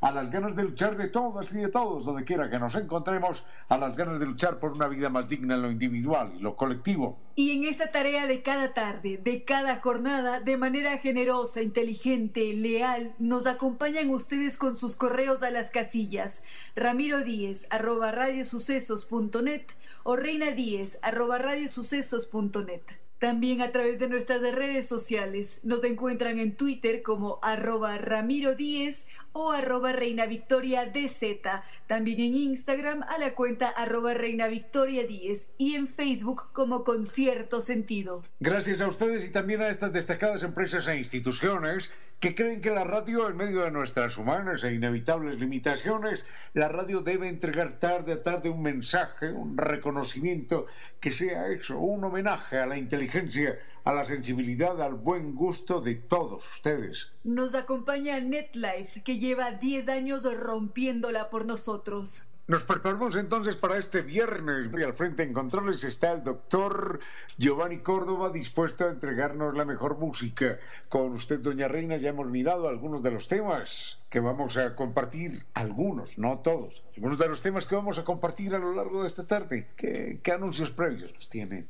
a 0.00 0.10
las 0.12 0.30
ganas 0.30 0.56
de 0.56 0.62
luchar 0.62 0.96
de 0.96 1.08
todas 1.08 1.52
y 1.54 1.58
de 1.58 1.68
todos, 1.68 2.04
donde 2.04 2.24
quiera 2.24 2.48
que 2.48 2.58
nos 2.58 2.74
encontremos, 2.74 3.44
a 3.68 3.76
las 3.76 3.96
ganas 3.96 4.18
de 4.18 4.26
luchar 4.26 4.58
por 4.58 4.72
una 4.72 4.88
vida 4.88 5.10
más 5.10 5.28
digna 5.28 5.54
en 5.54 5.62
lo 5.62 5.70
individual 5.70 6.32
y 6.36 6.40
lo 6.40 6.56
colectivo. 6.56 7.18
Y 7.36 7.52
en 7.52 7.64
esa 7.64 7.90
tarea 7.90 8.26
de 8.26 8.42
cada 8.42 8.74
tarde, 8.74 9.20
de 9.22 9.44
cada 9.44 9.80
jornada, 9.80 10.40
de 10.40 10.56
manera 10.56 10.98
generosa, 10.98 11.62
inteligente, 11.62 12.54
leal, 12.54 13.14
nos 13.18 13.46
acompañan 13.46 14.10
ustedes 14.10 14.56
con 14.56 14.76
sus 14.76 14.96
correos 14.96 15.42
a 15.42 15.50
las 15.50 15.70
casillas 15.70 16.44
ramiro 16.74 17.22
díez 17.22 17.66
arroba 17.70 18.12
radiosucesos.net 18.12 19.62
o 20.02 20.16
reina 20.16 20.52
díez 20.52 20.98
arroba 21.02 21.38
radiosucesos.net. 21.38 22.99
También 23.20 23.60
a 23.60 23.70
través 23.70 23.98
de 23.98 24.08
nuestras 24.08 24.40
redes 24.40 24.88
sociales 24.88 25.60
nos 25.62 25.84
encuentran 25.84 26.38
en 26.38 26.56
Twitter 26.56 27.02
como 27.02 27.38
arroba 27.42 27.98
Ramiro 27.98 28.54
Díez 28.54 29.08
o 29.32 29.52
arroba 29.52 29.92
Reina 29.92 30.24
Victoria 30.24 30.86
DZ. 30.86 31.42
También 31.86 32.18
en 32.20 32.34
Instagram 32.34 33.02
a 33.02 33.18
la 33.18 33.34
cuenta 33.34 33.68
arroba 33.68 34.14
Reina 34.14 34.48
Victoria 34.48 35.06
Díez 35.06 35.50
y 35.58 35.74
en 35.74 35.86
Facebook 35.86 36.44
como 36.54 36.82
Concierto 36.82 37.60
Sentido. 37.60 38.24
Gracias 38.40 38.80
a 38.80 38.88
ustedes 38.88 39.26
y 39.26 39.28
también 39.28 39.60
a 39.60 39.68
estas 39.68 39.92
destacadas 39.92 40.42
empresas 40.42 40.88
e 40.88 40.96
instituciones 40.96 41.90
que 42.20 42.34
creen 42.34 42.60
que 42.60 42.70
la 42.70 42.84
radio, 42.84 43.30
en 43.30 43.36
medio 43.38 43.62
de 43.62 43.70
nuestras 43.70 44.18
humanas 44.18 44.62
e 44.62 44.74
inevitables 44.74 45.40
limitaciones, 45.40 46.26
la 46.52 46.68
radio 46.68 47.00
debe 47.00 47.28
entregar 47.28 47.80
tarde 47.80 48.12
a 48.12 48.22
tarde 48.22 48.50
un 48.50 48.62
mensaje, 48.62 49.32
un 49.32 49.56
reconocimiento 49.56 50.66
que 51.00 51.12
sea 51.12 51.48
eso, 51.48 51.78
un 51.78 52.04
homenaje 52.04 52.58
a 52.58 52.66
la 52.66 52.76
inteligencia, 52.76 53.58
a 53.84 53.94
la 53.94 54.04
sensibilidad, 54.04 54.82
al 54.82 54.96
buen 54.96 55.34
gusto 55.34 55.80
de 55.80 55.94
todos 55.94 56.46
ustedes. 56.50 57.10
Nos 57.24 57.54
acompaña 57.54 58.20
NetLife, 58.20 59.02
que 59.02 59.18
lleva 59.18 59.52
10 59.52 59.88
años 59.88 60.24
rompiéndola 60.24 61.30
por 61.30 61.46
nosotros. 61.46 62.26
Nos 62.50 62.64
preparamos 62.64 63.14
entonces 63.14 63.54
para 63.54 63.78
este 63.78 64.02
viernes. 64.02 64.72
Y 64.76 64.82
al 64.82 64.94
frente 64.94 65.22
en 65.22 65.32
controles 65.32 65.84
está 65.84 66.10
el 66.10 66.24
doctor 66.24 66.98
Giovanni 67.38 67.78
Córdoba, 67.78 68.30
dispuesto 68.30 68.86
a 68.86 68.90
entregarnos 68.90 69.56
la 69.56 69.64
mejor 69.64 69.98
música. 69.98 70.58
Con 70.88 71.12
usted, 71.12 71.38
doña 71.38 71.68
Reina, 71.68 71.96
ya 71.96 72.08
hemos 72.08 72.26
mirado 72.26 72.66
algunos 72.66 73.04
de 73.04 73.12
los 73.12 73.28
temas 73.28 74.00
que 74.08 74.18
vamos 74.18 74.56
a 74.56 74.74
compartir, 74.74 75.46
algunos, 75.54 76.18
no 76.18 76.40
todos, 76.40 76.82
algunos 76.96 77.18
de 77.18 77.28
los 77.28 77.40
temas 77.40 77.66
que 77.66 77.76
vamos 77.76 78.00
a 78.00 78.04
compartir 78.04 78.52
a 78.52 78.58
lo 78.58 78.74
largo 78.74 79.02
de 79.02 79.06
esta 79.06 79.28
tarde. 79.28 79.68
¿Qué, 79.76 80.18
qué 80.20 80.32
anuncios 80.32 80.72
previos 80.72 81.14
nos 81.14 81.28
tiene? 81.28 81.68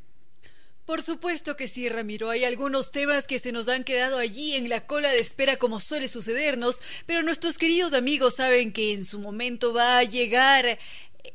Por 0.91 1.03
supuesto 1.03 1.57
que 1.57 1.69
sí, 1.69 1.89
Ramiro. 1.89 2.31
Hay 2.31 2.43
algunos 2.43 2.91
temas 2.91 3.29
que 3.29 3.39
se 3.39 3.53
nos 3.53 3.69
han 3.69 3.85
quedado 3.85 4.19
allí 4.19 4.57
en 4.57 4.69
la 4.69 4.89
cola 4.89 5.09
de 5.09 5.21
espera 5.21 5.57
como 5.57 5.79
suele 5.79 6.09
sucedernos, 6.09 6.83
pero 7.07 7.23
nuestros 7.23 7.59
queridos 7.59 7.93
amigos 7.93 8.35
saben 8.35 8.73
que 8.73 8.93
en 8.93 9.05
su 9.05 9.21
momento 9.21 9.73
va 9.73 9.99
a 9.99 10.03
llegar 10.03 10.81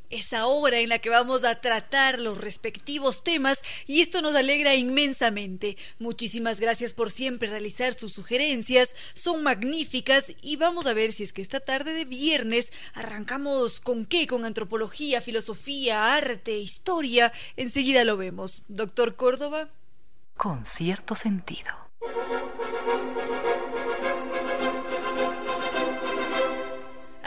esa 0.09 0.46
hora 0.46 0.79
en 0.79 0.90
la 0.90 1.00
que 1.00 1.09
vamos 1.09 1.44
a 1.44 1.59
tratar 1.62 2.19
los 2.19 2.38
respectivos 2.38 3.23
temas 3.23 3.62
y 3.85 4.01
esto 4.01 4.22
nos 4.22 4.35
alegra 4.35 4.75
inmensamente. 4.75 5.78
Muchísimas 6.00 6.59
gracias 6.59 6.94
por 6.94 7.12
siempre 7.12 7.50
realizar 7.50 7.94
sus 7.94 8.13
sugerencias, 8.13 8.95
son 9.13 9.44
magníficas 9.44 10.34
y 10.41 10.56
vamos 10.56 10.85
a 10.85 10.94
ver 10.94 11.12
si 11.12 11.24
es 11.24 11.34
que 11.34 11.41
esta 11.41 11.59
tarde 11.59 11.94
de 11.94 12.06
viernes 12.06 12.72
arrancamos 12.94 13.79
con 13.79 14.06
qué, 14.06 14.28
con 14.28 14.45
antropología, 14.45 15.22
filosofía, 15.22 16.13
arte, 16.16 16.57
historia. 16.57 17.31
Enseguida 17.57 18.03
lo 18.03 18.18
vemos. 18.18 18.63
Doctor 18.68 19.16
Córdoba. 19.16 19.69
Con 20.38 20.66
cierto 20.66 21.16
sentido. 21.16 21.72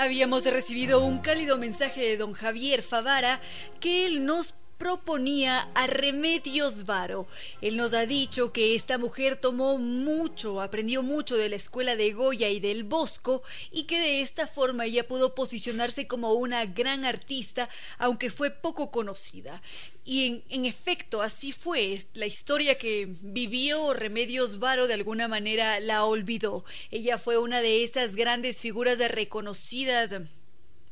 Habíamos 0.01 0.45
recibido 0.45 1.03
un 1.03 1.19
cálido 1.19 1.59
mensaje 1.59 2.01
de 2.01 2.17
don 2.17 2.33
Javier 2.33 2.85
Favara 2.85 3.41
que 3.81 4.07
él 4.07 4.25
nos 4.25 4.55
proponía 4.79 5.69
a 5.75 5.87
Remedios 5.89 6.87
Varo. 6.87 7.27
Él 7.61 7.77
nos 7.77 7.93
ha 7.93 8.07
dicho 8.07 8.53
que 8.53 8.75
esta 8.75 8.97
mujer 8.97 9.37
tomó 9.37 9.77
mucho, 9.77 10.63
aprendió 10.63 11.03
mucho 11.03 11.37
de 11.37 11.49
la 11.49 11.57
escuela 11.57 11.97
de 11.97 12.11
Goya 12.13 12.49
y 12.49 12.61
del 12.61 12.85
Bosco 12.85 13.43
y 13.73 13.85
que 13.85 14.01
de 14.01 14.23
esta 14.23 14.47
forma 14.47 14.87
ella 14.87 15.07
pudo 15.07 15.35
posicionarse 15.35 16.07
como 16.07 16.33
una 16.33 16.65
gran 16.65 17.05
artista, 17.05 17.69
aunque 17.99 18.31
fue 18.31 18.51
poco 18.51 18.91
conocida. 18.91 19.61
Y 20.05 20.43
en, 20.49 20.65
efecto, 20.65 21.21
así 21.21 21.53
fue. 21.53 22.01
La 22.15 22.25
historia 22.25 22.79
que 22.79 23.09
vivió 23.21 23.93
Remedios 23.93 24.59
Varo 24.59 24.87
de 24.87 24.95
alguna 24.95 25.29
manera 25.29 25.81
la 25.81 26.05
olvidó. 26.05 26.65
Ella 26.91 27.19
fue 27.19 27.37
una 27.37 27.61
de 27.61 27.85
esas 27.85 28.17
grandes 28.17 28.61
figuras 28.61 28.99
reconocidas 29.11 30.15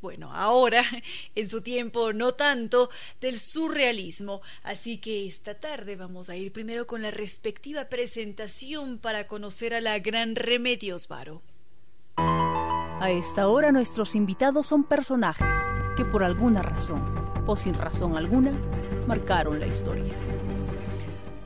bueno, 0.00 0.32
ahora, 0.32 0.82
en 1.34 1.48
su 1.48 1.60
tiempo 1.60 2.12
no 2.12 2.32
tanto, 2.32 2.90
del 3.20 3.38
surrealismo. 3.38 4.42
Así 4.62 4.98
que 4.98 5.26
esta 5.26 5.54
tarde 5.54 5.96
vamos 5.96 6.28
a 6.28 6.36
ir 6.36 6.52
primero 6.52 6.86
con 6.86 7.02
la 7.02 7.10
respectiva 7.10 7.86
presentación 7.86 8.98
para 8.98 9.26
conocer 9.26 9.74
a 9.74 9.80
la 9.80 9.98
gran 9.98 10.36
Remedios 10.36 11.08
Varo. 11.08 11.42
A 12.16 13.10
esta 13.10 13.48
hora 13.48 13.72
nuestros 13.72 14.14
invitados 14.14 14.66
son 14.66 14.84
personajes 14.84 15.54
que 15.96 16.04
por 16.04 16.24
alguna 16.24 16.62
razón, 16.62 17.02
o 17.46 17.56
sin 17.56 17.74
razón 17.74 18.16
alguna, 18.16 18.52
marcaron 19.06 19.60
la 19.60 19.66
historia. 19.66 20.14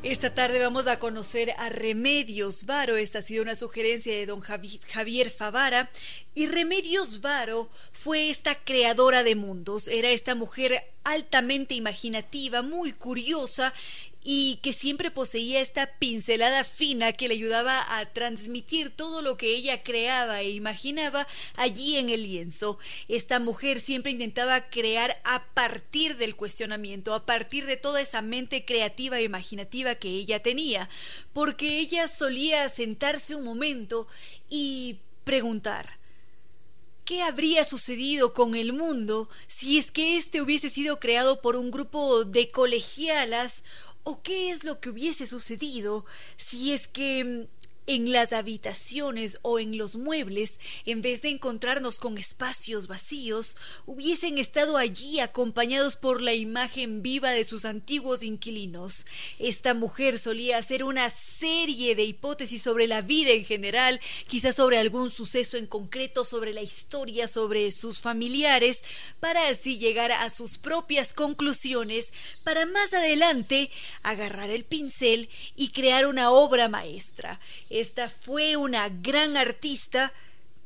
Esta 0.02 0.34
tarde 0.34 0.58
vamos 0.58 0.86
a 0.86 0.98
conocer 0.98 1.52
a 1.58 1.68
Remedios 1.68 2.64
Varo. 2.64 2.96
Esta 2.96 3.18
ha 3.18 3.22
sido 3.22 3.42
una 3.42 3.54
sugerencia 3.54 4.14
de 4.14 4.24
don 4.24 4.40
Javier 4.40 5.28
Favara. 5.28 5.90
Y 6.34 6.46
Remedios 6.46 7.20
Varo 7.20 7.68
fue 7.92 8.30
esta 8.30 8.54
creadora 8.54 9.22
de 9.22 9.34
mundos. 9.34 9.88
Era 9.88 10.08
esta 10.10 10.34
mujer 10.34 10.84
altamente 11.04 11.74
imaginativa, 11.74 12.62
muy 12.62 12.92
curiosa 12.94 13.74
y 14.22 14.56
que 14.62 14.72
siempre 14.72 15.10
poseía 15.10 15.60
esta 15.60 15.98
pincelada 15.98 16.64
fina 16.64 17.12
que 17.12 17.28
le 17.28 17.34
ayudaba 17.34 17.98
a 17.98 18.06
transmitir 18.06 18.90
todo 18.90 19.22
lo 19.22 19.36
que 19.36 19.54
ella 19.54 19.82
creaba 19.82 20.42
e 20.42 20.50
imaginaba 20.50 21.26
allí 21.56 21.96
en 21.96 22.10
el 22.10 22.24
lienzo. 22.24 22.78
Esta 23.08 23.38
mujer 23.38 23.80
siempre 23.80 24.12
intentaba 24.12 24.68
crear 24.68 25.20
a 25.24 25.44
partir 25.54 26.16
del 26.16 26.36
cuestionamiento, 26.36 27.14
a 27.14 27.24
partir 27.24 27.64
de 27.64 27.76
toda 27.76 28.00
esa 28.00 28.20
mente 28.20 28.64
creativa 28.64 29.18
e 29.18 29.24
imaginativa 29.24 29.94
que 29.94 30.08
ella 30.08 30.42
tenía, 30.42 30.90
porque 31.32 31.78
ella 31.78 32.06
solía 32.08 32.68
sentarse 32.68 33.34
un 33.34 33.44
momento 33.44 34.06
y 34.50 34.98
preguntar 35.24 36.00
¿Qué 37.10 37.22
habría 37.22 37.64
sucedido 37.64 38.34
con 38.34 38.54
el 38.54 38.72
mundo 38.72 39.28
si 39.48 39.78
es 39.78 39.90
que 39.90 40.16
éste 40.16 40.40
hubiese 40.40 40.68
sido 40.68 41.00
creado 41.00 41.40
por 41.40 41.56
un 41.56 41.72
grupo 41.72 42.24
de 42.24 42.52
colegialas 42.52 43.64
¿O 44.02 44.22
qué 44.22 44.50
es 44.50 44.64
lo 44.64 44.80
que 44.80 44.90
hubiese 44.90 45.26
sucedido 45.26 46.04
si 46.36 46.72
es 46.72 46.88
que 46.88 47.24
mm, 47.24 47.59
en 47.90 48.12
las 48.12 48.32
habitaciones 48.32 49.40
o 49.42 49.58
en 49.58 49.76
los 49.76 49.96
muebles, 49.96 50.60
en 50.86 51.02
vez 51.02 51.22
de 51.22 51.30
encontrarnos 51.30 51.96
con 51.96 52.18
espacios 52.18 52.86
vacíos, 52.86 53.56
hubiesen 53.84 54.38
estado 54.38 54.76
allí 54.76 55.18
acompañados 55.18 55.96
por 55.96 56.22
la 56.22 56.32
imagen 56.32 57.02
viva 57.02 57.32
de 57.32 57.42
sus 57.42 57.64
antiguos 57.64 58.22
inquilinos. 58.22 59.06
Esta 59.40 59.74
mujer 59.74 60.20
solía 60.20 60.58
hacer 60.58 60.84
una 60.84 61.10
serie 61.10 61.96
de 61.96 62.04
hipótesis 62.04 62.62
sobre 62.62 62.86
la 62.86 63.00
vida 63.00 63.32
en 63.32 63.44
general, 63.44 64.00
quizás 64.28 64.54
sobre 64.54 64.78
algún 64.78 65.10
suceso 65.10 65.56
en 65.56 65.66
concreto, 65.66 66.24
sobre 66.24 66.54
la 66.54 66.62
historia, 66.62 67.26
sobre 67.26 67.72
sus 67.72 67.98
familiares, 67.98 68.84
para 69.18 69.48
así 69.48 69.78
llegar 69.78 70.12
a 70.12 70.30
sus 70.30 70.58
propias 70.58 71.12
conclusiones, 71.12 72.12
para 72.44 72.66
más 72.66 72.94
adelante 72.94 73.68
agarrar 74.04 74.48
el 74.50 74.62
pincel 74.62 75.28
y 75.56 75.70
crear 75.70 76.06
una 76.06 76.30
obra 76.30 76.68
maestra. 76.68 77.40
Esta 77.80 78.10
fue 78.10 78.56
una 78.56 78.90
gran 78.90 79.38
artista, 79.38 80.12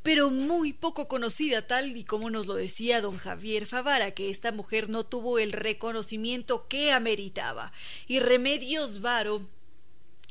pero 0.02 0.30
muy 0.30 0.72
poco 0.72 1.06
conocida, 1.06 1.64
tal 1.64 1.96
y 1.96 2.02
como 2.02 2.28
nos 2.28 2.48
lo 2.48 2.54
decía 2.54 3.00
don 3.00 3.18
Javier 3.18 3.66
Favara, 3.66 4.10
que 4.10 4.30
esta 4.30 4.50
mujer 4.50 4.90
no 4.90 5.04
tuvo 5.04 5.38
el 5.38 5.52
reconocimiento 5.52 6.66
que 6.66 6.90
ameritaba. 6.90 7.72
Y 8.08 8.18
Remedios 8.18 9.00
Varo 9.00 9.46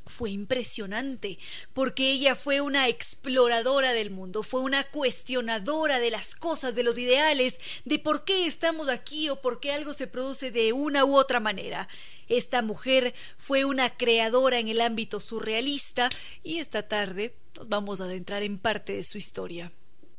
fue 0.06 0.32
impresionante, 0.32 1.40
porque 1.74 2.12
ella 2.12 2.36
fue 2.36 2.62
una 2.62 2.88
exploradora 2.88 3.94
del 3.94 4.12
mundo, 4.12 4.44
fue 4.44 4.62
una 4.62 4.84
cuestionadora 4.84 6.00
de 6.00 6.12
las 6.12 6.36
cosas, 6.36 6.76
de 6.76 6.84
los 6.84 6.98
ideales, 6.98 7.60
de 7.86 8.00
por 8.00 8.26
qué 8.26 8.46
estamos 8.46 8.90
aquí 8.90 9.30
o 9.30 9.42
por 9.42 9.60
qué 9.60 9.72
algo 9.72 9.94
se 9.94 10.08
produce 10.08 10.52
de 10.52 10.74
una 10.74 11.06
u 11.06 11.16
otra 11.16 11.40
manera. 11.40 11.88
Esta 12.28 12.62
mujer 12.62 13.14
fue 13.38 13.66
una 13.66 13.90
creadora 13.90 14.60
en 14.60 14.68
el 14.68 14.82
ámbito 14.82 15.20
surrealista 15.20 16.10
y 16.44 16.60
esta 16.60 16.88
tarde 16.88 17.36
nos 17.56 17.70
vamos 17.70 18.02
a 18.02 18.06
adentrar 18.06 18.44
en 18.44 18.58
parte 18.58 18.94
de 18.94 19.04
su 19.04 19.18
historia. 19.18 19.72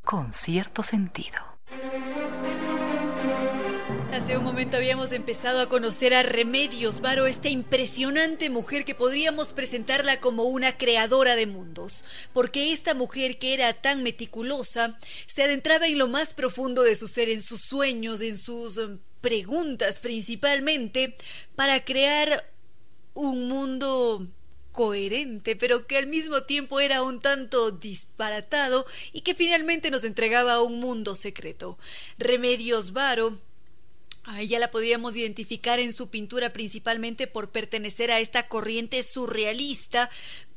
Con 0.02 0.32
cierto 0.32 0.82
sentido. 0.82 1.53
Hace 4.14 4.38
un 4.38 4.44
momento 4.44 4.76
habíamos 4.76 5.10
empezado 5.10 5.60
a 5.60 5.68
conocer 5.68 6.14
a 6.14 6.22
Remedios 6.22 7.00
Varo, 7.00 7.26
esta 7.26 7.48
impresionante 7.48 8.48
mujer 8.48 8.84
que 8.84 8.94
podríamos 8.94 9.52
presentarla 9.52 10.20
como 10.20 10.44
una 10.44 10.78
creadora 10.78 11.34
de 11.34 11.48
mundos, 11.48 12.04
porque 12.32 12.72
esta 12.72 12.94
mujer 12.94 13.40
que 13.40 13.54
era 13.54 13.72
tan 13.72 14.04
meticulosa 14.04 14.96
se 15.26 15.42
adentraba 15.42 15.88
en 15.88 15.98
lo 15.98 16.06
más 16.06 16.32
profundo 16.32 16.84
de 16.84 16.94
su 16.94 17.08
ser, 17.08 17.28
en 17.28 17.42
sus 17.42 17.62
sueños, 17.62 18.20
en 18.20 18.38
sus 18.38 18.76
um, 18.76 19.00
preguntas 19.20 19.98
principalmente, 19.98 21.16
para 21.56 21.84
crear 21.84 22.52
un 23.14 23.48
mundo 23.48 24.28
coherente, 24.70 25.56
pero 25.56 25.88
que 25.88 25.98
al 25.98 26.06
mismo 26.06 26.44
tiempo 26.44 26.78
era 26.78 27.02
un 27.02 27.18
tanto 27.18 27.72
disparatado 27.72 28.86
y 29.12 29.22
que 29.22 29.34
finalmente 29.34 29.90
nos 29.90 30.04
entregaba 30.04 30.62
un 30.62 30.78
mundo 30.78 31.16
secreto. 31.16 31.80
Remedios 32.16 32.92
Varo 32.92 33.40
a 34.24 34.40
ella 34.40 34.58
la 34.58 34.70
podríamos 34.70 35.16
identificar 35.16 35.78
en 35.78 35.92
su 35.92 36.08
pintura 36.08 36.52
principalmente 36.52 37.26
por 37.26 37.50
pertenecer 37.50 38.10
a 38.10 38.20
esta 38.20 38.48
corriente 38.48 39.02
surrealista, 39.02 40.10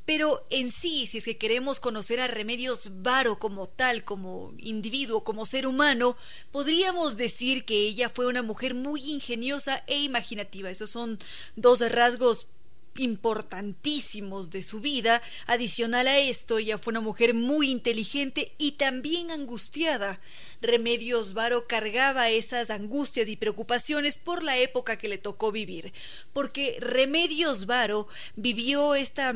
pero 0.05 0.45
en 0.49 0.71
sí, 0.71 1.05
si 1.05 1.17
es 1.17 1.25
que 1.25 1.37
queremos 1.37 1.81
conocer 1.81 2.21
a 2.21 2.27
Remedios 2.27 3.01
Varo 3.01 3.39
como 3.39 3.67
tal, 3.67 4.05
como 4.05 4.53
individuo, 4.57 5.25
como 5.25 5.45
ser 5.45 5.67
humano, 5.67 6.15
podríamos 6.51 7.17
decir 7.17 7.65
que 7.65 7.75
ella 7.75 8.07
fue 8.07 8.27
una 8.27 8.41
mujer 8.41 8.73
muy 8.73 9.01
ingeniosa 9.11 9.83
e 9.85 9.99
imaginativa. 9.99 10.69
Esos 10.69 10.91
son 10.91 11.19
dos 11.57 11.81
rasgos 11.91 12.47
importantísimos 12.97 14.49
de 14.49 14.63
su 14.63 14.79
vida. 14.79 15.21
Adicional 15.45 16.07
a 16.07 16.19
esto, 16.19 16.57
ella 16.57 16.77
fue 16.77 16.91
una 16.91 17.01
mujer 17.01 17.33
muy 17.33 17.69
inteligente 17.69 18.53
y 18.57 18.73
también 18.73 19.31
angustiada. 19.31 20.19
Remedios 20.61 21.33
Varo 21.33 21.67
cargaba 21.67 22.29
esas 22.29 22.69
angustias 22.69 23.27
y 23.27 23.35
preocupaciones 23.35 24.17
por 24.17 24.43
la 24.43 24.57
época 24.57 24.97
que 24.97 25.09
le 25.09 25.17
tocó 25.17 25.51
vivir, 25.51 25.93
porque 26.33 26.77
Remedios 26.79 27.65
Varo 27.65 28.07
vivió 28.35 28.95
esta 28.95 29.33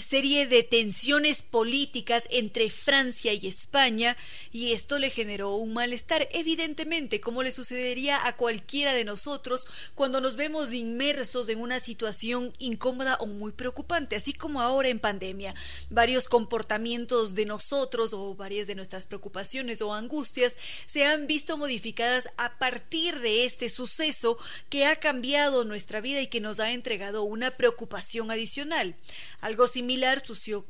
serie 0.00 0.46
de 0.46 0.62
tensiones 0.62 1.42
políticas 1.42 2.26
entre 2.30 2.70
Francia 2.70 3.32
y 3.32 3.46
España 3.46 4.16
y 4.52 4.72
esto 4.72 4.98
le 4.98 5.10
generó 5.10 5.54
un 5.56 5.72
malestar, 5.72 6.28
evidentemente, 6.32 7.20
como 7.20 7.42
le 7.42 7.50
sucedería 7.50 8.26
a 8.26 8.36
cualquiera 8.36 8.92
de 8.92 9.04
nosotros 9.04 9.66
cuando 9.94 10.20
nos 10.20 10.36
vemos 10.36 10.72
inmersos 10.72 11.48
en 11.48 11.60
una 11.60 11.80
situación 11.80 12.52
incómoda 12.58 13.16
o 13.20 13.26
muy 13.26 13.52
preocupante, 13.52 14.16
así 14.16 14.32
como 14.32 14.60
ahora 14.60 14.88
en 14.88 14.98
pandemia. 14.98 15.54
Varios 15.90 16.28
comportamientos 16.28 17.34
de 17.34 17.46
nosotros 17.46 18.12
o 18.12 18.34
varias 18.34 18.66
de 18.66 18.74
nuestras 18.74 19.06
preocupaciones 19.06 19.80
o 19.80 19.94
angustias 19.94 20.56
se 20.86 21.04
han 21.04 21.26
visto 21.26 21.56
modificadas 21.56 22.28
a 22.36 22.58
partir 22.58 23.20
de 23.20 23.44
este 23.44 23.68
suceso 23.68 24.38
que 24.68 24.86
ha 24.86 24.96
cambiado 24.96 25.64
nuestra 25.64 26.00
vida 26.00 26.20
y 26.20 26.26
que 26.26 26.40
nos 26.40 26.60
ha 26.60 26.72
entregado 26.72 27.22
una 27.22 27.52
preocupación 27.52 28.30
adicional. 28.30 28.94
Algo 29.40 29.68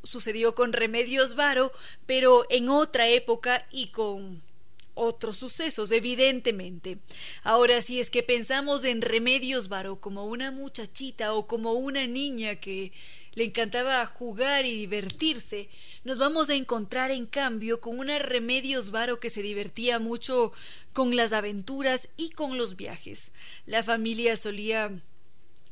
sucedió 0.02 0.55
con 0.55 0.72
Remedios 0.72 1.34
Varo, 1.34 1.72
pero 2.06 2.46
en 2.50 2.69
otra 2.69 3.08
época 3.08 3.66
y 3.70 3.88
con 3.88 4.43
otros 4.94 5.37
sucesos, 5.37 5.90
evidentemente. 5.90 6.99
Ahora, 7.43 7.82
si 7.82 8.00
es 8.00 8.11
que 8.11 8.22
pensamos 8.22 8.84
en 8.84 9.02
Remedios 9.02 9.69
Varo 9.69 10.00
como 10.00 10.25
una 10.26 10.50
muchachita 10.50 11.34
o 11.34 11.46
como 11.46 11.72
una 11.72 12.06
niña 12.06 12.55
que 12.55 12.93
le 13.34 13.44
encantaba 13.44 14.06
jugar 14.06 14.64
y 14.64 14.72
divertirse, 14.76 15.69
nos 16.05 16.19
vamos 16.19 16.49
a 16.49 16.55
encontrar 16.55 17.11
en 17.11 17.26
cambio 17.26 17.81
con 17.81 17.99
una 17.99 18.19
Remedios 18.20 18.90
Varo 18.90 19.19
que 19.19 19.31
se 19.31 19.43
divertía 19.43 19.99
mucho 19.99 20.52
con 20.93 21.16
las 21.16 21.32
aventuras 21.32 22.08
y 22.16 22.31
con 22.31 22.56
los 22.56 22.76
viajes. 22.76 23.32
La 23.66 23.82
familia 23.82 24.37
solía 24.37 24.93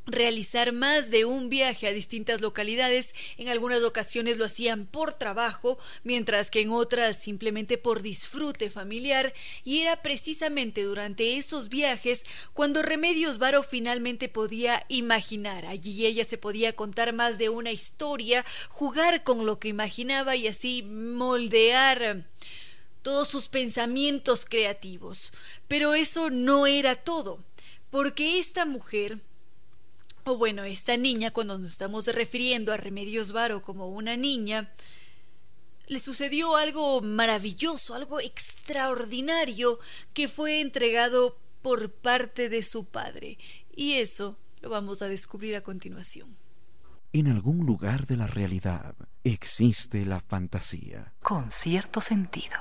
realizar 0.06 0.72
más 0.72 1.10
de 1.10 1.24
un 1.24 1.48
viaje 1.48 1.86
a 1.86 1.92
distintas 1.92 2.40
localidades. 2.40 3.14
En 3.36 3.48
algunas 3.48 3.82
ocasiones 3.82 4.36
lo 4.36 4.44
hacían 4.44 4.86
por 4.86 5.12
trabajo, 5.12 5.78
mientras 6.02 6.50
que 6.50 6.60
en 6.60 6.70
otras 6.70 7.16
simplemente 7.16 7.78
por 7.78 8.02
disfrute 8.02 8.70
familiar, 8.70 9.32
y 9.64 9.80
era 9.80 10.02
precisamente 10.02 10.82
durante 10.82 11.36
esos 11.36 11.68
viajes 11.68 12.24
cuando 12.52 12.82
Remedios 12.82 13.38
Varo 13.38 13.62
finalmente 13.62 14.28
podía 14.28 14.84
imaginar. 14.88 15.66
Allí 15.66 16.06
ella 16.06 16.24
se 16.24 16.38
podía 16.38 16.74
contar 16.74 17.12
más 17.12 17.38
de 17.38 17.48
una 17.48 17.72
historia, 17.72 18.44
jugar 18.68 19.22
con 19.22 19.46
lo 19.46 19.58
que 19.58 19.68
imaginaba 19.68 20.36
y 20.36 20.48
así 20.48 20.82
moldear 20.82 22.26
todos 23.02 23.28
sus 23.28 23.48
pensamientos 23.48 24.46
creativos. 24.46 25.32
Pero 25.68 25.94
eso 25.94 26.30
no 26.30 26.66
era 26.66 26.96
todo, 26.96 27.44
porque 27.90 28.38
esta 28.38 28.64
mujer 28.64 29.18
o 30.24 30.36
bueno, 30.36 30.64
esta 30.64 30.96
niña, 30.96 31.32
cuando 31.32 31.58
nos 31.58 31.72
estamos 31.72 32.06
refiriendo 32.06 32.72
a 32.72 32.76
Remedios 32.76 33.32
Varo 33.32 33.62
como 33.62 33.88
una 33.88 34.16
niña, 34.16 34.72
le 35.86 36.00
sucedió 36.00 36.56
algo 36.56 37.00
maravilloso, 37.00 37.94
algo 37.94 38.20
extraordinario 38.20 39.78
que 40.14 40.28
fue 40.28 40.60
entregado 40.60 41.36
por 41.60 41.92
parte 41.92 42.48
de 42.48 42.62
su 42.62 42.84
padre. 42.84 43.38
Y 43.74 43.94
eso 43.94 44.38
lo 44.60 44.70
vamos 44.70 45.02
a 45.02 45.08
descubrir 45.08 45.56
a 45.56 45.62
continuación. 45.62 46.36
En 47.12 47.28
algún 47.28 47.66
lugar 47.66 48.06
de 48.06 48.16
la 48.16 48.26
realidad 48.26 48.94
existe 49.22 50.06
la 50.06 50.20
fantasía. 50.20 51.12
Con 51.20 51.50
cierto 51.50 52.00
sentido. 52.00 52.56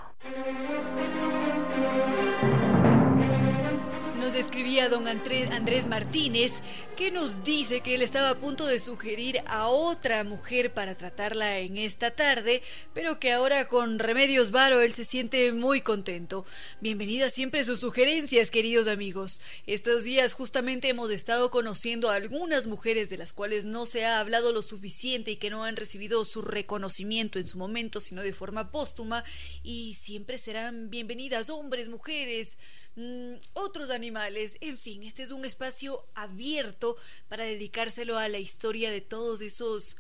Escribía 4.36 4.88
don 4.88 5.08
Andrés 5.08 5.88
Martínez, 5.88 6.54
que 6.96 7.12
nos 7.12 7.44
dice 7.44 7.82
que 7.82 7.96
él 7.96 8.02
estaba 8.02 8.30
a 8.30 8.40
punto 8.40 8.66
de 8.66 8.80
sugerir 8.80 9.42
a 9.48 9.68
otra 9.68 10.24
mujer 10.24 10.74
para 10.74 10.96
tratarla 10.96 11.60
en 11.60 11.78
esta 11.78 12.12
tarde, 12.12 12.62
pero 12.94 13.20
que 13.20 13.32
ahora 13.32 13.68
con 13.68 14.00
Remedios 14.00 14.52
Varo 14.52 14.82
él 14.82 14.94
se 14.94 15.06
siente 15.06 15.52
muy 15.52 15.82
contento. 15.82 16.46
Bienvenidas 16.80 17.34
siempre 17.34 17.64
sus 17.64 17.80
sugerencias, 17.80 18.52
queridos 18.52 18.88
amigos. 18.88 19.42
Estos 19.68 20.04
días 20.04 20.34
justamente 20.34 20.90
hemos 20.90 21.12
estado 21.12 21.52
conociendo 21.52 22.10
a 22.10 22.16
algunas 22.16 22.68
mujeres 22.68 23.10
de 23.10 23.18
las 23.18 23.34
cuales 23.34 23.66
no 23.66 23.86
se 23.86 24.06
ha 24.06 24.20
hablado 24.20 24.54
lo 24.54 24.62
suficiente 24.62 25.32
y 25.32 25.38
que 25.38 25.50
no 25.50 25.64
han 25.64 25.76
recibido 25.76 26.24
su 26.26 26.42
reconocimiento 26.42 27.40
en 27.40 27.48
su 27.48 27.58
momento, 27.58 28.00
sino 28.00 28.22
de 28.22 28.34
forma 28.34 28.72
póstuma, 28.72 29.24
y 29.64 29.96
siempre 29.96 30.38
serán 30.38 30.90
bienvenidas 30.90 31.50
hombres, 31.50 31.90
mujeres, 31.90 32.58
Mm, 32.96 33.36
otros 33.54 33.90
animales, 33.90 34.58
en 34.62 34.78
fin, 34.78 35.04
este 35.04 35.24
es 35.24 35.32
un 35.32 35.46
espacio 35.46 36.06
abierto 36.14 36.98
para 37.30 37.46
dedicárselo 37.46 38.18
a 38.18 38.28
la 38.28 38.40
historia 38.40 38.92
de 38.92 39.02
todos 39.02 39.42
esos 39.42 39.96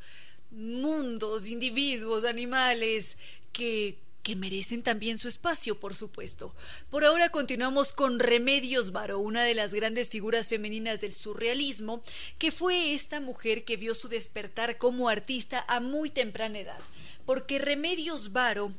mundos, 0.50 1.48
individuos, 1.48 2.26
animales 2.26 3.18
que 3.54 3.98
que 4.24 4.36
merecen 4.36 4.84
también 4.84 5.18
su 5.18 5.28
espacio, 5.28 5.80
por 5.80 5.96
supuesto. 5.96 6.54
Por 6.90 7.06
ahora 7.06 7.30
continuamos 7.30 7.94
con 7.94 8.20
Remedios 8.20 8.92
Varo, 8.92 9.20
una 9.20 9.44
de 9.44 9.56
las 9.56 9.74
grandes 9.74 10.10
figuras 10.10 10.48
femeninas 10.48 11.02
del 11.02 11.14
surrealismo, 11.14 12.04
que 12.38 12.52
fue 12.52 12.94
esta 12.94 13.20
mujer 13.20 13.64
que 13.64 13.78
vio 13.78 13.96
su 13.96 14.08
despertar 14.08 14.78
como 14.78 15.10
artista 15.10 15.66
a 15.68 15.80
muy 15.80 16.10
temprana 16.10 16.60
edad, 16.60 16.80
porque 17.26 17.60
Remedios 17.60 18.32
Varo 18.32 18.74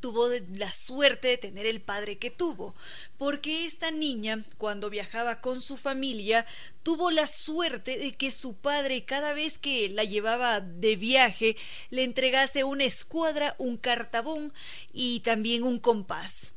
tuvo 0.00 0.28
la 0.54 0.72
suerte 0.72 1.28
de 1.28 1.38
tener 1.38 1.66
el 1.66 1.80
padre 1.80 2.18
que 2.18 2.30
tuvo, 2.30 2.74
porque 3.18 3.66
esta 3.66 3.90
niña, 3.90 4.44
cuando 4.58 4.90
viajaba 4.90 5.40
con 5.40 5.60
su 5.60 5.76
familia, 5.76 6.46
tuvo 6.82 7.10
la 7.10 7.26
suerte 7.26 7.98
de 7.98 8.12
que 8.12 8.30
su 8.30 8.54
padre 8.54 9.04
cada 9.04 9.32
vez 9.32 9.58
que 9.58 9.88
la 9.88 10.04
llevaba 10.04 10.60
de 10.60 10.96
viaje 10.96 11.56
le 11.90 12.04
entregase 12.04 12.64
una 12.64 12.84
escuadra, 12.84 13.54
un 13.58 13.76
cartabón 13.76 14.52
y 14.92 15.20
también 15.20 15.62
un 15.62 15.78
compás. 15.78 16.54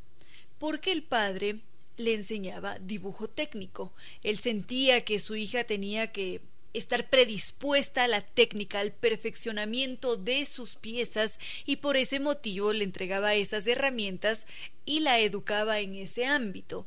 Porque 0.58 0.92
el 0.92 1.04
padre 1.04 1.60
le 1.98 2.14
enseñaba 2.14 2.80
dibujo 2.80 3.30
técnico. 3.30 3.94
Él 4.24 4.40
sentía 4.40 5.04
que 5.04 5.20
su 5.20 5.36
hija 5.36 5.66
tenía 5.66 6.12
que 6.12 6.42
estar 6.74 7.10
predispuesta 7.10 8.04
a 8.04 8.08
la 8.08 8.22
técnica, 8.22 8.80
al 8.80 8.92
perfeccionamiento 8.92 10.18
de 10.18 10.46
sus 10.46 10.76
piezas 10.76 11.40
y 11.66 11.78
por 11.78 11.98
ese 11.98 12.20
motivo 12.20 12.74
le 12.74 12.84
entregaba 12.84 13.36
esas 13.36 13.68
herramientas 13.68 14.48
y 14.86 15.02
la 15.02 15.20
educaba 15.20 15.80
en 15.80 15.96
ese 15.96 16.26
ámbito. 16.26 16.86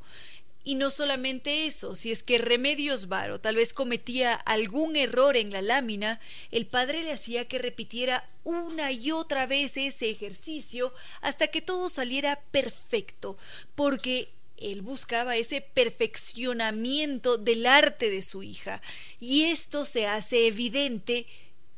Y 0.65 0.77
no 0.77 0.91
solamente 0.91 1.67
eso, 1.67 1.97
si 1.97 2.13
es 2.13 2.23
que 2.23 2.39
Remedios 2.39 3.09
Varo 3.09 3.41
tal 3.41 3.57
vez 3.57 3.73
cometía 3.73 4.35
algún 4.35 4.95
error 4.95 5.37
en 5.37 5.51
la 5.51 5.61
lámina, 5.61 6.21
el 6.53 6.67
padre 6.67 7.03
le 7.03 7.13
hacía 7.13 7.49
que 7.49 7.59
repitiera 7.59 8.29
una 8.45 8.93
y 8.93 9.11
otra 9.11 9.47
vez 9.47 9.77
ese 9.77 10.09
ejercicio 10.09 10.95
hasta 11.21 11.49
que 11.49 11.63
todo 11.63 11.91
saliera 11.91 12.41
perfecto, 12.53 13.37
porque 13.75 14.29
él 14.63 14.83
buscaba 14.83 15.37
ese 15.37 15.61
perfeccionamiento 15.61 17.39
del 17.39 17.67
arte 17.67 18.11
de 18.11 18.23
su 18.23 18.43
hija, 18.43 18.81
y 19.19 19.45
esto 19.45 19.85
se 19.85 20.07
hace 20.07 20.47
evidente 20.47 21.27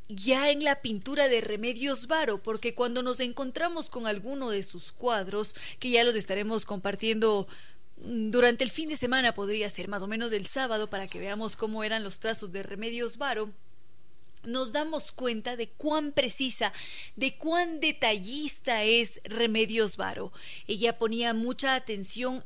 ya 0.08 0.50
en 0.50 0.64
la 0.64 0.82
pintura 0.82 1.28
de 1.28 1.40
Remedios 1.40 2.06
Varo, 2.06 2.42
porque 2.42 2.74
cuando 2.74 3.02
nos 3.02 3.20
encontramos 3.20 3.88
con 3.88 4.06
alguno 4.06 4.50
de 4.50 4.62
sus 4.62 4.92
cuadros, 4.92 5.54
que 5.78 5.90
ya 5.90 6.04
los 6.04 6.14
estaremos 6.14 6.64
compartiendo 6.64 7.48
mm, 7.96 8.30
durante 8.30 8.64
el 8.64 8.70
fin 8.70 8.88
de 8.88 8.96
semana, 8.96 9.34
podría 9.34 9.70
ser 9.70 9.88
más 9.88 10.02
o 10.02 10.06
menos 10.06 10.30
del 10.30 10.46
sábado, 10.46 10.90
para 10.90 11.08
que 11.08 11.18
veamos 11.18 11.56
cómo 11.56 11.84
eran 11.84 12.04
los 12.04 12.20
trazos 12.20 12.52
de 12.52 12.62
Remedios 12.62 13.16
Varo, 13.16 13.50
nos 14.44 14.72
damos 14.72 15.10
cuenta 15.10 15.56
de 15.56 15.68
cuán 15.70 16.12
precisa, 16.12 16.72
de 17.16 17.36
cuán 17.38 17.80
detallista 17.80 18.84
es 18.84 19.20
Remedios 19.24 19.96
Varo. 19.96 20.32
Ella 20.66 20.98
ponía 20.98 21.32
mucha 21.32 21.74
atención 21.74 22.44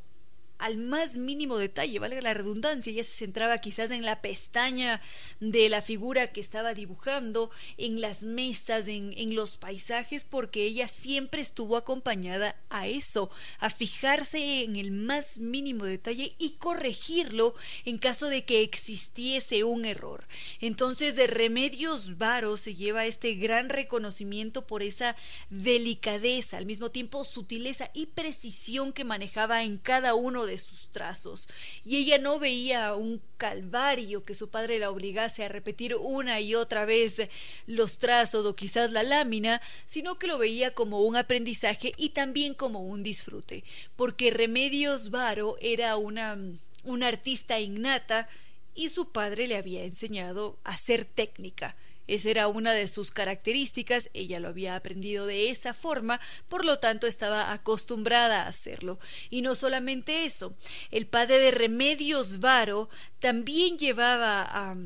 al 0.59 0.77
más 0.77 1.17
mínimo 1.17 1.57
detalle, 1.57 1.99
valga 1.99 2.21
la 2.21 2.35
redundancia, 2.35 2.91
ella 2.91 3.05
se 3.05 3.19
centraba 3.19 3.59
quizás 3.59 3.91
en 3.91 4.05
la 4.05 4.21
pestaña 4.21 5.00
de 5.41 5.69
la 5.69 5.83
figura 5.83 6.29
que 6.29 6.41
estaba 6.41 6.75
dibujando, 6.75 7.50
en 7.77 8.00
las 8.00 8.23
mesas, 8.23 8.88
en, 8.88 9.12
en 9.17 9.35
los 9.35 9.57
paisajes, 9.57 10.25
porque 10.25 10.65
ella 10.65 10.88
siempre 10.88 11.43
estuvo 11.43 11.77
acompañada 11.77 12.57
a 12.71 12.88
eso, 12.88 13.31
a 13.59 13.71
fijarse 13.71 14.62
en 14.62 14.77
el 14.77 14.91
más 14.91 15.38
mínimo 15.38 15.85
detalle 15.85 16.35
y 16.38 16.50
corregirlo 16.53 17.55
en 17.85 17.99
caso 17.99 18.29
de 18.29 18.45
que 18.45 18.62
existiese 18.62 19.65
un 19.65 19.85
error. 19.85 20.27
Entonces, 20.61 21.17
de 21.17 21.27
Remedios 21.27 22.19
Varo 22.19 22.57
se 22.57 22.75
lleva 22.75 23.07
este 23.07 23.35
gran 23.35 23.69
reconocimiento 23.69 24.67
por 24.67 24.83
esa 24.83 25.17
delicadeza, 25.50 26.57
al 26.57 26.67
mismo 26.67 26.91
tiempo 26.91 27.25
sutileza 27.25 27.91
y 27.95 28.07
precisión 28.07 28.93
que 28.93 29.05
manejaba 29.05 29.62
en 29.62 29.79
cada 29.79 30.15
uno 30.15 30.47
de 30.47 30.48
sus 30.57 30.88
trazos, 30.88 31.49
y 31.85 31.97
ella 31.97 32.17
no 32.17 32.38
veía 32.38 32.95
un 32.95 33.21
calvario 33.37 34.25
que 34.25 34.35
su 34.35 34.49
padre 34.49 34.78
la 34.78 34.90
obligase 34.90 35.45
a 35.45 35.49
repetir 35.49 35.95
una 35.97 36.40
y 36.40 36.55
otra 36.55 36.87
vez 36.87 37.28
los 37.67 37.99
trazos 37.99 38.47
o 38.47 38.55
quizás 38.55 38.93
la 38.93 39.02
lámina, 39.02 39.61
sino 39.87 40.19
que 40.19 40.26
lo 40.26 40.38
veía 40.38 40.73
como 40.73 41.00
un 41.02 41.17
aprendizaje 41.17 41.93
y 41.97 42.11
también 42.11 42.55
como 42.55 42.81
un 42.81 43.02
disfrute, 43.02 43.64
porque 43.97 44.31
Remedios 44.31 45.11
Varo 45.11 45.57
era 45.61 45.97
una, 45.97 46.38
una 46.85 47.09
artista 47.09 47.61
innata 47.61 48.28
y 48.75 48.88
su 48.88 49.11
padre 49.11 49.49
le 49.49 49.57
había 49.57 49.85
enseñado 49.85 50.57
a 50.64 50.76
ser 50.76 51.05
técnica 51.05 51.76
esa 52.09 52.31
era 52.31 52.49
una 52.49 52.73
de 52.73 52.88
sus 52.88 53.12
características, 53.12 54.11
ella 54.15 54.41
lo 54.41 54.49
había 54.49 54.75
aprendido 54.75 55.27
de 55.27 55.50
esa 55.50 55.75
forma, 55.75 56.21
por 56.49 56.65
lo 56.65 56.81
tanto 56.81 57.07
estaba 57.07 57.53
acostumbrada 57.53 58.43
a 58.43 58.49
hacerlo. 58.49 58.99
Y 59.31 59.43
no 59.43 59.55
solamente 59.55 60.25
eso, 60.25 60.55
el 60.91 61.07
padre 61.07 61.38
de 61.38 61.53
Remedios 61.53 62.41
Varo 62.41 62.88
también 63.21 63.79
llevaba 63.79 64.43
a 64.43 64.77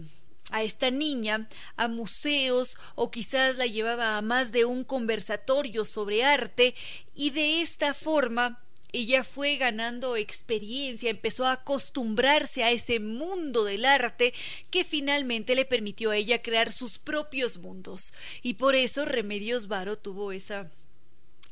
a 0.51 0.63
esta 0.63 0.91
niña 0.91 1.49
a 1.77 1.89
museos 1.89 2.77
o 2.95 3.11
quizás 3.11 3.57
la 3.57 3.67
llevaba 3.67 4.19
a 4.19 4.23
más 4.23 4.53
de 4.53 4.67
un 4.67 4.85
conversatorio 4.85 5.85
sobre 5.85 6.25
arte 6.25 6.75
y 7.15 7.31
de 7.31 7.63
esta 7.63 7.95
forma 7.95 8.61
ella 8.93 9.25
fue 9.25 9.57
ganando 9.57 10.17
experiencia, 10.17 11.11
empezó 11.11 11.47
a 11.47 11.53
acostumbrarse 11.53 12.63
a 12.63 12.71
ese 12.71 13.01
mundo 13.01 13.65
del 13.65 13.87
arte 13.87 14.35
que 14.71 14.85
finalmente 14.85 15.55
le 15.55 15.65
permitió 15.65 16.11
a 16.11 16.17
ella 16.17 16.43
crear 16.43 16.71
sus 16.71 16.99
propios 16.99 17.59
mundos. 17.59 18.13
Y 18.43 18.55
por 18.55 18.75
eso 18.75 19.07
Remedios 19.07 19.67
Varo 19.67 19.97
tuvo 19.97 20.33
esa 20.33 20.71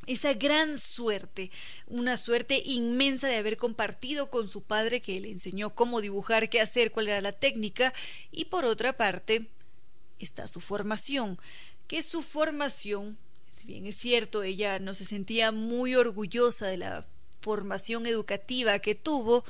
esa 0.07 0.35
gran 0.35 0.79
suerte, 0.79 1.51
una 1.87 2.17
suerte 2.17 2.61
inmensa 2.65 3.29
de 3.29 3.37
haber 3.37 3.57
compartido 3.57 4.29
con 4.29 4.49
su 4.49 4.63
padre 4.63 5.03
que 5.03 5.21
le 5.21 5.31
enseñó 5.31 5.75
cómo 5.75 6.01
dibujar, 6.01 6.49
qué 6.49 6.61
hacer, 6.61 6.91
cuál 6.91 7.09
era 7.09 7.21
la 7.21 7.33
técnica, 7.33 7.95
y 8.33 8.47
por 8.47 8.65
otra 8.65 8.97
parte 8.97 9.51
está 10.19 10.49
su 10.49 10.61
formación, 10.61 11.39
que 11.87 12.03
su 12.03 12.23
formación, 12.23 13.19
si 13.51 13.67
bien 13.67 13.87
es 13.87 13.97
cierto, 13.97 14.43
ella 14.43 14.79
no 14.81 14.95
se 14.95 15.05
sentía 15.05 15.53
muy 15.53 15.95
orgullosa 15.95 16.67
de 16.67 16.79
la 16.79 17.07
formación 17.41 18.07
educativa 18.07 18.79
que 18.79 18.95
tuvo, 18.95 19.45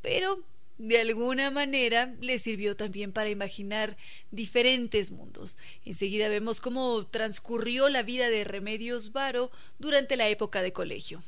pero 0.00 0.36
de 0.78 1.00
alguna 1.00 1.50
manera 1.50 2.14
le 2.20 2.38
sirvió 2.38 2.76
también 2.76 3.12
para 3.12 3.30
imaginar 3.30 3.96
diferentes 4.30 5.12
mundos. 5.12 5.56
Enseguida 5.84 6.28
vemos 6.28 6.60
cómo 6.60 7.06
transcurrió 7.06 7.88
la 7.88 8.02
vida 8.02 8.30
de 8.30 8.44
Remedios 8.44 9.12
Varo 9.12 9.50
durante 9.78 10.16
la 10.16 10.28
época 10.28 10.62
de 10.62 10.72
colegio. 10.72 11.22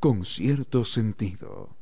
Con 0.00 0.24
cierto 0.24 0.84
sentido. 0.84 1.76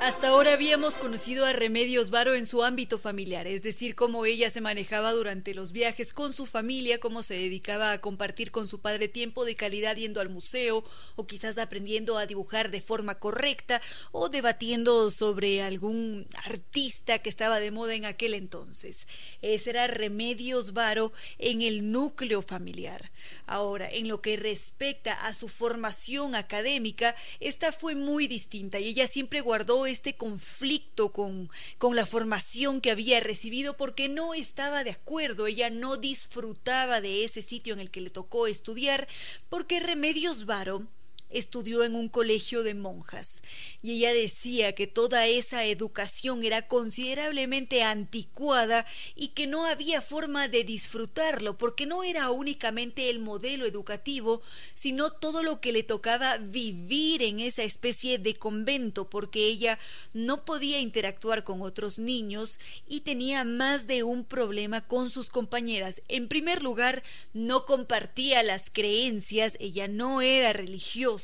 Hasta 0.00 0.28
ahora 0.28 0.54
habíamos 0.54 0.94
conocido 0.94 1.44
a 1.44 1.52
Remedios 1.52 2.08
Varo 2.08 2.32
en 2.34 2.46
su 2.46 2.64
ámbito 2.64 2.96
familiar, 2.96 3.46
es 3.46 3.62
decir, 3.62 3.94
cómo 3.94 4.24
ella 4.24 4.48
se 4.48 4.62
manejaba 4.62 5.12
durante 5.12 5.52
los 5.52 5.72
viajes 5.72 6.14
con 6.14 6.32
su 6.32 6.46
familia, 6.46 6.98
cómo 7.00 7.22
se 7.22 7.34
dedicaba 7.34 7.92
a 7.92 8.00
compartir 8.00 8.50
con 8.50 8.66
su 8.66 8.80
padre 8.80 9.08
tiempo 9.08 9.44
de 9.44 9.54
calidad 9.54 9.96
yendo 9.96 10.22
al 10.22 10.30
museo 10.30 10.84
o 11.16 11.26
quizás 11.26 11.58
aprendiendo 11.58 12.16
a 12.16 12.24
dibujar 12.24 12.70
de 12.70 12.80
forma 12.80 13.16
correcta 13.16 13.82
o 14.10 14.30
debatiendo 14.30 15.10
sobre 15.10 15.62
algún 15.62 16.26
artista 16.46 17.18
que 17.18 17.28
estaba 17.28 17.60
de 17.60 17.70
moda 17.70 17.94
en 17.94 18.06
aquel 18.06 18.32
entonces. 18.32 19.06
Ese 19.42 19.68
era 19.68 19.86
Remedios 19.86 20.72
Varo 20.72 21.12
en 21.36 21.60
el 21.60 21.92
núcleo 21.92 22.40
familiar. 22.40 23.12
Ahora, 23.46 23.90
en 23.90 24.08
lo 24.08 24.22
que 24.22 24.38
respecta 24.38 25.12
a 25.12 25.34
su 25.34 25.48
formación 25.48 26.34
académica, 26.34 27.14
esta 27.38 27.70
fue 27.70 27.94
muy 27.94 28.28
distinta 28.28 28.78
y 28.78 28.88
ella 28.88 29.06
siempre 29.06 29.42
guardó 29.42 29.89
este 29.90 30.16
conflicto 30.16 31.12
con, 31.12 31.50
con 31.78 31.96
la 31.96 32.06
formación 32.06 32.80
que 32.80 32.90
había 32.90 33.20
recibido 33.20 33.76
porque 33.76 34.08
no 34.08 34.34
estaba 34.34 34.84
de 34.84 34.90
acuerdo, 34.90 35.46
ella 35.46 35.70
no 35.70 35.96
disfrutaba 35.96 37.00
de 37.00 37.24
ese 37.24 37.42
sitio 37.42 37.74
en 37.74 37.80
el 37.80 37.90
que 37.90 38.00
le 38.00 38.10
tocó 38.10 38.46
estudiar, 38.46 39.08
porque 39.48 39.80
Remedios 39.80 40.46
Varo 40.46 40.86
estudió 41.30 41.84
en 41.84 41.94
un 41.94 42.08
colegio 42.08 42.62
de 42.62 42.74
monjas 42.74 43.42
y 43.82 43.92
ella 43.92 44.12
decía 44.12 44.74
que 44.74 44.86
toda 44.86 45.26
esa 45.26 45.64
educación 45.64 46.44
era 46.44 46.68
considerablemente 46.68 47.82
anticuada 47.82 48.86
y 49.14 49.28
que 49.28 49.46
no 49.46 49.66
había 49.66 50.02
forma 50.02 50.48
de 50.48 50.64
disfrutarlo 50.64 51.56
porque 51.56 51.86
no 51.86 52.02
era 52.02 52.30
únicamente 52.30 53.10
el 53.10 53.18
modelo 53.18 53.66
educativo, 53.66 54.42
sino 54.74 55.10
todo 55.10 55.42
lo 55.42 55.60
que 55.60 55.72
le 55.72 55.82
tocaba 55.82 56.38
vivir 56.38 57.22
en 57.22 57.40
esa 57.40 57.62
especie 57.62 58.18
de 58.18 58.34
convento 58.34 59.08
porque 59.08 59.46
ella 59.46 59.78
no 60.12 60.44
podía 60.44 60.80
interactuar 60.80 61.44
con 61.44 61.62
otros 61.62 61.98
niños 61.98 62.58
y 62.88 63.00
tenía 63.00 63.44
más 63.44 63.86
de 63.86 64.02
un 64.02 64.24
problema 64.24 64.86
con 64.86 65.10
sus 65.10 65.30
compañeras. 65.30 66.02
En 66.08 66.28
primer 66.28 66.62
lugar, 66.62 67.02
no 67.32 67.64
compartía 67.66 68.42
las 68.42 68.70
creencias, 68.70 69.56
ella 69.60 69.88
no 69.88 70.20
era 70.20 70.52
religiosa, 70.52 71.19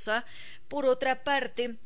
por 0.69 0.87
otra 0.87 1.25
parte, 1.25 1.77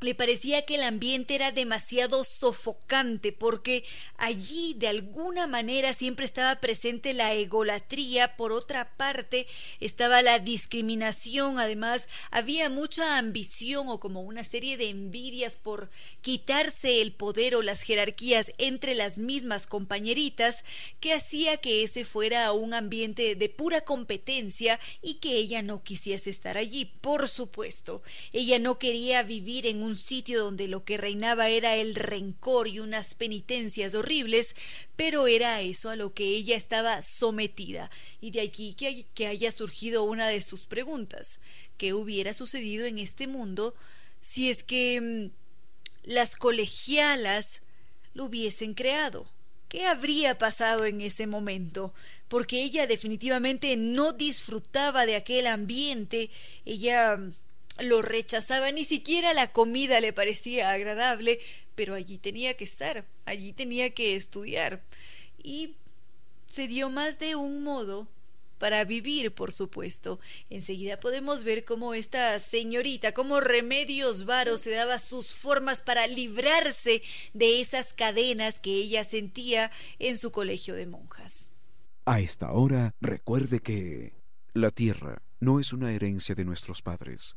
le 0.00 0.14
parecía 0.14 0.64
que 0.64 0.76
el 0.76 0.82
ambiente 0.82 1.34
era 1.34 1.50
demasiado 1.50 2.22
sofocante 2.24 3.32
porque 3.32 3.84
allí 4.16 4.74
de 4.74 4.88
alguna 4.88 5.46
manera 5.46 5.92
siempre 5.92 6.24
estaba 6.24 6.60
presente 6.60 7.14
la 7.14 7.34
egolatría, 7.34 8.36
por 8.36 8.52
otra 8.52 8.96
parte 8.96 9.46
estaba 9.80 10.22
la 10.22 10.38
discriminación, 10.38 11.58
además 11.58 12.08
había 12.30 12.70
mucha 12.70 13.18
ambición 13.18 13.88
o 13.88 13.98
como 13.98 14.22
una 14.22 14.44
serie 14.44 14.76
de 14.76 14.88
envidias 14.88 15.56
por 15.56 15.90
quitarse 16.20 17.00
el 17.00 17.12
poder 17.12 17.56
o 17.56 17.62
las 17.62 17.82
jerarquías 17.82 18.52
entre 18.58 18.94
las 18.94 19.18
mismas 19.18 19.66
compañeritas 19.66 20.64
que 21.00 21.12
hacía 21.12 21.56
que 21.56 21.82
ese 21.82 22.04
fuera 22.04 22.52
un 22.52 22.74
ambiente 22.74 23.34
de 23.34 23.48
pura 23.48 23.80
competencia 23.80 24.78
y 25.02 25.14
que 25.14 25.36
ella 25.36 25.62
no 25.62 25.82
quisiese 25.82 26.30
estar 26.30 26.56
allí, 26.56 26.86
por 27.00 27.28
supuesto. 27.28 28.02
Ella 28.32 28.58
no 28.58 28.78
quería 28.78 29.22
vivir 29.22 29.66
en 29.66 29.82
un 29.82 29.87
un 29.88 29.96
sitio 29.96 30.44
donde 30.44 30.68
lo 30.68 30.84
que 30.84 30.96
reinaba 30.96 31.48
era 31.48 31.74
el 31.76 31.94
rencor 31.94 32.68
y 32.68 32.78
unas 32.78 33.14
penitencias 33.14 33.94
horribles, 33.94 34.54
pero 34.96 35.26
era 35.26 35.60
eso 35.62 35.90
a 35.90 35.96
lo 35.96 36.12
que 36.12 36.24
ella 36.24 36.56
estaba 36.56 37.02
sometida. 37.02 37.90
Y 38.20 38.30
de 38.30 38.42
aquí 38.42 38.74
que, 38.74 39.06
que 39.14 39.26
haya 39.26 39.50
surgido 39.50 40.04
una 40.04 40.28
de 40.28 40.40
sus 40.42 40.66
preguntas. 40.66 41.40
¿Qué 41.78 41.94
hubiera 41.94 42.34
sucedido 42.34 42.86
en 42.86 42.98
este 42.98 43.26
mundo 43.26 43.74
si 44.20 44.50
es 44.50 44.62
que 44.62 45.00
mm, 45.00 46.10
las 46.10 46.36
colegialas 46.36 47.62
lo 48.14 48.26
hubiesen 48.26 48.74
creado? 48.74 49.26
¿Qué 49.68 49.86
habría 49.86 50.38
pasado 50.38 50.86
en 50.86 51.00
ese 51.00 51.26
momento? 51.26 51.92
Porque 52.28 52.62
ella 52.62 52.86
definitivamente 52.86 53.76
no 53.76 54.12
disfrutaba 54.12 55.04
de 55.06 55.16
aquel 55.16 55.46
ambiente, 55.46 56.30
ella 56.64 57.16
mm, 57.16 57.34
lo 57.78 58.02
rechazaba, 58.02 58.70
ni 58.72 58.84
siquiera 58.84 59.32
la 59.34 59.52
comida 59.52 60.00
le 60.00 60.12
parecía 60.12 60.70
agradable, 60.70 61.40
pero 61.74 61.94
allí 61.94 62.18
tenía 62.18 62.54
que 62.54 62.64
estar, 62.64 63.06
allí 63.24 63.52
tenía 63.52 63.90
que 63.90 64.16
estudiar. 64.16 64.82
Y 65.42 65.76
se 66.46 66.66
dio 66.66 66.90
más 66.90 67.18
de 67.18 67.36
un 67.36 67.62
modo 67.62 68.08
para 68.58 68.84
vivir, 68.84 69.32
por 69.32 69.52
supuesto. 69.52 70.18
Enseguida 70.50 70.98
podemos 70.98 71.44
ver 71.44 71.64
cómo 71.64 71.94
esta 71.94 72.38
señorita, 72.40 73.12
como 73.12 73.40
Remedios 73.40 74.24
Varo, 74.24 74.58
se 74.58 74.70
daba 74.70 74.98
sus 74.98 75.28
formas 75.28 75.80
para 75.80 76.06
librarse 76.06 77.02
de 77.32 77.60
esas 77.60 77.92
cadenas 77.92 78.58
que 78.60 78.74
ella 78.74 79.04
sentía 79.04 79.70
en 79.98 80.18
su 80.18 80.32
colegio 80.32 80.74
de 80.74 80.86
monjas. 80.86 81.50
A 82.04 82.20
esta 82.20 82.52
hora, 82.52 82.94
recuerde 83.00 83.60
que 83.60 84.14
la 84.54 84.70
tierra 84.70 85.22
no 85.40 85.60
es 85.60 85.72
una 85.72 85.92
herencia 85.92 86.34
de 86.34 86.44
nuestros 86.44 86.82
padres, 86.82 87.36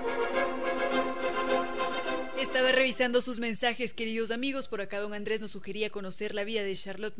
Estaba 2.51 2.73
revisando 2.73 3.21
sus 3.21 3.39
mensajes, 3.39 3.93
queridos 3.93 4.29
amigos. 4.29 4.67
Por 4.67 4.81
acá 4.81 4.99
don 4.99 5.13
Andrés 5.13 5.39
nos 5.39 5.51
sugería 5.51 5.89
conocer 5.89 6.35
la 6.35 6.43
vida 6.43 6.63
de 6.63 6.75
Charlotte 6.75 7.17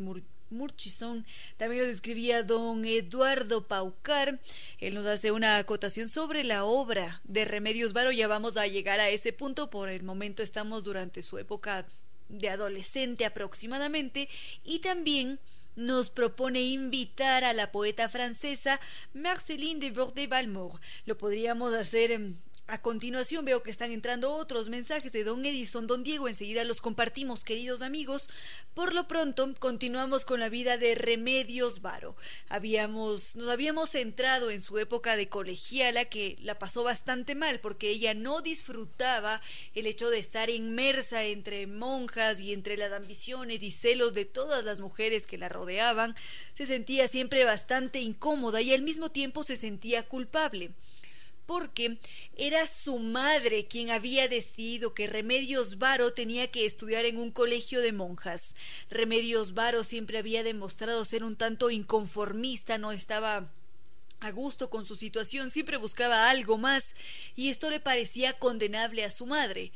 Murchison. 0.50 1.24
También 1.56 1.84
nos 1.84 1.90
escribía 1.90 2.42
don 2.42 2.84
Eduardo 2.84 3.66
Paucar. 3.66 4.38
Él 4.76 4.92
nos 4.92 5.06
hace 5.06 5.32
una 5.32 5.56
acotación 5.56 6.10
sobre 6.10 6.44
la 6.44 6.64
obra 6.64 7.22
de 7.24 7.46
Remedios 7.46 7.94
Varo. 7.94 8.12
Ya 8.12 8.28
vamos 8.28 8.58
a 8.58 8.66
llegar 8.66 9.00
a 9.00 9.08
ese 9.08 9.32
punto. 9.32 9.70
Por 9.70 9.88
el 9.88 10.02
momento 10.02 10.42
estamos 10.42 10.84
durante 10.84 11.22
su 11.22 11.38
época 11.38 11.86
de 12.28 12.50
adolescente 12.50 13.24
aproximadamente. 13.24 14.28
Y 14.64 14.80
también 14.80 15.40
nos 15.76 16.10
propone 16.10 16.60
invitar 16.60 17.44
a 17.44 17.54
la 17.54 17.72
poeta 17.72 18.10
francesa 18.10 18.78
Marceline 19.14 19.80
de 19.80 19.94
Bordet-Valmore. 19.94 20.78
Lo 21.06 21.16
podríamos 21.16 21.72
hacer 21.72 22.20
a 22.68 22.80
continuación 22.80 23.44
veo 23.44 23.62
que 23.62 23.70
están 23.70 23.92
entrando 23.92 24.34
otros 24.34 24.68
mensajes 24.68 25.12
de 25.12 25.24
don 25.24 25.44
Edison, 25.44 25.86
don 25.86 26.04
Diego, 26.04 26.28
enseguida 26.28 26.64
los 26.64 26.80
compartimos, 26.80 27.44
queridos 27.44 27.82
amigos. 27.82 28.30
Por 28.72 28.94
lo 28.94 29.08
pronto, 29.08 29.52
continuamos 29.58 30.24
con 30.24 30.40
la 30.40 30.48
vida 30.48 30.78
de 30.78 30.94
Remedios 30.94 31.82
Varo. 31.82 32.16
Habíamos, 32.48 33.36
nos 33.36 33.50
habíamos 33.50 33.90
centrado 33.90 34.50
en 34.50 34.62
su 34.62 34.78
época 34.78 35.16
de 35.16 35.28
colegiala, 35.28 36.06
que 36.06 36.36
la 36.40 36.58
pasó 36.58 36.82
bastante 36.82 37.34
mal, 37.34 37.60
porque 37.60 37.90
ella 37.90 38.14
no 38.14 38.40
disfrutaba 38.40 39.42
el 39.74 39.86
hecho 39.86 40.08
de 40.08 40.18
estar 40.18 40.48
inmersa 40.48 41.24
entre 41.24 41.66
monjas 41.66 42.40
y 42.40 42.52
entre 42.52 42.76
las 42.76 42.92
ambiciones 42.92 43.62
y 43.62 43.70
celos 43.70 44.14
de 44.14 44.24
todas 44.24 44.64
las 44.64 44.80
mujeres 44.80 45.26
que 45.26 45.36
la 45.36 45.48
rodeaban. 45.48 46.14
Se 46.54 46.64
sentía 46.64 47.08
siempre 47.08 47.44
bastante 47.44 48.00
incómoda 48.00 48.62
y 48.62 48.72
al 48.72 48.82
mismo 48.82 49.10
tiempo 49.10 49.42
se 49.42 49.56
sentía 49.56 50.08
culpable 50.08 50.70
porque 51.46 51.98
era 52.36 52.66
su 52.66 52.98
madre 52.98 53.66
quien 53.66 53.90
había 53.90 54.28
decidido 54.28 54.94
que 54.94 55.06
Remedios 55.06 55.78
Varo 55.78 56.12
tenía 56.12 56.50
que 56.50 56.66
estudiar 56.66 57.04
en 57.04 57.18
un 57.18 57.30
colegio 57.30 57.80
de 57.80 57.92
monjas. 57.92 58.54
Remedios 58.90 59.54
Varo 59.54 59.84
siempre 59.84 60.18
había 60.18 60.42
demostrado 60.42 61.04
ser 61.04 61.24
un 61.24 61.36
tanto 61.36 61.70
inconformista, 61.70 62.78
no 62.78 62.92
estaba 62.92 63.52
a 64.20 64.30
gusto 64.30 64.70
con 64.70 64.86
su 64.86 64.94
situación, 64.94 65.50
siempre 65.50 65.76
buscaba 65.76 66.30
algo 66.30 66.56
más, 66.56 66.94
y 67.34 67.48
esto 67.48 67.70
le 67.70 67.80
parecía 67.80 68.38
condenable 68.38 69.04
a 69.04 69.10
su 69.10 69.26
madre. 69.26 69.72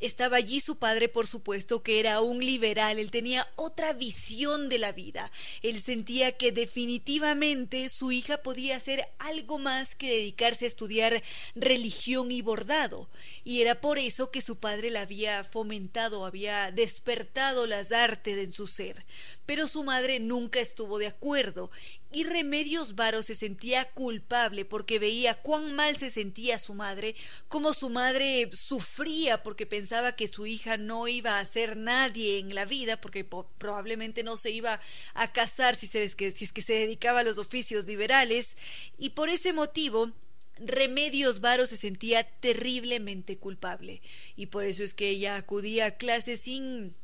Estaba 0.00 0.36
allí 0.36 0.60
su 0.60 0.76
padre, 0.76 1.08
por 1.08 1.26
supuesto, 1.26 1.82
que 1.82 1.98
era 1.98 2.20
un 2.20 2.38
liberal, 2.38 2.98
él 2.98 3.10
tenía 3.10 3.48
otra 3.56 3.92
visión 3.92 4.68
de 4.68 4.78
la 4.78 4.92
vida, 4.92 5.32
él 5.62 5.80
sentía 5.82 6.36
que 6.36 6.52
definitivamente 6.52 7.88
su 7.88 8.12
hija 8.12 8.42
podía 8.42 8.76
hacer 8.76 9.08
algo 9.18 9.58
más 9.58 9.96
que 9.96 10.08
dedicarse 10.08 10.66
a 10.66 10.68
estudiar 10.68 11.22
religión 11.56 12.30
y 12.30 12.42
bordado, 12.42 13.08
y 13.42 13.60
era 13.60 13.80
por 13.80 13.98
eso 13.98 14.30
que 14.30 14.40
su 14.40 14.56
padre 14.56 14.90
la 14.90 15.02
había 15.02 15.42
fomentado, 15.42 16.24
había 16.24 16.70
despertado 16.70 17.66
las 17.66 17.90
artes 17.90 18.38
en 18.38 18.52
su 18.52 18.66
ser. 18.66 19.04
Pero 19.46 19.66
su 19.66 19.82
madre 19.82 20.20
nunca 20.20 20.60
estuvo 20.60 20.98
de 20.98 21.06
acuerdo 21.06 21.70
y 22.10 22.24
Remedios 22.24 22.94
Varo 22.94 23.22
se 23.22 23.34
sentía 23.34 23.90
culpable 23.90 24.64
porque 24.64 24.98
veía 24.98 25.34
cuán 25.34 25.74
mal 25.74 25.98
se 25.98 26.10
sentía 26.10 26.58
su 26.58 26.74
madre, 26.74 27.14
cómo 27.48 27.74
su 27.74 27.90
madre 27.90 28.50
sufría 28.52 29.42
porque 29.42 29.66
pensaba 29.66 30.16
que 30.16 30.28
su 30.28 30.46
hija 30.46 30.76
no 30.76 31.06
iba 31.06 31.38
a 31.38 31.44
ser 31.44 31.76
nadie 31.76 32.38
en 32.38 32.54
la 32.54 32.64
vida, 32.64 33.00
porque 33.00 33.24
probablemente 33.24 34.22
no 34.22 34.36
se 34.36 34.50
iba 34.50 34.80
a 35.14 35.32
casar 35.32 35.76
si, 35.76 35.86
si 35.86 35.98
es 35.98 36.16
que 36.16 36.62
se 36.62 36.72
dedicaba 36.72 37.20
a 37.20 37.24
los 37.24 37.38
oficios 37.38 37.86
liberales, 37.86 38.56
y 38.96 39.10
por 39.10 39.28
ese 39.28 39.52
motivo 39.52 40.12
Remedios 40.60 41.40
Varo 41.40 41.66
se 41.66 41.76
sentía 41.76 42.24
terriblemente 42.24 43.38
culpable, 43.38 44.02
y 44.34 44.46
por 44.46 44.64
eso 44.64 44.82
es 44.82 44.94
que 44.94 45.10
ella 45.10 45.36
acudía 45.36 45.86
a 45.86 45.96
clases 45.96 46.40
sin 46.40 46.96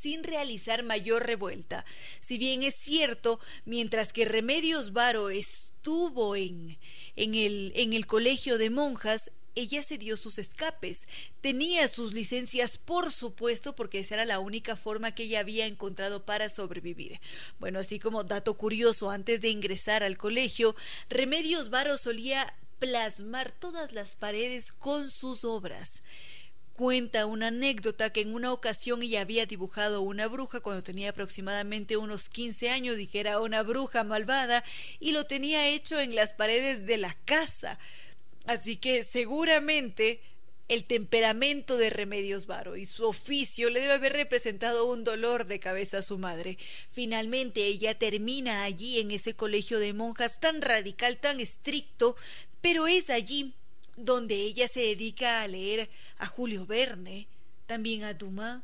sin 0.00 0.24
realizar 0.24 0.82
mayor 0.82 1.26
revuelta. 1.26 1.84
Si 2.20 2.38
bien 2.38 2.62
es 2.62 2.74
cierto, 2.74 3.38
mientras 3.64 4.12
que 4.12 4.24
Remedios 4.24 4.92
Varo 4.92 5.30
estuvo 5.30 6.36
en, 6.36 6.78
en, 7.16 7.34
el, 7.34 7.72
en 7.76 7.92
el 7.92 8.06
colegio 8.06 8.56
de 8.56 8.70
monjas, 8.70 9.30
ella 9.54 9.82
se 9.82 9.98
dio 9.98 10.16
sus 10.16 10.38
escapes. 10.38 11.06
Tenía 11.40 11.86
sus 11.88 12.12
licencias, 12.12 12.78
por 12.78 13.12
supuesto, 13.12 13.74
porque 13.74 14.00
esa 14.00 14.14
era 14.14 14.24
la 14.24 14.38
única 14.38 14.76
forma 14.76 15.12
que 15.14 15.24
ella 15.24 15.40
había 15.40 15.66
encontrado 15.66 16.24
para 16.24 16.48
sobrevivir. 16.48 17.20
Bueno, 17.58 17.80
así 17.80 17.98
como 17.98 18.24
dato 18.24 18.56
curioso, 18.56 19.10
antes 19.10 19.40
de 19.40 19.50
ingresar 19.50 20.02
al 20.02 20.16
colegio, 20.16 20.76
Remedios 21.08 21.68
Varo 21.68 21.98
solía 21.98 22.54
plasmar 22.78 23.52
todas 23.52 23.92
las 23.92 24.16
paredes 24.16 24.72
con 24.72 25.10
sus 25.10 25.44
obras 25.44 26.02
cuenta 26.80 27.26
una 27.26 27.48
anécdota 27.48 28.08
que 28.08 28.22
en 28.22 28.32
una 28.32 28.54
ocasión 28.54 29.02
ella 29.02 29.20
había 29.20 29.44
dibujado 29.44 30.00
una 30.00 30.28
bruja 30.28 30.60
cuando 30.60 30.82
tenía 30.82 31.10
aproximadamente 31.10 31.98
unos 31.98 32.30
15 32.30 32.70
años 32.70 32.98
y 32.98 33.06
que 33.06 33.20
era 33.20 33.38
una 33.38 33.62
bruja 33.62 34.02
malvada 34.02 34.64
y 34.98 35.12
lo 35.12 35.26
tenía 35.26 35.68
hecho 35.68 36.00
en 36.00 36.14
las 36.14 36.32
paredes 36.32 36.86
de 36.86 36.96
la 36.96 37.12
casa. 37.26 37.78
Así 38.46 38.78
que 38.78 39.04
seguramente 39.04 40.22
el 40.68 40.84
temperamento 40.84 41.76
de 41.76 41.90
Remedios 41.90 42.46
Varo 42.46 42.78
y 42.78 42.86
su 42.86 43.06
oficio 43.06 43.68
le 43.68 43.80
debe 43.80 43.92
haber 43.92 44.14
representado 44.14 44.86
un 44.86 45.04
dolor 45.04 45.44
de 45.44 45.60
cabeza 45.60 45.98
a 45.98 46.02
su 46.02 46.16
madre. 46.16 46.56
Finalmente 46.90 47.66
ella 47.66 47.98
termina 47.98 48.64
allí 48.64 49.00
en 49.00 49.10
ese 49.10 49.34
colegio 49.34 49.80
de 49.80 49.92
monjas 49.92 50.40
tan 50.40 50.62
radical, 50.62 51.18
tan 51.18 51.40
estricto, 51.40 52.16
pero 52.62 52.86
es 52.86 53.10
allí 53.10 53.52
donde 54.04 54.34
ella 54.34 54.68
se 54.68 54.80
dedica 54.80 55.42
a 55.42 55.48
leer 55.48 55.88
a 56.18 56.26
Julio 56.26 56.66
Verne, 56.66 57.28
también 57.66 58.04
a 58.04 58.14
Dumas, 58.14 58.62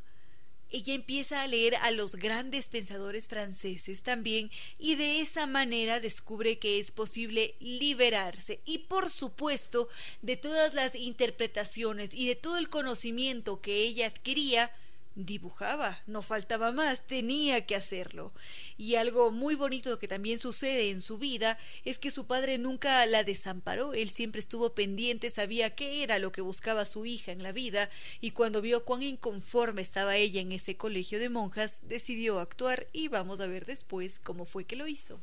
ella 0.70 0.94
empieza 0.94 1.42
a 1.42 1.46
leer 1.46 1.76
a 1.76 1.90
los 1.90 2.16
grandes 2.16 2.68
pensadores 2.68 3.28
franceses 3.28 4.02
también 4.02 4.50
y 4.78 4.96
de 4.96 5.20
esa 5.20 5.46
manera 5.46 6.00
descubre 6.00 6.58
que 6.58 6.80
es 6.80 6.90
posible 6.90 7.54
liberarse. 7.60 8.60
Y 8.64 8.78
por 8.78 9.10
supuesto 9.10 9.88
de 10.22 10.36
todas 10.36 10.74
las 10.74 10.94
interpretaciones 10.94 12.10
y 12.12 12.26
de 12.26 12.34
todo 12.34 12.58
el 12.58 12.68
conocimiento 12.68 13.60
que 13.60 13.76
ella 13.84 14.06
adquiría 14.06 14.72
dibujaba, 15.16 15.98
no 16.06 16.22
faltaba 16.22 16.70
más, 16.70 17.04
tenía 17.06 17.66
que 17.66 17.74
hacerlo. 17.74 18.32
Y 18.76 18.94
algo 18.94 19.30
muy 19.30 19.54
bonito 19.54 19.98
que 19.98 20.06
también 20.06 20.38
sucede 20.38 20.90
en 20.90 21.00
su 21.00 21.18
vida 21.18 21.58
es 21.84 21.98
que 21.98 22.10
su 22.10 22.26
padre 22.26 22.58
nunca 22.58 23.04
la 23.06 23.24
desamparó, 23.24 23.94
él 23.94 24.10
siempre 24.10 24.38
estuvo 24.38 24.74
pendiente, 24.74 25.30
sabía 25.30 25.74
qué 25.74 26.02
era 26.02 26.18
lo 26.18 26.30
que 26.30 26.42
buscaba 26.42 26.84
su 26.84 27.06
hija 27.06 27.32
en 27.32 27.42
la 27.42 27.52
vida, 27.52 27.90
y 28.20 28.30
cuando 28.32 28.60
vio 28.60 28.84
cuán 28.84 29.02
inconforme 29.02 29.82
estaba 29.82 30.16
ella 30.16 30.40
en 30.40 30.52
ese 30.52 30.76
colegio 30.76 31.18
de 31.18 31.30
monjas, 31.30 31.80
decidió 31.82 32.38
actuar 32.38 32.86
y 32.92 33.08
vamos 33.08 33.40
a 33.40 33.46
ver 33.46 33.64
después 33.64 34.20
cómo 34.20 34.44
fue 34.44 34.64
que 34.64 34.76
lo 34.76 34.86
hizo. 34.86 35.18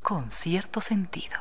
Con 0.00 0.30
cierto 0.30 0.80
sentido. 0.80 1.36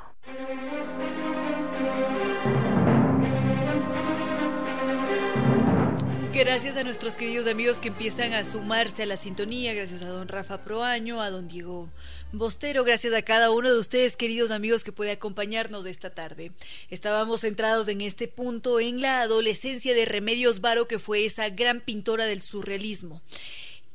Gracias 6.36 6.76
a 6.76 6.84
nuestros 6.84 7.14
queridos 7.14 7.48
amigos 7.48 7.80
que 7.80 7.88
empiezan 7.88 8.34
a 8.34 8.44
sumarse 8.44 9.04
a 9.04 9.06
la 9.06 9.16
sintonía, 9.16 9.74
gracias 9.74 10.02
a 10.02 10.10
don 10.10 10.28
Rafa 10.28 10.62
Proaño, 10.64 11.22
a 11.22 11.30
don 11.30 11.48
Diego 11.48 11.90
Bostero, 12.34 12.84
gracias 12.84 13.14
a 13.14 13.22
cada 13.22 13.52
uno 13.52 13.72
de 13.72 13.80
ustedes, 13.80 14.18
queridos 14.18 14.52
amigos, 14.52 14.84
que 14.84 14.92
puede 14.92 15.12
acompañarnos 15.12 15.86
esta 15.86 16.10
tarde. 16.10 16.52
Estábamos 16.90 17.40
centrados 17.40 17.88
en 17.88 18.02
este 18.02 18.28
punto 18.28 18.82
en 18.82 19.00
la 19.00 19.22
adolescencia 19.22 19.94
de 19.94 20.04
Remedios 20.04 20.60
Varo, 20.60 20.90
que 20.90 21.00
fue 21.00 21.24
esa 21.24 21.48
gran 21.52 21.80
pintora 21.80 22.26
del 22.26 22.42
surrealismo. 22.42 23.22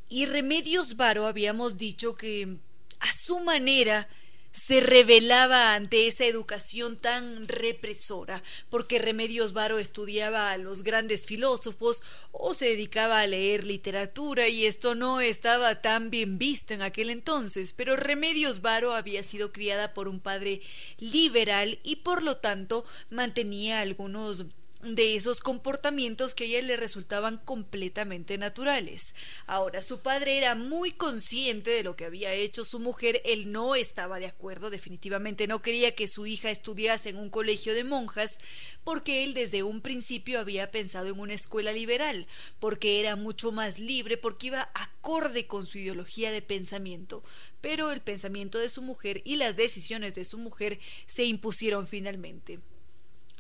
Y 0.08 0.24
Remedios 0.24 0.96
Varo 0.96 1.26
habíamos 1.26 1.76
dicho 1.76 2.16
que 2.16 2.56
a 3.00 3.12
su 3.12 3.40
manera 3.40 4.08
se 4.52 4.80
rebelaba 4.80 5.74
ante 5.74 6.06
esa 6.06 6.24
educación 6.24 6.96
tan 6.96 7.48
represora, 7.48 8.42
porque 8.68 8.98
Remedios 8.98 9.52
Varo 9.52 9.78
estudiaba 9.78 10.50
a 10.50 10.58
los 10.58 10.82
grandes 10.82 11.26
filósofos 11.26 12.02
o 12.32 12.54
se 12.54 12.66
dedicaba 12.66 13.20
a 13.20 13.26
leer 13.26 13.64
literatura 13.64 14.48
y 14.48 14.66
esto 14.66 14.94
no 14.94 15.20
estaba 15.20 15.82
tan 15.82 16.10
bien 16.10 16.38
visto 16.38 16.74
en 16.74 16.82
aquel 16.82 17.10
entonces, 17.10 17.72
pero 17.72 17.96
Remedios 17.96 18.60
Varo 18.60 18.94
había 18.94 19.22
sido 19.22 19.52
criada 19.52 19.94
por 19.94 20.08
un 20.08 20.20
padre 20.20 20.62
liberal 20.98 21.78
y 21.82 21.96
por 21.96 22.22
lo 22.22 22.38
tanto 22.38 22.84
mantenía 23.10 23.80
algunos 23.80 24.46
de 24.82 25.14
esos 25.14 25.40
comportamientos 25.40 26.34
que 26.34 26.44
a 26.44 26.46
ella 26.46 26.62
le 26.62 26.76
resultaban 26.76 27.38
completamente 27.38 28.38
naturales. 28.38 29.14
Ahora, 29.46 29.82
su 29.82 30.00
padre 30.00 30.38
era 30.38 30.54
muy 30.54 30.92
consciente 30.92 31.70
de 31.70 31.82
lo 31.82 31.96
que 31.96 32.06
había 32.06 32.32
hecho 32.32 32.64
su 32.64 32.80
mujer, 32.80 33.20
él 33.24 33.52
no 33.52 33.74
estaba 33.74 34.18
de 34.18 34.26
acuerdo, 34.26 34.70
definitivamente 34.70 35.46
no 35.46 35.60
quería 35.60 35.94
que 35.94 36.08
su 36.08 36.26
hija 36.26 36.50
estudiase 36.50 37.10
en 37.10 37.18
un 37.18 37.30
colegio 37.30 37.74
de 37.74 37.84
monjas, 37.84 38.38
porque 38.82 39.22
él 39.22 39.34
desde 39.34 39.62
un 39.62 39.82
principio 39.82 40.40
había 40.40 40.70
pensado 40.70 41.08
en 41.08 41.20
una 41.20 41.34
escuela 41.34 41.72
liberal, 41.72 42.26
porque 42.58 43.00
era 43.00 43.16
mucho 43.16 43.52
más 43.52 43.78
libre, 43.78 44.16
porque 44.16 44.48
iba 44.48 44.70
acorde 44.74 45.46
con 45.46 45.66
su 45.66 45.78
ideología 45.78 46.32
de 46.32 46.42
pensamiento. 46.42 47.22
Pero 47.60 47.92
el 47.92 48.00
pensamiento 48.00 48.58
de 48.58 48.70
su 48.70 48.80
mujer 48.80 49.20
y 49.24 49.36
las 49.36 49.56
decisiones 49.56 50.14
de 50.14 50.24
su 50.24 50.38
mujer 50.38 50.80
se 51.06 51.24
impusieron 51.24 51.86
finalmente 51.86 52.60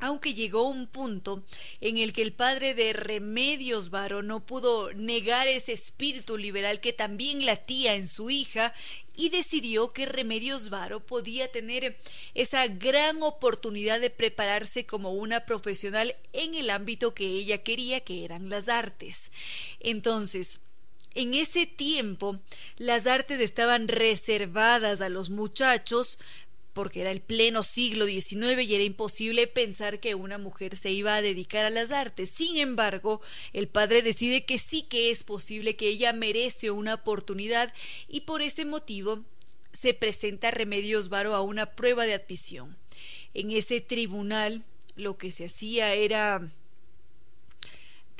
aunque 0.00 0.34
llegó 0.34 0.68
un 0.68 0.86
punto 0.86 1.44
en 1.80 1.98
el 1.98 2.12
que 2.12 2.22
el 2.22 2.32
padre 2.32 2.74
de 2.74 2.92
Remedios 2.92 3.90
Varo 3.90 4.22
no 4.22 4.44
pudo 4.44 4.92
negar 4.94 5.46
ese 5.46 5.72
espíritu 5.72 6.36
liberal 6.36 6.80
que 6.80 6.92
también 6.92 7.46
latía 7.46 7.94
en 7.94 8.08
su 8.08 8.30
hija 8.30 8.74
y 9.14 9.28
decidió 9.28 9.92
que 9.92 10.06
Remedios 10.06 10.70
Varo 10.70 11.04
podía 11.04 11.52
tener 11.52 11.98
esa 12.34 12.66
gran 12.68 13.22
oportunidad 13.22 14.00
de 14.00 14.10
prepararse 14.10 14.86
como 14.86 15.12
una 15.12 15.44
profesional 15.44 16.16
en 16.32 16.54
el 16.54 16.70
ámbito 16.70 17.14
que 17.14 17.26
ella 17.26 17.62
quería, 17.62 18.00
que 18.00 18.24
eran 18.24 18.48
las 18.48 18.68
artes. 18.68 19.30
Entonces, 19.78 20.60
en 21.14 21.34
ese 21.34 21.66
tiempo, 21.66 22.38
las 22.76 23.06
artes 23.06 23.40
estaban 23.40 23.88
reservadas 23.88 25.00
a 25.00 25.08
los 25.08 25.28
muchachos, 25.28 26.18
porque 26.80 27.02
era 27.02 27.10
el 27.10 27.20
pleno 27.20 27.62
siglo 27.62 28.06
XIX 28.06 28.62
y 28.62 28.74
era 28.74 28.84
imposible 28.84 29.46
pensar 29.46 30.00
que 30.00 30.14
una 30.14 30.38
mujer 30.38 30.78
se 30.78 30.90
iba 30.90 31.14
a 31.14 31.20
dedicar 31.20 31.66
a 31.66 31.68
las 31.68 31.90
artes. 31.90 32.30
Sin 32.30 32.56
embargo, 32.56 33.20
el 33.52 33.68
padre 33.68 34.00
decide 34.00 34.46
que 34.46 34.56
sí 34.56 34.86
que 34.88 35.10
es 35.10 35.22
posible, 35.22 35.76
que 35.76 35.88
ella 35.88 36.14
merece 36.14 36.70
una 36.70 36.94
oportunidad 36.94 37.74
y 38.08 38.22
por 38.22 38.40
ese 38.40 38.64
motivo 38.64 39.22
se 39.74 39.92
presenta 39.92 40.50
Remedios 40.50 41.10
Varo 41.10 41.34
a 41.34 41.42
una 41.42 41.66
prueba 41.66 42.06
de 42.06 42.14
admisión. 42.14 42.78
En 43.34 43.50
ese 43.50 43.82
tribunal 43.82 44.64
lo 44.96 45.18
que 45.18 45.32
se 45.32 45.44
hacía 45.44 45.92
era 45.92 46.50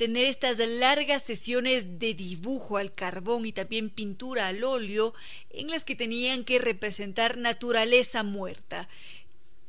tener 0.01 0.25
estas 0.25 0.57
largas 0.57 1.21
sesiones 1.21 1.99
de 1.99 2.15
dibujo 2.15 2.77
al 2.77 2.91
carbón 2.91 3.45
y 3.45 3.53
también 3.53 3.91
pintura 3.91 4.47
al 4.47 4.63
óleo 4.63 5.13
en 5.51 5.69
las 5.69 5.85
que 5.85 5.95
tenían 5.95 6.43
que 6.43 6.57
representar 6.57 7.37
naturaleza 7.37 8.23
muerta. 8.23 8.89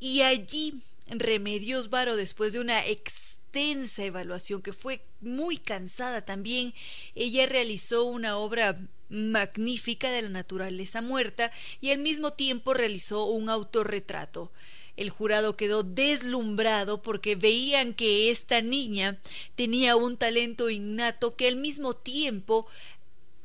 Y 0.00 0.22
allí 0.22 0.80
Remedios 1.06 1.90
Varo, 1.90 2.16
después 2.16 2.54
de 2.54 2.60
una 2.60 2.86
extensa 2.86 4.04
evaluación 4.04 4.62
que 4.62 4.72
fue 4.72 5.02
muy 5.20 5.58
cansada 5.58 6.24
también, 6.24 6.72
ella 7.14 7.44
realizó 7.44 8.04
una 8.04 8.38
obra 8.38 8.80
magnífica 9.10 10.10
de 10.10 10.22
la 10.22 10.30
naturaleza 10.30 11.02
muerta 11.02 11.52
y 11.82 11.90
al 11.90 11.98
mismo 11.98 12.32
tiempo 12.32 12.72
realizó 12.72 13.26
un 13.26 13.50
autorretrato. 13.50 14.50
El 14.96 15.10
jurado 15.10 15.54
quedó 15.54 15.82
deslumbrado 15.82 17.02
porque 17.02 17.34
veían 17.34 17.94
que 17.94 18.30
esta 18.30 18.60
niña 18.60 19.18
tenía 19.54 19.96
un 19.96 20.16
talento 20.16 20.68
innato 20.70 21.34
que 21.34 21.48
al 21.48 21.56
mismo 21.56 21.94
tiempo 21.94 22.66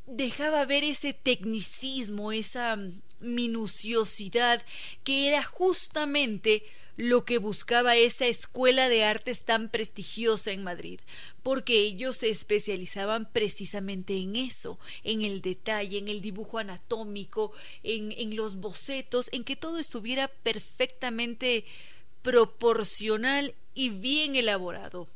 dejaba 0.05 0.65
ver 0.65 0.83
ese 0.83 1.13
tecnicismo, 1.13 2.31
esa 2.31 2.77
minuciosidad 3.19 4.61
que 5.03 5.27
era 5.27 5.43
justamente 5.43 6.63
lo 6.97 7.25
que 7.25 7.37
buscaba 7.37 7.95
esa 7.95 8.25
escuela 8.25 8.89
de 8.89 9.03
artes 9.03 9.45
tan 9.45 9.69
prestigiosa 9.69 10.51
en 10.51 10.63
Madrid, 10.63 10.99
porque 11.43 11.79
ellos 11.79 12.17
se 12.17 12.29
especializaban 12.29 13.31
precisamente 13.31 14.17
en 14.17 14.35
eso, 14.35 14.79
en 15.03 15.21
el 15.21 15.41
detalle, 15.41 15.99
en 15.99 16.07
el 16.07 16.21
dibujo 16.21 16.57
anatómico, 16.57 17.53
en, 17.83 18.11
en 18.11 18.35
los 18.35 18.57
bocetos, 18.57 19.29
en 19.31 19.43
que 19.43 19.55
todo 19.55 19.77
estuviera 19.77 20.27
perfectamente 20.27 21.65
proporcional 22.23 23.53
y 23.75 23.89
bien 23.89 24.35
elaborado. 24.35 25.07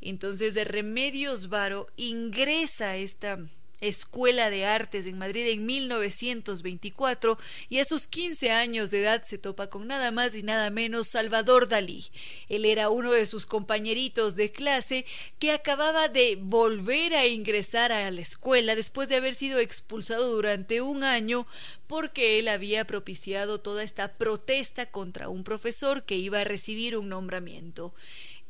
Entonces 0.00 0.54
de 0.54 0.64
Remedios 0.64 1.48
Varo 1.48 1.86
ingresa 1.96 2.96
esta 2.96 3.38
Escuela 3.80 4.50
de 4.50 4.64
Artes 4.64 5.06
en 5.06 5.18
Madrid 5.18 5.48
en 5.48 5.66
1924 5.66 7.38
y 7.68 7.78
a 7.78 7.84
sus 7.84 8.06
15 8.06 8.50
años 8.50 8.90
de 8.90 9.02
edad 9.02 9.24
se 9.24 9.38
topa 9.38 9.68
con 9.68 9.86
nada 9.86 10.10
más 10.10 10.34
y 10.34 10.42
nada 10.42 10.70
menos 10.70 11.08
Salvador 11.08 11.68
Dalí. 11.68 12.06
Él 12.48 12.64
era 12.64 12.88
uno 12.88 13.12
de 13.12 13.26
sus 13.26 13.46
compañeritos 13.46 14.36
de 14.36 14.50
clase 14.50 15.04
que 15.38 15.52
acababa 15.52 16.08
de 16.08 16.38
volver 16.40 17.14
a 17.14 17.26
ingresar 17.26 17.92
a 17.92 18.10
la 18.10 18.20
escuela 18.20 18.74
después 18.74 19.08
de 19.08 19.16
haber 19.16 19.34
sido 19.34 19.58
expulsado 19.58 20.30
durante 20.32 20.80
un 20.80 21.04
año 21.04 21.46
porque 21.86 22.38
él 22.38 22.48
había 22.48 22.84
propiciado 22.84 23.60
toda 23.60 23.82
esta 23.82 24.14
protesta 24.14 24.86
contra 24.86 25.28
un 25.28 25.44
profesor 25.44 26.04
que 26.04 26.16
iba 26.16 26.40
a 26.40 26.44
recibir 26.44 26.96
un 26.96 27.08
nombramiento. 27.08 27.94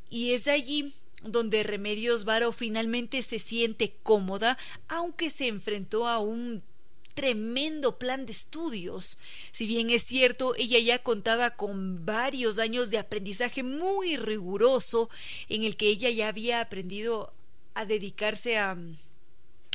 Y 0.09 0.33
es 0.33 0.47
allí 0.47 0.95
donde 1.29 1.63
Remedios 1.63 2.25
Varo 2.25 2.53
finalmente 2.53 3.23
se 3.23 3.39
siente 3.39 3.97
cómoda, 4.03 4.59
aunque 4.89 5.31
se 5.31 5.49
enfrentó 5.49 6.07
a 6.07 6.19
un 6.19 6.63
tremendo 7.17 7.99
plan 7.99 8.27
de 8.27 8.33
estudios. 8.33 9.19
Si 9.51 9.67
bien 9.67 9.89
es 9.91 10.03
cierto, 10.03 10.55
ella 10.57 10.79
ya 10.79 10.99
contaba 10.99 11.57
con 11.57 12.05
varios 12.05 12.59
años 12.59 12.91
de 12.91 12.99
aprendizaje 12.99 13.63
muy 13.63 14.17
riguroso, 14.17 15.09
en 15.49 15.65
el 15.65 15.77
que 15.77 15.89
ella 15.89 16.11
ya 16.11 16.29
había 16.29 16.61
aprendido 16.61 17.33
a 17.75 17.87
dedicarse 17.87 18.59
a, 18.59 18.77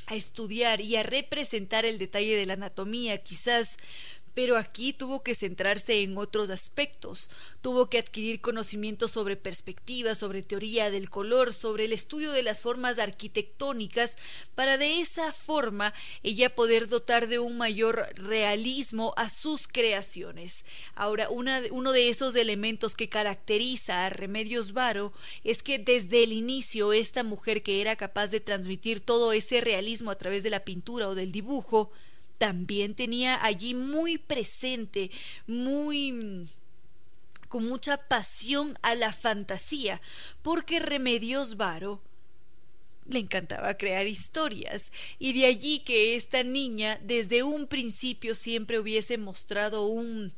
a 0.05 0.15
estudiar 0.15 0.81
y 0.81 0.95
a 0.97 1.03
representar 1.03 1.83
el 1.83 1.97
detalle 1.97 2.35
de 2.35 2.45
la 2.45 2.53
anatomía, 2.53 3.17
quizás 3.17 3.77
pero 4.33 4.57
aquí 4.57 4.93
tuvo 4.93 5.23
que 5.23 5.35
centrarse 5.35 6.01
en 6.01 6.17
otros 6.17 6.49
aspectos, 6.49 7.29
tuvo 7.61 7.89
que 7.89 7.99
adquirir 7.99 8.41
conocimientos 8.41 9.11
sobre 9.11 9.35
perspectiva, 9.35 10.15
sobre 10.15 10.43
teoría 10.43 10.89
del 10.89 11.09
color, 11.09 11.53
sobre 11.53 11.85
el 11.85 11.93
estudio 11.93 12.31
de 12.31 12.43
las 12.43 12.61
formas 12.61 12.99
arquitectónicas, 12.99 14.17
para 14.55 14.77
de 14.77 15.01
esa 15.01 15.33
forma 15.33 15.93
ella 16.23 16.55
poder 16.55 16.87
dotar 16.87 17.27
de 17.27 17.39
un 17.39 17.57
mayor 17.57 18.07
realismo 18.15 19.13
a 19.17 19.29
sus 19.29 19.67
creaciones. 19.67 20.65
Ahora, 20.95 21.29
uno 21.29 21.91
de 21.91 22.09
esos 22.09 22.35
elementos 22.35 22.95
que 22.95 23.09
caracteriza 23.09 24.05
a 24.05 24.09
Remedios 24.09 24.73
Varo 24.73 25.13
es 25.43 25.63
que 25.63 25.79
desde 25.79 26.23
el 26.23 26.31
inicio 26.31 26.93
esta 26.93 27.23
mujer 27.23 27.63
que 27.63 27.81
era 27.81 27.95
capaz 27.95 28.27
de 28.27 28.39
transmitir 28.39 29.01
todo 29.01 29.33
ese 29.33 29.61
realismo 29.61 30.11
a 30.11 30.17
través 30.17 30.43
de 30.43 30.49
la 30.49 30.61
pintura 30.61 31.07
o 31.09 31.15
del 31.15 31.31
dibujo, 31.31 31.91
también 32.41 32.95
tenía 32.95 33.45
allí 33.45 33.75
muy 33.75 34.17
presente, 34.17 35.11
muy 35.45 36.49
con 37.49 37.67
mucha 37.69 37.97
pasión 37.97 38.79
a 38.81 38.95
la 38.95 39.13
fantasía, 39.13 40.01
porque 40.41 40.79
Remedios 40.79 41.55
Varo 41.55 42.01
le 43.05 43.19
encantaba 43.19 43.75
crear 43.75 44.07
historias, 44.07 44.91
y 45.19 45.33
de 45.33 45.45
allí 45.45 45.81
que 45.81 46.15
esta 46.15 46.41
niña 46.41 46.99
desde 47.03 47.43
un 47.43 47.67
principio 47.67 48.33
siempre 48.33 48.79
hubiese 48.79 49.19
mostrado 49.19 49.85
un, 49.85 50.33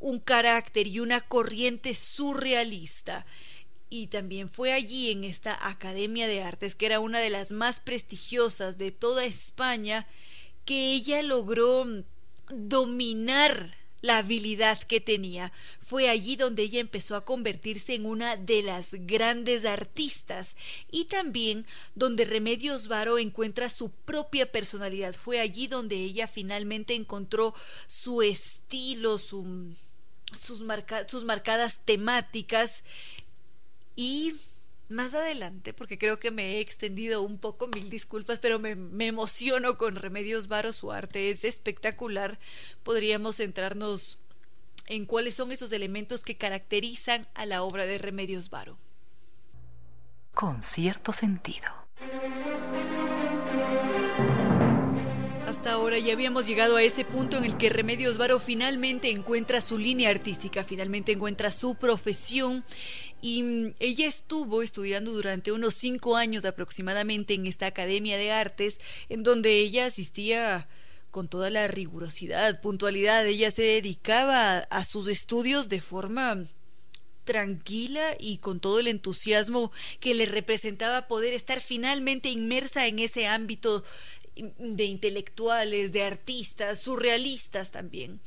un 0.00 0.20
carácter 0.20 0.86
y 0.86 1.00
una 1.00 1.20
corriente 1.20 1.94
surrealista. 1.94 3.26
Y 3.90 4.06
también 4.06 4.48
fue 4.48 4.72
allí 4.72 5.10
en 5.10 5.24
esta 5.24 5.68
Academia 5.68 6.26
de 6.26 6.42
Artes, 6.42 6.74
que 6.74 6.86
era 6.86 7.00
una 7.00 7.18
de 7.18 7.28
las 7.28 7.52
más 7.52 7.80
prestigiosas 7.80 8.78
de 8.78 8.92
toda 8.92 9.26
España, 9.26 10.08
que 10.64 10.94
ella 10.94 11.22
logró 11.22 11.84
dominar 12.50 13.74
la 14.04 14.18
habilidad 14.18 14.78
que 14.82 15.00
tenía. 15.00 15.50
Fue 15.80 16.10
allí 16.10 16.36
donde 16.36 16.62
ella 16.62 16.78
empezó 16.78 17.16
a 17.16 17.24
convertirse 17.24 17.94
en 17.94 18.04
una 18.04 18.36
de 18.36 18.62
las 18.62 18.94
grandes 19.06 19.64
artistas 19.64 20.56
y 20.90 21.06
también 21.06 21.66
donde 21.94 22.26
Remedios 22.26 22.86
Varo 22.86 23.18
encuentra 23.18 23.70
su 23.70 23.88
propia 23.90 24.52
personalidad. 24.52 25.14
Fue 25.14 25.40
allí 25.40 25.68
donde 25.68 25.96
ella 25.96 26.28
finalmente 26.28 26.94
encontró 26.94 27.54
su 27.86 28.20
estilo, 28.20 29.16
su, 29.16 29.74
sus, 30.38 30.62
sus 31.06 31.24
marcadas 31.24 31.80
temáticas 31.86 32.84
y 33.96 34.34
más 34.88 35.14
adelante, 35.14 35.72
porque 35.72 35.98
creo 35.98 36.18
que 36.18 36.30
me 36.30 36.56
he 36.56 36.60
extendido 36.60 37.22
un 37.22 37.38
poco, 37.38 37.68
mil 37.68 37.90
disculpas, 37.90 38.38
pero 38.38 38.58
me, 38.58 39.06
emociono 39.06 39.76
con 39.76 39.96
Remedios 39.96 40.48
Varo, 40.48 40.72
su 40.72 40.92
arte 40.92 41.30
es 41.30 41.44
espectacular. 41.44 42.38
Podríamos 42.82 43.36
centrarnos 43.36 44.20
en 44.86 45.06
cuáles 45.06 45.34
son 45.34 45.52
esos 45.52 45.72
elementos 45.72 46.22
que 46.22 46.36
caracterizan 46.36 47.26
a 47.34 47.46
la 47.46 47.62
obra 47.62 47.86
de 47.86 47.98
Remedios 47.98 48.50
Varo. 48.50 48.78
Con 50.34 50.62
cierto 50.62 51.12
sentido. 51.12 51.68
Hasta 55.64 55.76
ahora 55.76 55.98
ya 55.98 56.12
habíamos 56.12 56.46
llegado 56.46 56.76
a 56.76 56.82
ese 56.82 57.06
punto 57.06 57.38
en 57.38 57.44
el 57.44 57.56
que 57.56 57.70
Remedios 57.70 58.18
Varo 58.18 58.38
finalmente 58.38 59.08
encuentra 59.10 59.62
su 59.62 59.78
línea 59.78 60.10
artística, 60.10 60.62
finalmente 60.62 61.12
encuentra 61.12 61.50
su 61.50 61.76
profesión. 61.76 62.66
Y 63.22 63.42
mm, 63.42 63.72
ella 63.78 64.06
estuvo 64.06 64.60
estudiando 64.60 65.12
durante 65.12 65.52
unos 65.52 65.72
cinco 65.72 66.16
años 66.16 66.44
aproximadamente 66.44 67.32
en 67.32 67.46
esta 67.46 67.64
Academia 67.64 68.18
de 68.18 68.30
Artes, 68.30 68.78
en 69.08 69.22
donde 69.22 69.58
ella 69.58 69.86
asistía 69.86 70.68
con 71.10 71.28
toda 71.28 71.48
la 71.48 71.66
rigurosidad, 71.66 72.60
puntualidad, 72.60 73.24
ella 73.24 73.50
se 73.50 73.62
dedicaba 73.62 74.58
a, 74.58 74.84
sus 74.84 75.08
estudios 75.08 75.70
de 75.70 75.80
forma 75.80 76.44
tranquila 77.24 78.16
y 78.20 78.36
con 78.36 78.60
todo 78.60 78.80
el 78.80 78.86
entusiasmo 78.86 79.72
que 79.98 80.12
le 80.12 80.26
representaba 80.26 81.08
poder 81.08 81.32
estar 81.32 81.62
finalmente 81.62 82.28
inmersa 82.28 82.86
en 82.86 82.98
ese 82.98 83.26
ámbito 83.26 83.82
de 84.36 84.84
intelectuales, 84.84 85.92
de 85.92 86.02
artistas, 86.02 86.80
surrealistas 86.80 87.70
también. 87.70 88.20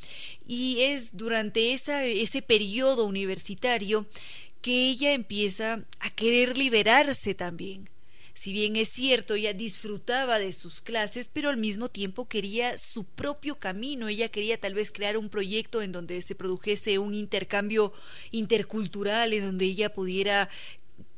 Y 0.47 0.81
es 0.81 1.15
durante 1.15 1.73
esa, 1.73 2.05
ese 2.05 2.41
periodo 2.41 3.05
universitario 3.05 4.07
que 4.61 4.89
ella 4.89 5.13
empieza 5.13 5.85
a 5.99 6.09
querer 6.09 6.57
liberarse 6.57 7.33
también. 7.33 7.89
Si 8.37 8.53
bien 8.53 8.75
es 8.75 8.89
cierto, 8.89 9.33
ella 9.33 9.51
disfrutaba 9.53 10.37
de 10.37 10.53
sus 10.53 10.81
clases, 10.81 11.27
pero 11.27 11.49
al 11.49 11.57
mismo 11.57 11.89
tiempo 11.89 12.27
quería 12.27 12.77
su 12.77 13.03
propio 13.03 13.55
camino. 13.55 14.09
Ella 14.09 14.29
quería 14.29 14.59
tal 14.59 14.75
vez 14.75 14.91
crear 14.91 15.17
un 15.17 15.29
proyecto 15.29 15.81
en 15.81 15.91
donde 15.91 16.21
se 16.21 16.35
produjese 16.35 16.99
un 16.99 17.15
intercambio 17.15 17.93
intercultural, 18.29 19.33
en 19.33 19.43
donde 19.43 19.65
ella 19.65 19.91
pudiera 19.91 20.49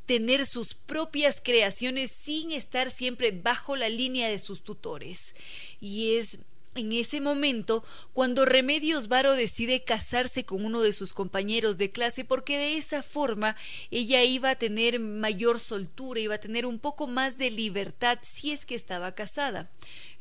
tener 0.10 0.48
sus 0.48 0.74
propias 0.74 1.40
creaciones 1.40 2.10
sin 2.10 2.52
estar 2.52 2.90
siempre 2.90 3.30
bajo 3.30 3.76
la 3.76 3.90
línea 3.90 4.28
de 4.28 4.40
sus 4.40 4.64
tutores. 4.64 5.36
Y 5.80 6.16
es 6.16 6.40
en 6.80 6.94
ese 6.94 7.22
momento 7.22 7.84
cuando 8.14 8.46
Remedios 8.46 9.08
Varo 9.08 9.34
decide 9.34 9.84
casarse 9.84 10.46
con 10.46 10.66
uno 10.66 10.82
de 10.82 10.94
sus 10.94 11.14
compañeros 11.14 11.78
de 11.78 11.92
clase 11.92 12.26
porque 12.26 12.58
de 12.58 12.78
esa 12.78 13.04
forma 13.04 13.56
ella 13.92 14.24
iba 14.24 14.52
a 14.52 14.56
tener 14.56 15.00
mayor 15.00 15.60
soltura, 15.60 16.20
iba 16.20 16.36
a 16.36 16.40
tener 16.40 16.66
un 16.66 16.80
poco 16.80 17.08
más 17.08 17.38
de 17.38 17.52
libertad 17.52 18.20
si 18.22 18.52
es 18.52 18.66
que 18.66 18.76
estaba 18.76 19.14
casada. 19.14 19.70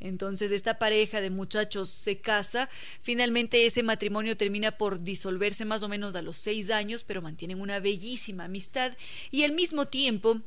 Entonces 0.01 0.53
esta 0.53 0.79
pareja 0.79 1.21
de 1.21 1.31
muchachos 1.31 1.91
se 1.91 2.19
casa, 2.21 2.69
finalmente 3.03 3.67
ese 3.67 3.83
matrimonio 3.83 4.37
termina 4.37 4.73
por 4.73 5.03
disolverse 5.03 5.65
más 5.65 5.83
o 5.83 5.89
menos 5.89 6.15
a 6.15 6.23
los 6.23 6.37
seis 6.37 6.71
años, 6.71 7.05
pero 7.05 7.23
mantienen 7.23 7.61
una 7.61 7.81
bellísima 7.81 8.45
amistad 8.45 8.97
y 9.31 9.45
al 9.45 9.53
mismo 9.53 9.87
tiempo 9.87 10.41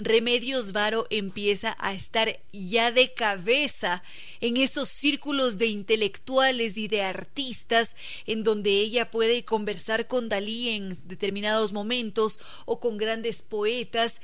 Remedios 0.00 0.70
Varo 0.70 1.06
empieza 1.10 1.76
a 1.80 1.92
estar 1.92 2.40
ya 2.52 2.92
de 2.92 3.14
cabeza 3.14 4.04
en 4.40 4.56
esos 4.56 4.88
círculos 4.88 5.58
de 5.58 5.66
intelectuales 5.66 6.78
y 6.78 6.86
de 6.86 7.02
artistas 7.02 7.96
en 8.24 8.44
donde 8.44 8.70
ella 8.70 9.10
puede 9.10 9.44
conversar 9.44 10.06
con 10.06 10.28
Dalí 10.28 10.68
en 10.68 10.96
determinados 11.08 11.72
momentos 11.72 12.38
o 12.64 12.78
con 12.78 12.96
grandes 12.96 13.42
poetas. 13.42 14.20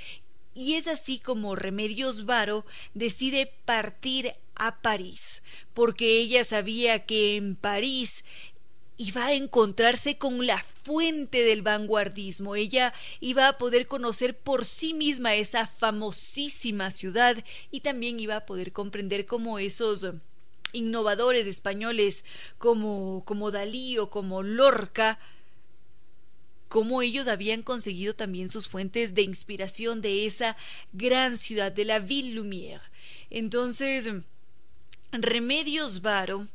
Y 0.54 0.74
es 0.74 0.86
así 0.86 1.18
como 1.18 1.56
Remedios 1.56 2.24
Varo 2.24 2.64
decide 2.94 3.52
partir 3.64 4.34
a 4.54 4.80
París, 4.80 5.42
porque 5.72 6.18
ella 6.18 6.44
sabía 6.44 7.04
que 7.04 7.34
en 7.34 7.56
París 7.56 8.24
iba 8.96 9.26
a 9.26 9.34
encontrarse 9.34 10.18
con 10.18 10.46
la 10.46 10.64
fuente 10.82 11.42
del 11.44 11.62
vanguardismo. 11.62 12.54
Ella 12.54 12.92
iba 13.20 13.48
a 13.48 13.58
poder 13.58 13.86
conocer 13.86 14.36
por 14.36 14.64
sí 14.64 14.94
misma 14.94 15.34
esa 15.34 15.66
famosísima 15.66 16.90
ciudad 16.90 17.36
y 17.70 17.80
también 17.80 18.20
iba 18.20 18.36
a 18.36 18.46
poder 18.46 18.72
comprender 18.72 19.26
cómo 19.26 19.58
esos 19.58 20.06
innovadores 20.72 21.46
españoles 21.46 22.24
como, 22.58 23.22
como 23.24 23.50
Dalí 23.50 23.98
o 23.98 24.10
como 24.10 24.42
Lorca, 24.42 25.18
cómo 26.68 27.02
ellos 27.02 27.28
habían 27.28 27.62
conseguido 27.62 28.14
también 28.14 28.48
sus 28.48 28.68
fuentes 28.68 29.14
de 29.14 29.22
inspiración 29.22 30.02
de 30.02 30.26
esa 30.26 30.56
gran 30.92 31.38
ciudad 31.38 31.72
de 31.72 31.84
la 31.84 32.00
Ville 32.00 32.34
Lumière. 32.34 32.82
Entonces, 33.30 34.10
Remedios 35.12 36.02
Varo 36.02 36.48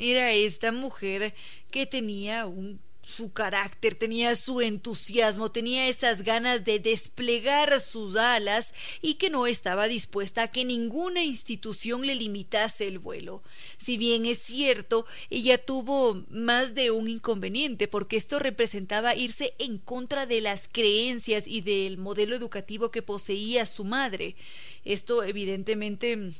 era 0.00 0.32
esta 0.32 0.72
mujer 0.72 1.34
que 1.70 1.86
tenía 1.86 2.46
un 2.46 2.80
su 3.10 3.32
carácter, 3.32 3.94
tenía 3.94 4.36
su 4.36 4.60
entusiasmo, 4.60 5.50
tenía 5.50 5.88
esas 5.88 6.22
ganas 6.22 6.64
de 6.64 6.78
desplegar 6.78 7.80
sus 7.80 8.16
alas 8.16 8.72
y 9.02 9.14
que 9.14 9.30
no 9.30 9.46
estaba 9.46 9.88
dispuesta 9.88 10.44
a 10.44 10.50
que 10.50 10.64
ninguna 10.64 11.22
institución 11.24 12.06
le 12.06 12.14
limitase 12.14 12.86
el 12.86 12.98
vuelo. 12.98 13.42
Si 13.76 13.98
bien 13.98 14.26
es 14.26 14.38
cierto, 14.38 15.06
ella 15.28 15.58
tuvo 15.58 16.24
más 16.30 16.74
de 16.74 16.90
un 16.90 17.08
inconveniente 17.08 17.88
porque 17.88 18.16
esto 18.16 18.38
representaba 18.38 19.16
irse 19.16 19.54
en 19.58 19.78
contra 19.78 20.26
de 20.26 20.40
las 20.40 20.68
creencias 20.68 21.46
y 21.46 21.60
del 21.60 21.98
modelo 21.98 22.36
educativo 22.36 22.90
que 22.90 23.02
poseía 23.02 23.66
su 23.66 23.84
madre. 23.84 24.36
Esto 24.84 25.22
evidentemente 25.24 26.32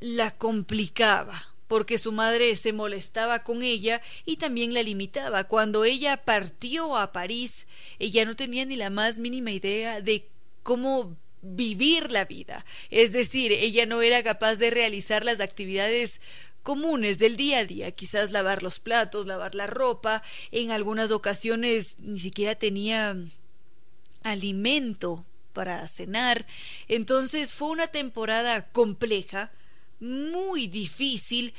la 0.00 0.36
complicaba 0.36 1.51
porque 1.68 1.98
su 1.98 2.12
madre 2.12 2.54
se 2.56 2.72
molestaba 2.72 3.44
con 3.44 3.62
ella 3.62 4.02
y 4.24 4.36
también 4.36 4.74
la 4.74 4.82
limitaba. 4.82 5.44
Cuando 5.44 5.84
ella 5.84 6.18
partió 6.18 6.96
a 6.96 7.12
París, 7.12 7.66
ella 7.98 8.24
no 8.24 8.36
tenía 8.36 8.64
ni 8.64 8.76
la 8.76 8.90
más 8.90 9.18
mínima 9.18 9.50
idea 9.52 10.00
de 10.00 10.28
cómo 10.62 11.16
vivir 11.42 12.12
la 12.12 12.24
vida. 12.24 12.64
Es 12.90 13.12
decir, 13.12 13.52
ella 13.52 13.86
no 13.86 14.00
era 14.02 14.22
capaz 14.22 14.56
de 14.56 14.70
realizar 14.70 15.24
las 15.24 15.40
actividades 15.40 16.20
comunes 16.62 17.18
del 17.18 17.36
día 17.36 17.58
a 17.58 17.64
día, 17.64 17.90
quizás 17.90 18.30
lavar 18.30 18.62
los 18.62 18.78
platos, 18.78 19.26
lavar 19.26 19.54
la 19.54 19.66
ropa, 19.66 20.22
en 20.52 20.70
algunas 20.70 21.10
ocasiones 21.10 21.96
ni 22.00 22.20
siquiera 22.20 22.54
tenía 22.54 23.16
alimento 24.22 25.26
para 25.52 25.86
cenar. 25.88 26.46
Entonces 26.88 27.52
fue 27.52 27.68
una 27.68 27.88
temporada 27.88 28.68
compleja, 28.70 29.50
muy 30.02 30.66
difícil, 30.66 31.54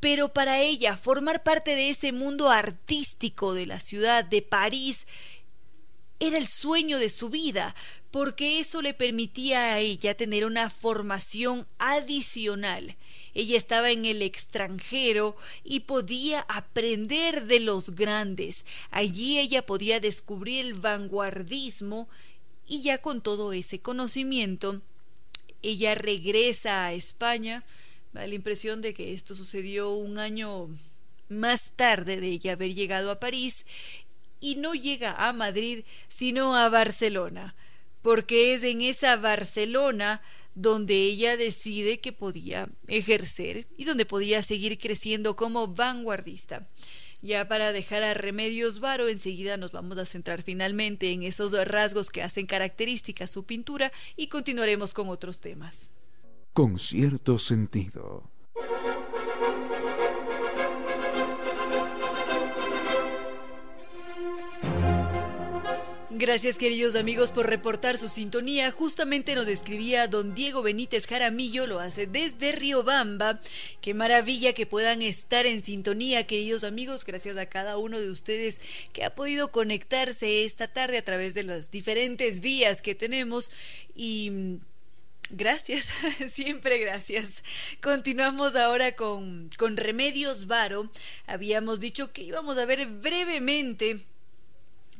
pero 0.00 0.32
para 0.32 0.60
ella 0.60 0.96
formar 0.96 1.42
parte 1.42 1.74
de 1.74 1.90
ese 1.90 2.12
mundo 2.12 2.50
artístico 2.50 3.54
de 3.54 3.66
la 3.66 3.80
ciudad 3.80 4.24
de 4.24 4.42
París 4.42 5.06
era 6.20 6.36
el 6.36 6.48
sueño 6.48 6.98
de 6.98 7.10
su 7.10 7.30
vida, 7.30 7.76
porque 8.10 8.58
eso 8.58 8.82
le 8.82 8.94
permitía 8.94 9.74
a 9.74 9.78
ella 9.78 10.16
tener 10.16 10.44
una 10.44 10.70
formación 10.70 11.66
adicional. 11.78 12.96
Ella 13.34 13.56
estaba 13.56 13.90
en 13.90 14.04
el 14.04 14.22
extranjero 14.22 15.36
y 15.62 15.80
podía 15.80 16.40
aprender 16.48 17.46
de 17.46 17.60
los 17.60 17.94
grandes. 17.94 18.66
Allí 18.90 19.38
ella 19.38 19.64
podía 19.64 20.00
descubrir 20.00 20.66
el 20.66 20.74
vanguardismo 20.74 22.08
y 22.66 22.82
ya 22.82 22.98
con 22.98 23.22
todo 23.22 23.52
ese 23.52 23.80
conocimiento, 23.80 24.82
ella 25.62 25.94
regresa 25.94 26.86
a 26.86 26.92
España. 26.92 27.64
Da 28.12 28.26
la 28.26 28.34
impresión 28.34 28.80
de 28.80 28.94
que 28.94 29.12
esto 29.14 29.34
sucedió 29.34 29.90
un 29.90 30.18
año 30.18 30.68
más 31.28 31.72
tarde 31.72 32.20
de 32.20 32.28
ella 32.28 32.52
haber 32.52 32.74
llegado 32.74 33.10
a 33.10 33.20
París 33.20 33.66
y 34.40 34.56
no 34.56 34.74
llega 34.74 35.12
a 35.28 35.32
Madrid 35.32 35.84
sino 36.08 36.56
a 36.56 36.68
Barcelona, 36.68 37.54
porque 38.02 38.54
es 38.54 38.62
en 38.62 38.82
esa 38.82 39.16
Barcelona 39.16 40.22
donde 40.54 40.94
ella 40.94 41.36
decide 41.36 42.00
que 42.00 42.12
podía 42.12 42.68
ejercer 42.88 43.66
y 43.76 43.84
donde 43.84 44.06
podía 44.06 44.42
seguir 44.42 44.78
creciendo 44.78 45.36
como 45.36 45.68
vanguardista. 45.68 46.68
Ya 47.20 47.48
para 47.48 47.72
dejar 47.72 48.04
a 48.04 48.14
Remedios 48.14 48.78
Varo, 48.78 49.08
enseguida 49.08 49.56
nos 49.56 49.72
vamos 49.72 49.98
a 49.98 50.06
centrar 50.06 50.42
finalmente 50.42 51.10
en 51.10 51.24
esos 51.24 51.52
rasgos 51.66 52.10
que 52.10 52.22
hacen 52.22 52.46
característica 52.46 53.26
su 53.26 53.44
pintura 53.44 53.92
y 54.16 54.28
continuaremos 54.28 54.94
con 54.94 55.08
otros 55.08 55.40
temas. 55.40 55.92
Con 56.52 56.78
cierto 56.78 57.38
sentido. 57.38 58.30
Gracias 66.20 66.58
queridos 66.58 66.96
amigos 66.96 67.30
por 67.30 67.46
reportar 67.46 67.96
su 67.96 68.08
sintonía. 68.08 68.72
Justamente 68.72 69.36
nos 69.36 69.46
escribía 69.46 70.08
don 70.08 70.34
Diego 70.34 70.62
Benítez 70.62 71.06
Jaramillo, 71.06 71.68
lo 71.68 71.78
hace 71.78 72.08
desde 72.08 72.50
Riobamba. 72.50 73.40
Qué 73.80 73.94
maravilla 73.94 74.52
que 74.52 74.66
puedan 74.66 75.00
estar 75.00 75.46
en 75.46 75.62
sintonía, 75.62 76.26
queridos 76.26 76.64
amigos. 76.64 77.04
Gracias 77.04 77.36
a 77.36 77.46
cada 77.46 77.78
uno 77.78 78.00
de 78.00 78.10
ustedes 78.10 78.60
que 78.92 79.04
ha 79.04 79.14
podido 79.14 79.52
conectarse 79.52 80.44
esta 80.44 80.66
tarde 80.66 80.98
a 80.98 81.04
través 81.04 81.34
de 81.34 81.44
las 81.44 81.70
diferentes 81.70 82.40
vías 82.40 82.82
que 82.82 82.96
tenemos 82.96 83.52
y 83.94 84.58
Gracias, 85.30 85.92
siempre 86.32 86.78
gracias. 86.78 87.44
Continuamos 87.80 88.56
ahora 88.56 88.96
con, 88.96 89.50
con 89.56 89.76
Remedios 89.76 90.48
Varo. 90.48 90.90
Habíamos 91.28 91.78
dicho 91.78 92.12
que 92.12 92.22
íbamos 92.22 92.58
a 92.58 92.64
ver 92.64 92.86
brevemente 92.86 94.04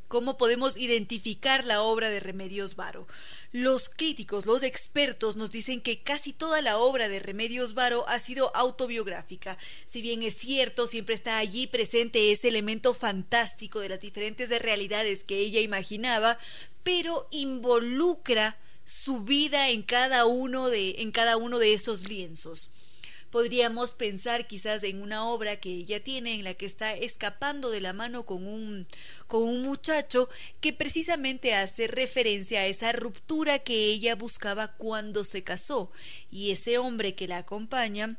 ¿Cómo 0.08 0.38
podemos 0.38 0.78
identificar 0.78 1.66
la 1.66 1.82
obra 1.82 2.08
de 2.08 2.18
Remedios 2.18 2.76
Varo? 2.76 3.06
Los 3.52 3.90
críticos, 3.90 4.46
los 4.46 4.62
expertos 4.62 5.36
nos 5.36 5.50
dicen 5.50 5.82
que 5.82 6.02
casi 6.02 6.32
toda 6.32 6.62
la 6.62 6.78
obra 6.78 7.08
de 7.08 7.20
Remedios 7.20 7.74
Varo 7.74 8.08
ha 8.08 8.18
sido 8.18 8.50
autobiográfica. 8.56 9.58
Si 9.84 10.00
bien 10.00 10.22
es 10.22 10.38
cierto, 10.38 10.86
siempre 10.86 11.14
está 11.14 11.36
allí 11.36 11.66
presente 11.66 12.32
ese 12.32 12.48
elemento 12.48 12.94
fantástico 12.94 13.80
de 13.80 13.90
las 13.90 14.00
diferentes 14.00 14.48
realidades 14.48 15.24
que 15.24 15.40
ella 15.40 15.60
imaginaba, 15.60 16.38
pero 16.82 17.28
involucra 17.30 18.56
su 18.86 19.20
vida 19.20 19.68
en 19.68 19.82
cada 19.82 20.24
uno 20.24 20.70
de, 20.70 21.02
en 21.02 21.12
cada 21.12 21.36
uno 21.36 21.58
de 21.58 21.74
esos 21.74 22.08
lienzos 22.08 22.70
podríamos 23.30 23.94
pensar 23.94 24.46
quizás 24.46 24.82
en 24.82 25.02
una 25.02 25.28
obra 25.28 25.60
que 25.60 25.70
ella 25.70 26.02
tiene 26.02 26.34
en 26.34 26.44
la 26.44 26.54
que 26.54 26.66
está 26.66 26.94
escapando 26.94 27.70
de 27.70 27.80
la 27.80 27.92
mano 27.92 28.24
con 28.24 28.46
un, 28.46 28.86
con 29.26 29.42
un 29.42 29.62
muchacho 29.62 30.28
que 30.60 30.72
precisamente 30.72 31.54
hace 31.54 31.86
referencia 31.86 32.60
a 32.60 32.66
esa 32.66 32.92
ruptura 32.92 33.58
que 33.58 33.86
ella 33.86 34.14
buscaba 34.14 34.76
cuando 34.76 35.24
se 35.24 35.42
casó 35.42 35.90
y 36.30 36.50
ese 36.50 36.78
hombre 36.78 37.14
que 37.14 37.28
la 37.28 37.38
acompaña 37.38 38.18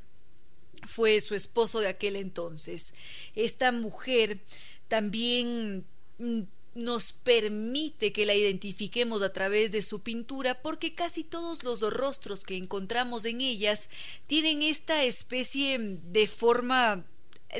fue 0.87 1.19
su 1.21 1.35
esposo 1.35 1.79
de 1.79 1.87
aquel 1.87 2.15
entonces. 2.15 2.93
Esta 3.35 3.71
mujer 3.71 4.39
también 4.87 5.85
mm, 6.19 6.41
nos 6.75 7.13
permite 7.13 8.13
que 8.13 8.25
la 8.25 8.35
identifiquemos 8.35 9.21
a 9.21 9.33
través 9.33 9.71
de 9.71 9.81
su 9.81 10.01
pintura 10.01 10.61
porque 10.61 10.93
casi 10.93 11.23
todos 11.23 11.63
los 11.63 11.81
rostros 11.81 12.41
que 12.41 12.57
encontramos 12.57 13.25
en 13.25 13.41
ellas 13.41 13.89
tienen 14.27 14.61
esta 14.61 15.03
especie 15.03 15.77
de 15.79 16.27
forma 16.27 17.05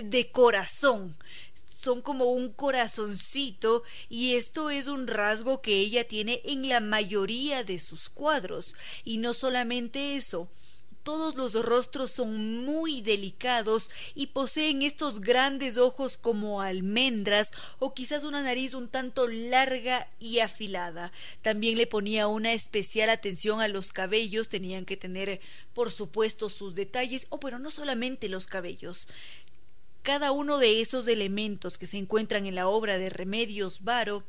de 0.03 0.27
corazón. 0.31 1.17
Son 1.69 2.01
como 2.01 2.25
un 2.25 2.51
corazoncito 2.51 3.83
y 4.09 4.35
esto 4.35 4.69
es 4.69 4.87
un 4.87 5.07
rasgo 5.07 5.61
que 5.61 5.77
ella 5.77 6.07
tiene 6.07 6.41
en 6.43 6.67
la 6.67 6.81
mayoría 6.81 7.63
de 7.63 7.79
sus 7.79 8.09
cuadros. 8.09 8.75
Y 9.05 9.17
no 9.17 9.33
solamente 9.33 10.17
eso 10.17 10.49
todos 11.03 11.35
los 11.35 11.53
rostros 11.65 12.11
son 12.11 12.65
muy 12.65 13.01
delicados 13.01 13.89
y 14.15 14.27
poseen 14.27 14.81
estos 14.81 15.21
grandes 15.21 15.77
ojos 15.77 16.17
como 16.17 16.61
almendras 16.61 17.51
o 17.79 17.93
quizás 17.93 18.23
una 18.23 18.41
nariz 18.41 18.73
un 18.73 18.87
tanto 18.87 19.27
larga 19.27 20.07
y 20.19 20.39
afilada. 20.39 21.11
También 21.41 21.77
le 21.77 21.87
ponía 21.87 22.27
una 22.27 22.53
especial 22.53 23.09
atención 23.09 23.61
a 23.61 23.67
los 23.67 23.91
cabellos, 23.91 24.49
tenían 24.49 24.85
que 24.85 24.97
tener 24.97 25.41
por 25.73 25.91
supuesto 25.91 26.49
sus 26.49 26.75
detalles, 26.75 27.25
o 27.29 27.39
bueno, 27.39 27.59
no 27.59 27.71
solamente 27.71 28.29
los 28.29 28.47
cabellos. 28.47 29.07
Cada 30.01 30.31
uno 30.31 30.57
de 30.57 30.81
esos 30.81 31.07
elementos 31.07 31.77
que 31.77 31.87
se 31.87 31.97
encuentran 31.97 32.45
en 32.45 32.55
la 32.55 32.67
obra 32.67 32.97
de 32.97 33.09
Remedios 33.09 33.83
Varo 33.83 34.23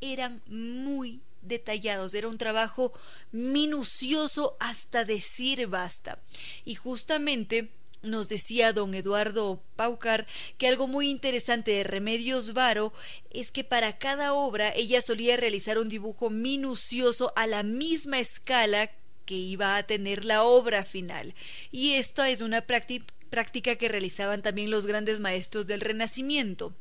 eran 0.00 0.42
muy 0.46 1.20
detallados, 1.42 2.14
era 2.14 2.28
un 2.28 2.38
trabajo 2.38 2.92
minucioso 3.30 4.56
hasta 4.60 5.04
decir 5.04 5.66
basta. 5.66 6.18
Y 6.64 6.74
justamente 6.74 7.70
nos 8.02 8.28
decía 8.28 8.72
don 8.72 8.94
Eduardo 8.94 9.62
Paucar 9.76 10.26
que 10.58 10.66
algo 10.66 10.88
muy 10.88 11.08
interesante 11.08 11.70
de 11.70 11.84
Remedios 11.84 12.52
Varo 12.52 12.92
es 13.30 13.52
que 13.52 13.64
para 13.64 13.98
cada 13.98 14.34
obra 14.34 14.72
ella 14.74 15.00
solía 15.00 15.36
realizar 15.36 15.78
un 15.78 15.88
dibujo 15.88 16.28
minucioso 16.30 17.32
a 17.36 17.46
la 17.46 17.62
misma 17.62 18.18
escala 18.18 18.90
que 19.24 19.34
iba 19.34 19.76
a 19.76 19.84
tener 19.84 20.24
la 20.24 20.42
obra 20.42 20.84
final. 20.84 21.34
Y 21.70 21.92
esta 21.92 22.28
es 22.28 22.40
una 22.40 22.62
práctica 22.66 23.76
que 23.76 23.88
realizaban 23.88 24.42
también 24.42 24.70
los 24.70 24.86
grandes 24.86 25.20
maestros 25.20 25.66
del 25.68 25.80
Renacimiento. 25.80 26.74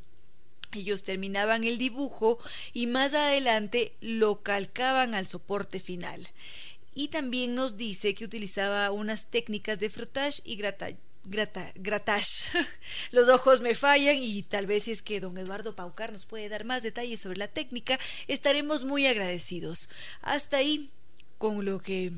Ellos 0.74 1.04
terminaban 1.04 1.64
el 1.64 1.78
dibujo 1.78 2.40
y 2.74 2.88
más 2.88 3.14
adelante 3.14 3.94
lo 4.02 4.42
calcaban 4.42 5.16
al 5.16 5.28
soporte 5.28 5.80
final. 5.80 6.30
Y 6.94 7.10
también 7.10 7.56
nos 7.56 7.78
dice 7.78 8.14
que 8.14 8.26
utilizaba 8.26 8.92
unas 8.92 9.28
técnicas 9.28 9.80
de 9.80 9.90
frottage 9.90 10.42
y 10.44 10.56
gratage. 10.56 10.98
Los 13.12 13.30
ojos 13.30 13.62
me 13.62 13.76
fallan 13.76 14.18
y 14.18 14.44
tal 14.44 14.66
vez 14.66 14.84
si 14.84 14.92
es 14.92 15.02
que 15.02 15.20
don 15.20 15.38
Eduardo 15.38 15.76
Paucar 15.76 16.12
nos 16.12 16.26
puede 16.26 16.50
dar 16.50 16.66
más 16.66 16.84
detalles 16.84 17.22
sobre 17.22 17.38
la 17.38 17.48
técnica, 17.48 18.00
estaremos 18.28 18.84
muy 18.84 19.08
agradecidos. 19.08 19.90
Hasta 20.22 20.58
ahí 20.58 20.92
con 21.38 21.64
lo 21.66 21.80
que 21.80 22.12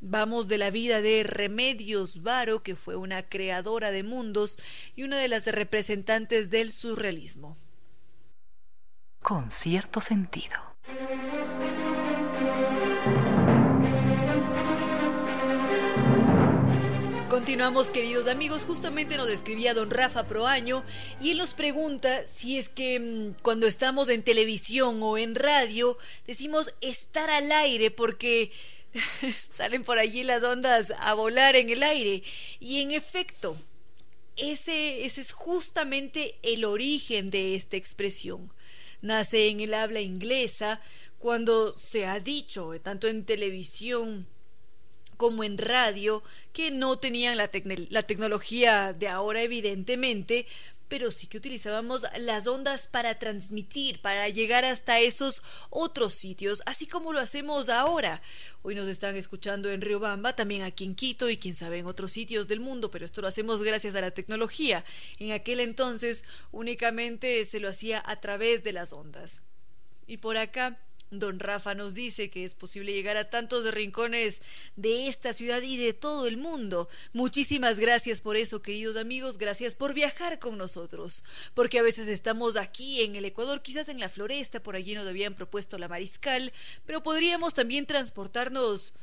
Vamos 0.00 0.46
de 0.46 0.58
la 0.58 0.70
vida 0.70 1.00
de 1.00 1.22
Remedios 1.22 2.22
Varo, 2.22 2.62
que 2.62 2.76
fue 2.76 2.96
una 2.96 3.22
creadora 3.22 3.90
de 3.90 4.02
mundos 4.02 4.58
y 4.94 5.04
una 5.04 5.16
de 5.18 5.28
las 5.28 5.46
representantes 5.46 6.50
del 6.50 6.70
surrealismo 6.70 7.56
con 9.26 9.50
cierto 9.50 10.00
sentido. 10.00 10.54
Continuamos 17.28 17.90
queridos 17.90 18.28
amigos, 18.28 18.64
justamente 18.64 19.16
nos 19.16 19.28
escribía 19.28 19.74
don 19.74 19.90
Rafa 19.90 20.28
Proaño 20.28 20.84
y 21.20 21.32
él 21.32 21.38
nos 21.38 21.54
pregunta 21.54 22.24
si 22.28 22.56
es 22.56 22.68
que 22.68 23.00
mm, 23.00 23.42
cuando 23.42 23.66
estamos 23.66 24.08
en 24.10 24.22
televisión 24.22 25.00
o 25.02 25.18
en 25.18 25.34
radio 25.34 25.98
decimos 26.24 26.72
estar 26.80 27.28
al 27.28 27.50
aire 27.50 27.90
porque 27.90 28.52
salen 29.50 29.82
por 29.82 29.98
allí 29.98 30.22
las 30.22 30.44
ondas 30.44 30.94
a 31.00 31.14
volar 31.14 31.56
en 31.56 31.70
el 31.70 31.82
aire. 31.82 32.22
Y 32.60 32.80
en 32.80 32.92
efecto 32.92 33.56
ese, 34.36 35.04
ese 35.04 35.20
es 35.20 35.32
justamente 35.32 36.38
el 36.44 36.64
origen 36.64 37.30
de 37.30 37.56
esta 37.56 37.76
expresión 37.76 38.52
nace 39.06 39.48
en 39.48 39.60
el 39.60 39.74
habla 39.74 40.00
inglesa, 40.00 40.80
cuando 41.18 41.76
se 41.76 42.06
ha 42.06 42.20
dicho, 42.20 42.72
tanto 42.82 43.06
en 43.08 43.24
televisión 43.24 44.26
como 45.16 45.44
en 45.44 45.56
radio, 45.56 46.22
que 46.52 46.70
no 46.70 46.98
tenían 46.98 47.36
la, 47.38 47.50
la 47.88 48.02
tecnología 48.02 48.92
de 48.92 49.08
ahora, 49.08 49.40
evidentemente, 49.42 50.46
pero 50.88 51.10
sí 51.10 51.26
que 51.26 51.38
utilizábamos 51.38 52.04
las 52.18 52.46
ondas 52.46 52.86
para 52.86 53.18
transmitir, 53.18 54.00
para 54.00 54.28
llegar 54.28 54.64
hasta 54.64 55.00
esos 55.00 55.42
otros 55.70 56.14
sitios, 56.14 56.62
así 56.66 56.86
como 56.86 57.12
lo 57.12 57.20
hacemos 57.20 57.68
ahora. 57.68 58.22
Hoy 58.62 58.74
nos 58.74 58.88
están 58.88 59.16
escuchando 59.16 59.70
en 59.70 59.80
Riobamba, 59.80 60.34
también 60.34 60.62
aquí 60.62 60.84
en 60.84 60.94
Quito 60.94 61.28
y 61.30 61.36
quién 61.36 61.54
sabe 61.54 61.78
en 61.78 61.86
otros 61.86 62.12
sitios 62.12 62.48
del 62.48 62.60
mundo, 62.60 62.90
pero 62.90 63.04
esto 63.04 63.20
lo 63.20 63.28
hacemos 63.28 63.62
gracias 63.62 63.94
a 63.94 64.00
la 64.00 64.10
tecnología. 64.10 64.84
En 65.18 65.32
aquel 65.32 65.60
entonces 65.60 66.24
únicamente 66.52 67.44
se 67.44 67.60
lo 67.60 67.68
hacía 67.68 68.02
a 68.04 68.20
través 68.20 68.62
de 68.64 68.72
las 68.72 68.92
ondas. 68.92 69.42
Y 70.06 70.18
por 70.18 70.36
acá 70.36 70.78
Don 71.10 71.38
Rafa 71.38 71.74
nos 71.74 71.94
dice 71.94 72.30
que 72.30 72.44
es 72.44 72.54
posible 72.54 72.92
llegar 72.92 73.16
a 73.16 73.30
tantos 73.30 73.72
rincones 73.72 74.42
de 74.74 75.06
esta 75.06 75.32
ciudad 75.32 75.62
y 75.62 75.76
de 75.76 75.92
todo 75.92 76.26
el 76.26 76.36
mundo. 76.36 76.88
Muchísimas 77.12 77.78
gracias 77.78 78.20
por 78.20 78.36
eso, 78.36 78.60
queridos 78.60 78.96
amigos. 78.96 79.38
Gracias 79.38 79.74
por 79.74 79.94
viajar 79.94 80.38
con 80.38 80.58
nosotros. 80.58 81.24
Porque 81.54 81.78
a 81.78 81.82
veces 81.82 82.08
estamos 82.08 82.56
aquí 82.56 83.02
en 83.02 83.14
el 83.14 83.24
Ecuador, 83.24 83.62
quizás 83.62 83.88
en 83.88 84.00
la 84.00 84.08
floresta, 84.08 84.62
por 84.62 84.74
allí 84.74 84.94
nos 84.94 85.06
habían 85.06 85.34
propuesto 85.34 85.78
la 85.78 85.88
mariscal, 85.88 86.52
pero 86.84 87.02
podríamos 87.02 87.54
también 87.54 87.86
transportarnos 87.86 88.94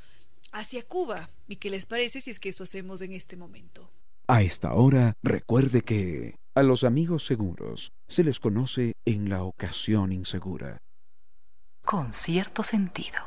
hacia 0.52 0.84
Cuba. 0.84 1.30
¿Y 1.48 1.56
qué 1.56 1.70
les 1.70 1.86
parece 1.86 2.20
si 2.20 2.32
es 2.32 2.40
que 2.40 2.50
eso 2.50 2.64
hacemos 2.64 3.02
en 3.02 3.14
este 3.14 3.38
momento? 3.38 3.90
A 4.28 4.42
esta 4.42 4.74
hora, 4.74 5.14
recuerde 5.22 5.82
que 5.82 6.36
a 6.56 6.64
los 6.64 6.84
amigos 6.84 7.26
seguros 7.26 7.92
se 8.08 8.24
les 8.24 8.40
conoce 8.40 8.94
en 9.06 9.30
la 9.30 9.44
ocasión 9.44 10.12
insegura 10.12 10.80
con 11.84 12.14
cierto 12.14 12.64
sentido. 12.64 13.20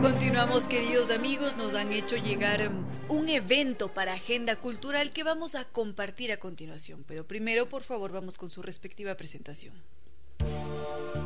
Continuamos 0.00 0.64
queridos 0.64 1.10
amigos, 1.10 1.56
nos 1.56 1.74
han 1.74 1.92
hecho 1.92 2.16
llegar 2.16 2.60
um, 2.68 2.84
un 3.08 3.28
evento 3.28 3.88
para 3.88 4.14
agenda 4.14 4.56
cultural 4.56 5.10
que 5.10 5.24
vamos 5.24 5.54
a 5.54 5.64
compartir 5.64 6.32
a 6.32 6.38
continuación, 6.38 7.04
pero 7.06 7.26
primero 7.26 7.68
por 7.68 7.82
favor 7.82 8.12
vamos 8.12 8.38
con 8.38 8.48
su 8.48 8.62
respectiva 8.62 9.14
presentación. 9.14 9.74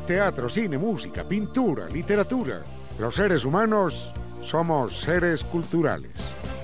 Teatro, 0.07 0.49
cine, 0.49 0.77
música, 0.77 1.27
pintura, 1.27 1.87
literatura. 1.87 2.63
Los 2.99 3.15
seres 3.15 3.45
humanos 3.45 4.13
somos 4.41 4.99
seres 4.99 5.43
culturales. 5.43 6.11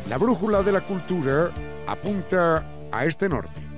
La 0.09 0.17
brújula 0.17 0.61
de 0.61 0.71
la 0.73 0.81
cultura 0.81 1.49
apunta 1.87 2.89
a 2.91 3.05
este 3.05 3.29
norte. 3.29 3.70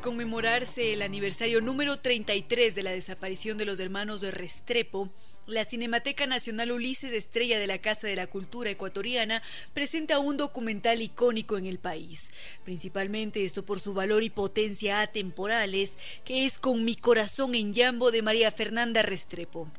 Conmemorarse 0.00 0.92
el 0.92 1.02
aniversario 1.02 1.60
número 1.60 1.98
33 1.98 2.74
de 2.74 2.82
la 2.82 2.90
desaparición 2.90 3.58
de 3.58 3.64
los 3.64 3.80
hermanos 3.80 4.20
de 4.20 4.30
Restrepo, 4.30 5.10
la 5.46 5.64
Cinemateca 5.64 6.26
Nacional 6.26 6.72
Ulises 6.72 7.12
Estrella 7.12 7.58
de 7.58 7.66
la 7.66 7.78
Casa 7.78 8.06
de 8.06 8.16
la 8.16 8.26
Cultura 8.26 8.70
Ecuatoriana 8.70 9.42
presenta 9.74 10.18
un 10.18 10.36
documental 10.36 11.02
icónico 11.02 11.56
en 11.58 11.66
el 11.66 11.78
país, 11.78 12.30
principalmente 12.64 13.44
esto 13.44 13.64
por 13.64 13.80
su 13.80 13.94
valor 13.94 14.22
y 14.22 14.30
potencia 14.30 15.00
atemporales, 15.00 15.98
que 16.24 16.46
es 16.46 16.58
Con 16.58 16.84
mi 16.84 16.96
corazón 16.96 17.54
en 17.54 17.74
Yambo 17.74 18.10
de 18.10 18.22
María 18.22 18.50
Fernanda 18.50 19.02
Restrepo. 19.02 19.70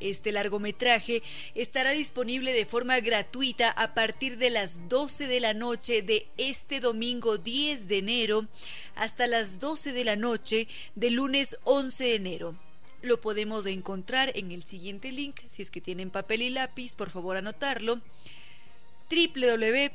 Este 0.00 0.32
largometraje 0.32 1.22
estará 1.54 1.92
disponible 1.92 2.52
de 2.52 2.66
forma 2.66 3.00
gratuita 3.00 3.70
a 3.70 3.94
partir 3.94 4.36
de 4.36 4.50
las 4.50 4.88
12 4.88 5.26
de 5.26 5.40
la 5.40 5.54
noche 5.54 6.02
de 6.02 6.28
este 6.36 6.80
domingo 6.80 7.38
10 7.38 7.88
de 7.88 7.98
enero 7.98 8.46
hasta 8.94 9.26
las 9.26 9.58
12 9.58 9.92
de 9.92 10.04
la 10.04 10.16
noche 10.16 10.68
del 10.94 11.14
lunes 11.14 11.56
11 11.64 12.04
de 12.04 12.14
enero. 12.14 12.56
Lo 13.02 13.20
podemos 13.20 13.66
encontrar 13.66 14.32
en 14.34 14.52
el 14.52 14.64
siguiente 14.64 15.12
link, 15.12 15.40
si 15.48 15.62
es 15.62 15.70
que 15.70 15.80
tienen 15.80 16.10
papel 16.10 16.42
y 16.42 16.50
lápiz, 16.50 16.94
por 16.96 17.10
favor 17.10 17.36
anotarlo 17.36 18.00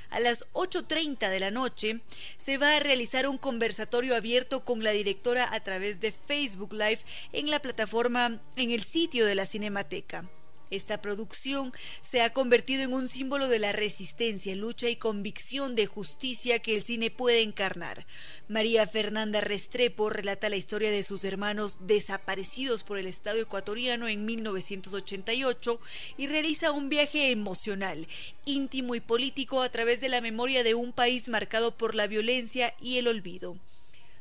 A 0.09 0.19
las 0.19 0.51
8.30 0.53 1.29
de 1.29 1.39
la 1.39 1.51
noche 1.51 1.99
se 2.39 2.57
va 2.57 2.77
a 2.77 2.79
realizar 2.79 3.27
un 3.27 3.37
conversatorio 3.37 4.15
abierto 4.15 4.65
con 4.65 4.83
la 4.83 4.89
directora 4.89 5.53
a 5.53 5.59
través 5.59 5.99
de 5.99 6.11
Facebook 6.11 6.73
Live 6.73 7.01
en 7.31 7.51
la 7.51 7.61
plataforma, 7.61 8.41
en 8.55 8.71
el 8.71 8.81
sitio 8.81 9.27
de 9.27 9.35
la 9.35 9.45
Cinemateca. 9.45 10.27
Esta 10.71 11.01
producción 11.01 11.73
se 12.03 12.21
ha 12.21 12.31
convertido 12.31 12.83
en 12.83 12.93
un 12.93 13.07
símbolo 13.07 13.47
de 13.47 13.57
la 13.57 13.71
resistencia, 13.71 14.55
lucha 14.55 14.87
y 14.87 14.95
convicción 14.95 15.75
de 15.75 15.87
justicia 15.87 16.59
que 16.59 16.75
el 16.75 16.83
cine 16.83 17.09
puede 17.09 17.41
encarnar. 17.41 18.05
María 18.47 18.85
Fernanda 18.85 19.41
Restrepo 19.41 20.11
relata 20.11 20.47
la 20.49 20.57
historia 20.57 20.91
de 20.91 21.03
sus 21.03 21.23
hermanos 21.23 21.77
desaparecidos 21.79 22.83
por 22.83 22.99
el 22.99 23.07
Estado 23.07 23.39
ecuatoriano 23.39 24.07
en 24.07 24.25
1988 24.25 25.79
y 26.17 26.27
realiza 26.27 26.71
un 26.71 26.89
viaje 26.89 27.31
emocional, 27.31 28.07
íntimo 28.45 28.93
y 28.93 28.99
político 28.99 29.63
a 29.63 29.69
través 29.69 30.01
de 30.01 30.09
la 30.09 30.21
memoria 30.21 30.63
de 30.63 30.75
un 30.75 30.93
país 30.93 31.29
marcado 31.29 31.75
por 31.77 31.95
la 31.95 32.05
violencia 32.05 32.75
y 32.79 32.97
el 32.97 33.07
olvido. 33.07 33.57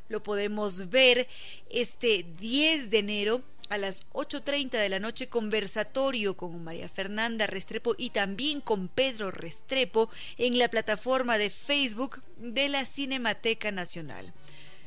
Lo 0.09 0.23
podemos 0.23 0.89
ver 0.89 1.29
este 1.69 2.25
10 2.39 2.89
de 2.89 2.99
enero 2.99 3.43
a 3.69 3.79
las 3.79 4.07
8.30 4.13 4.71
de 4.71 4.89
la 4.89 4.99
noche 4.99 5.29
conversatorio 5.29 6.37
con 6.37 6.65
María 6.65 6.89
Fernanda 6.89 7.47
Restrepo 7.47 7.95
y 7.97 8.11
también 8.11 8.61
con 8.61 8.89
Pedro 8.89 9.31
Restrepo 9.31 10.11
en 10.37 10.59
la 10.59 10.69
plataforma 10.69 11.39
de 11.39 11.51
Facebook 11.51 12.21
de 12.39 12.69
la 12.69 12.85
Cinemateca 12.85 13.71
Nacional. 13.71 14.33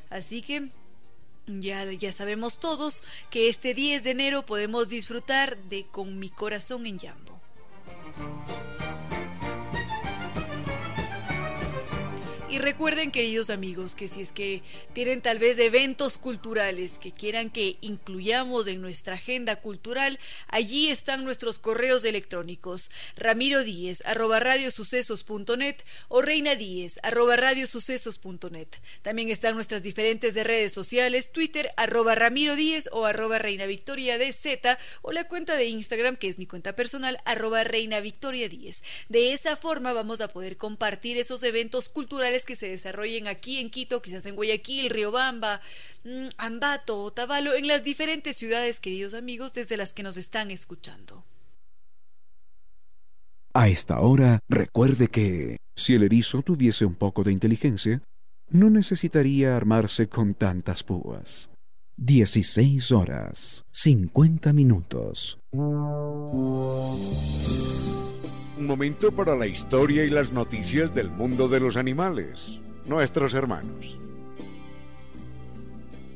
Así 0.10 0.42
que 0.42 0.70
ya, 1.48 1.92
ya 1.92 2.12
sabemos 2.12 2.60
todos 2.60 3.04
que 3.30 3.50
este 3.50 3.74
10 3.74 4.04
de 4.04 4.12
enero 4.12 4.46
podemos 4.46 4.90
disfrutar 4.90 5.58
de 5.64 5.88
Con 5.88 6.20
mi 6.20 6.30
corazón 6.30 6.86
en 6.86 7.00
Yambo. 7.00 7.31
Y 12.52 12.60
recuerden, 12.60 13.12
queridos 13.12 13.50
amigos, 13.50 13.96
que 13.96 14.10
si 14.10 14.20
es 14.20 14.34
que 14.34 14.62
tienen 14.92 15.22
tal 15.22 15.40
vez 15.40 15.58
eventos 15.58 16.18
culturales 16.18 17.00
que 17.00 17.14
quieran 17.14 17.50
que 17.50 17.78
incluyamos 17.80 18.68
en 18.68 18.82
nuestra 18.82 19.14
agenda 19.14 19.56
cultural, 19.56 20.20
allí 20.50 20.90
están 20.90 21.24
nuestros 21.24 21.60
correos 21.60 22.04
electrónicos. 22.04 22.92
Ramiro 23.16 23.64
Díez, 23.64 24.04
arroba 24.06 24.42
radiosucesos.net 24.42 25.78
o 26.10 26.22
Reina 26.22 26.56
Díez, 26.56 27.00
arroba 27.04 27.38
radiosucesos.net. 27.38 28.68
También 29.02 29.30
están 29.30 29.56
nuestras 29.56 29.82
diferentes 29.82 30.34
redes 30.34 30.74
sociales, 30.74 31.32
Twitter, 31.32 31.70
arroba 31.78 32.16
Ramiro 32.16 32.58
Díez 32.58 32.90
o 32.92 33.06
arroba 33.06 33.40
Reina 33.40 33.66
Victoria 33.66 34.18
Z 34.34 34.78
o 35.02 35.14
la 35.14 35.26
cuenta 35.30 35.56
de 35.56 35.68
Instagram, 35.68 36.18
que 36.18 36.28
es 36.28 36.38
mi 36.38 36.48
cuenta 36.48 36.76
personal, 36.76 37.18
arroba 37.24 37.64
Reina 37.64 38.02
Victoria 38.02 38.50
Díez. 38.50 38.84
De 39.08 39.32
esa 39.32 39.56
forma 39.56 39.94
vamos 39.94 40.20
a 40.20 40.28
poder 40.28 40.58
compartir 40.58 41.18
esos 41.18 41.44
eventos 41.44 41.88
culturales 41.88 42.41
que 42.46 42.56
se 42.56 42.68
desarrollen 42.70 43.28
aquí 43.28 43.60
en 43.60 43.70
Quito, 43.70 44.02
quizás 44.02 44.26
en 44.26 44.36
Guayaquil, 44.36 44.90
Riobamba, 44.90 45.62
mm, 46.04 46.28
Ambato, 46.38 47.04
Otavalo, 47.04 47.54
en 47.54 47.68
las 47.68 47.84
diferentes 47.84 48.38
ciudades, 48.38 48.80
queridos 48.80 49.14
amigos, 49.14 49.54
desde 49.54 49.78
las 49.78 49.94
que 49.94 50.04
nos 50.04 50.18
están 50.18 50.52
escuchando. 50.52 51.26
A 53.54 53.68
esta 53.68 54.00
hora, 54.00 54.40
recuerde 54.48 55.10
que 55.10 55.58
si 55.76 55.94
el 55.94 56.04
erizo 56.04 56.42
tuviese 56.42 56.86
un 56.86 56.96
poco 56.96 57.24
de 57.24 57.34
inteligencia, 57.34 58.02
no 58.50 58.70
necesitaría 58.70 59.56
armarse 59.58 60.08
con 60.08 60.36
tantas 60.36 60.84
púas. 60.84 61.50
16 61.98 62.92
horas, 62.94 63.64
50 63.72 64.54
minutos. 64.54 65.38
Un 68.62 68.68
momento 68.68 69.12
para 69.12 69.36
la 69.36 69.48
historia 69.48 70.06
y 70.06 70.12
las 70.12 70.34
noticias 70.34 70.94
del 70.94 71.10
mundo 71.10 71.48
de 71.48 71.60
los 71.60 71.78
animales, 71.78 72.60
nuestros 72.86 73.34
hermanos. 73.34 73.98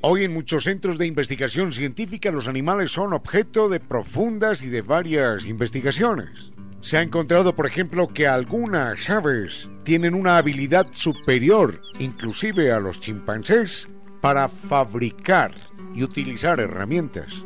Hoy 0.01 0.25
en 0.25 0.33
muchos 0.35 0.65
centros 0.65 0.99
de 0.99 1.07
investigación 1.07 1.73
científica 1.73 2.29
los 2.29 2.47
animales 2.47 2.91
son 2.91 3.13
objeto 3.13 3.67
de 3.67 3.79
profundas 3.79 4.61
y 4.61 4.69
de 4.69 4.83
varias 4.83 5.47
investigaciones. 5.47 6.51
Se 6.81 6.97
ha 6.97 7.01
encontrado, 7.01 7.55
por 7.55 7.65
ejemplo, 7.65 8.09
que 8.09 8.27
algunas 8.27 9.09
aves 9.09 9.67
tienen 9.83 10.13
una 10.13 10.37
habilidad 10.37 10.85
superior, 10.93 11.81
inclusive 11.97 12.71
a 12.71 12.79
los 12.79 12.99
chimpancés, 12.99 13.87
para 14.21 14.49
fabricar 14.49 15.55
y 15.95 16.03
utilizar 16.03 16.59
herramientas. 16.59 17.43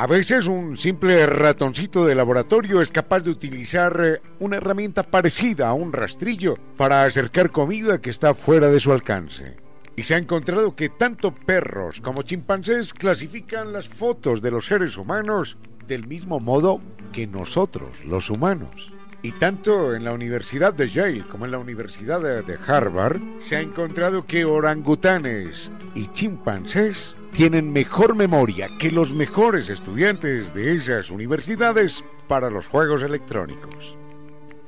A 0.00 0.06
veces 0.06 0.46
un 0.46 0.78
simple 0.78 1.26
ratoncito 1.26 2.06
de 2.06 2.14
laboratorio 2.14 2.80
es 2.80 2.90
capaz 2.90 3.20
de 3.20 3.32
utilizar 3.32 4.00
eh, 4.02 4.22
una 4.38 4.56
herramienta 4.56 5.02
parecida 5.02 5.68
a 5.68 5.74
un 5.74 5.92
rastrillo 5.92 6.54
para 6.78 7.04
acercar 7.04 7.50
comida 7.50 8.00
que 8.00 8.08
está 8.08 8.32
fuera 8.32 8.70
de 8.70 8.80
su 8.80 8.92
alcance. 8.92 9.58
Y 9.96 10.04
se 10.04 10.14
ha 10.14 10.16
encontrado 10.16 10.74
que 10.74 10.88
tanto 10.88 11.34
perros 11.34 12.00
como 12.00 12.22
chimpancés 12.22 12.94
clasifican 12.94 13.74
las 13.74 13.88
fotos 13.90 14.40
de 14.40 14.50
los 14.50 14.64
seres 14.64 14.96
humanos 14.96 15.58
del 15.86 16.06
mismo 16.06 16.40
modo 16.40 16.80
que 17.12 17.26
nosotros, 17.26 18.02
los 18.06 18.30
humanos. 18.30 18.94
Y 19.20 19.32
tanto 19.32 19.94
en 19.94 20.04
la 20.04 20.14
Universidad 20.14 20.72
de 20.72 20.88
Yale 20.88 21.26
como 21.26 21.44
en 21.44 21.50
la 21.50 21.58
Universidad 21.58 22.22
de 22.22 22.58
Harvard 22.66 23.20
se 23.38 23.56
ha 23.56 23.60
encontrado 23.60 24.24
que 24.24 24.46
orangutanes 24.46 25.70
y 25.94 26.06
chimpancés 26.12 27.16
tienen 27.32 27.72
mejor 27.72 28.14
memoria 28.14 28.68
que 28.78 28.90
los 28.90 29.12
mejores 29.12 29.70
estudiantes 29.70 30.54
de 30.54 30.74
esas 30.74 31.10
universidades 31.10 32.04
para 32.28 32.50
los 32.50 32.68
juegos 32.68 33.02
electrónicos. 33.02 33.96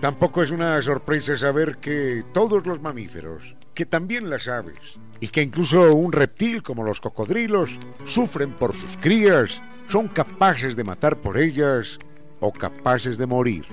Tampoco 0.01 0.43
es 0.43 0.51
una 0.51 0.81
sorpresa 0.83 1.37
saber 1.37 1.77
que 1.79 2.25
todos 2.33 2.67
los 2.67 2.81
mamíferos, 2.81 3.55
que 3.75 3.87
también 3.87 4.31
las 4.31 4.49
aves, 4.49 4.99
y 5.21 5.29
que 5.29 5.43
incluso 5.43 5.95
un 5.95 6.13
reptil 6.13 6.63
como 6.63 6.83
los 6.83 7.01
cocodrilos 7.01 7.79
sufren 8.05 8.53
por 8.53 8.75
sus 8.75 8.97
crías, 8.97 9.63
son 9.89 10.09
capaces 10.09 10.75
de 10.75 10.85
matar 10.85 11.17
por 11.17 11.39
ellas 11.39 11.99
o 12.41 12.53
capaces 12.53 13.19
de 13.19 13.27
morir 13.27 13.65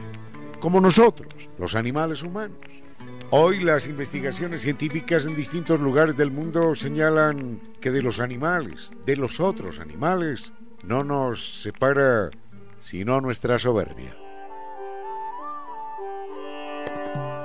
como 0.60 0.82
nosotros, 0.82 1.50
los 1.58 1.76
animales 1.76 2.22
humanos. 2.22 2.58
Hoy 3.32 3.60
las 3.60 3.86
investigaciones 3.86 4.64
científicas 4.64 5.28
en 5.28 5.36
distintos 5.36 5.80
lugares 5.80 6.18
del 6.18 6.32
mundo 6.32 6.74
señalan 6.74 7.62
que 7.80 7.92
de 7.92 8.02
los 8.02 8.20
animales, 8.20 8.90
de 9.06 9.18
los 9.18 9.40
otros 9.40 9.80
animales, 9.80 10.52
no 10.84 11.04
nos 11.04 11.62
separa 11.62 12.32
sino 12.80 13.22
nuestra 13.22 13.60
soberbia. 13.60 14.18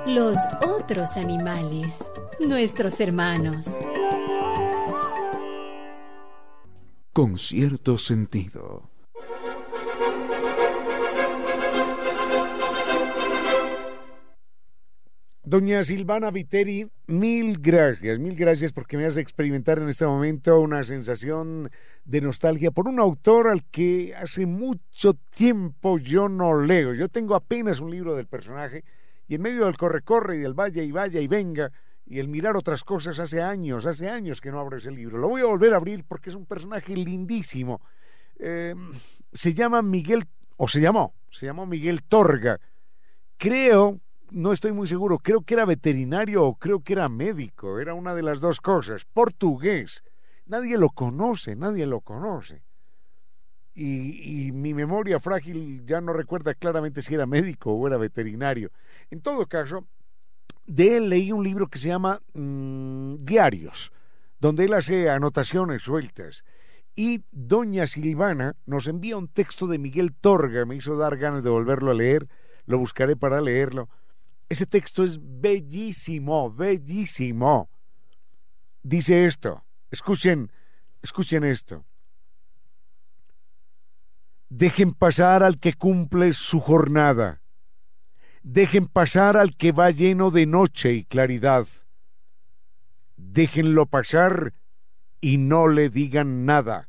Los 0.07 0.39
otros 0.67 1.17
animales, 1.17 2.03
nuestros 2.39 2.99
hermanos. 2.99 3.67
Con 7.13 7.37
cierto 7.37 7.99
sentido. 7.99 8.94
Doña 15.47 15.83
Silvana 15.83 16.31
Viteri, 16.31 16.89
mil 17.05 17.59
gracias, 17.59 18.17
mil 18.17 18.35
gracias 18.35 18.71
porque 18.71 18.97
me 18.97 19.05
hace 19.05 19.21
experimentar 19.21 19.77
en 19.77 19.89
este 19.89 20.03
momento 20.07 20.59
una 20.59 20.83
sensación 20.83 21.69
de 22.03 22.21
nostalgia 22.21 22.71
por 22.71 22.87
un 22.87 22.99
autor 22.99 23.49
al 23.49 23.63
que 23.65 24.15
hace 24.15 24.47
mucho 24.47 25.13
tiempo 25.13 25.99
yo 25.99 26.29
no 26.29 26.59
leo. 26.59 26.95
Yo 26.95 27.09
tengo 27.09 27.35
apenas 27.35 27.79
un 27.79 27.91
libro 27.91 28.15
del 28.15 28.25
personaje 28.25 28.83
y 29.27 29.35
en 29.35 29.43
medio 29.43 29.65
del 29.65 29.77
corre-corre 29.77 30.37
y 30.37 30.39
del 30.39 30.55
vaya 30.55 30.81
y 30.81 30.91
vaya 30.91 31.21
y 31.21 31.27
venga 31.27 31.71
y 32.07 32.17
el 32.17 32.27
mirar 32.27 32.57
otras 32.57 32.83
cosas 32.83 33.19
hace 33.19 33.43
años, 33.43 33.85
hace 33.85 34.09
años 34.09 34.41
que 34.41 34.49
no 34.49 34.59
abro 34.59 34.77
ese 34.77 34.89
libro. 34.89 35.19
Lo 35.19 35.29
voy 35.29 35.41
a 35.41 35.45
volver 35.45 35.73
a 35.73 35.77
abrir 35.77 36.05
porque 36.05 36.31
es 36.31 36.35
un 36.35 36.47
personaje 36.47 36.95
lindísimo. 36.95 37.81
Em, 38.39 38.91
se 39.31 39.53
llama 39.53 39.83
Miguel, 39.83 40.25
o 40.57 40.67
se 40.67 40.81
llamó, 40.81 41.13
se 41.29 41.45
llamó 41.45 41.67
Miguel 41.67 42.01
Torga. 42.01 42.59
Creo 43.37 44.01
no 44.31 44.51
estoy 44.51 44.71
muy 44.71 44.87
seguro, 44.87 45.19
creo 45.19 45.41
que 45.41 45.53
era 45.53 45.65
veterinario 45.65 46.43
o 46.43 46.55
creo 46.55 46.81
que 46.81 46.93
era 46.93 47.09
médico, 47.09 47.79
era 47.79 47.93
una 47.93 48.15
de 48.15 48.23
las 48.23 48.39
dos 48.39 48.61
cosas, 48.61 49.05
portugués. 49.05 50.03
Nadie 50.45 50.77
lo 50.77 50.89
conoce, 50.89 51.55
nadie 51.55 51.85
lo 51.85 52.01
conoce. 52.01 52.63
Y, 53.73 54.51
mi 54.53 54.73
memoria 54.73 55.19
frágil 55.19 55.85
ya 55.85 55.99
no 55.99 56.13
recuerda 56.13 56.53
claramente 56.53 57.01
si 57.01 57.13
era 57.13 57.25
médico 57.25 57.73
o 57.73 57.87
era 57.87 57.97
veterinario. 57.97 58.71
En 59.09 59.21
todo 59.21 59.45
caso, 59.47 59.85
de 60.65 60.97
él 60.97 61.09
leí 61.09 61.31
un 61.33 61.43
libro 61.43 61.67
que 61.67 61.77
se 61.77 61.89
llama 61.89 62.21
mm, 62.33 63.15
Diarios, 63.19 63.91
donde 64.39 64.65
él 64.65 64.73
hace 64.73 65.09
anotaciones 65.09 65.81
sueltas. 65.81 66.45
Y 66.95 67.25
doña 67.31 67.85
Silvana 67.87 68.53
nos 68.65 68.87
envía 68.87 69.17
un 69.17 69.27
texto 69.27 69.67
de 69.67 69.77
Miguel 69.77 70.13
Torga, 70.13 70.65
me 70.65 70.77
hizo 70.77 70.95
dar 70.95 71.17
ganas 71.17 71.43
de 71.43 71.49
volverlo 71.49 71.91
a 71.91 71.95
leer, 71.95 72.29
lo 72.65 72.77
buscaré 72.77 73.17
para 73.17 73.41
leerlo 73.41 73.89
ese 74.49 74.65
texto 74.65 75.03
es 75.03 75.19
bellísimo, 75.21 76.51
bellísimo. 76.51 77.69
Dice 78.83 79.25
esto, 79.25 79.65
escuchen, 79.89 80.51
escuchen 81.01 81.43
esto. 81.43 81.85
Dejen 84.49 84.91
pasar 84.93 85.43
al 85.43 85.59
que 85.59 85.73
cumple 85.73 86.33
su 86.33 86.59
jornada. 86.59 87.41
Dejen 88.43 88.85
pasar 88.85 89.37
al 89.37 89.55
que 89.57 89.71
va 89.71 89.89
lleno 89.89 90.29
de 90.29 90.45
noche 90.45 90.93
y 90.93 91.03
claridad. 91.03 91.65
Déjenlo 93.17 93.87
pasar 93.87 94.53
y 95.19 95.37
no 95.37 95.67
le 95.67 95.89
digan 95.89 96.45
nada. 96.45 96.87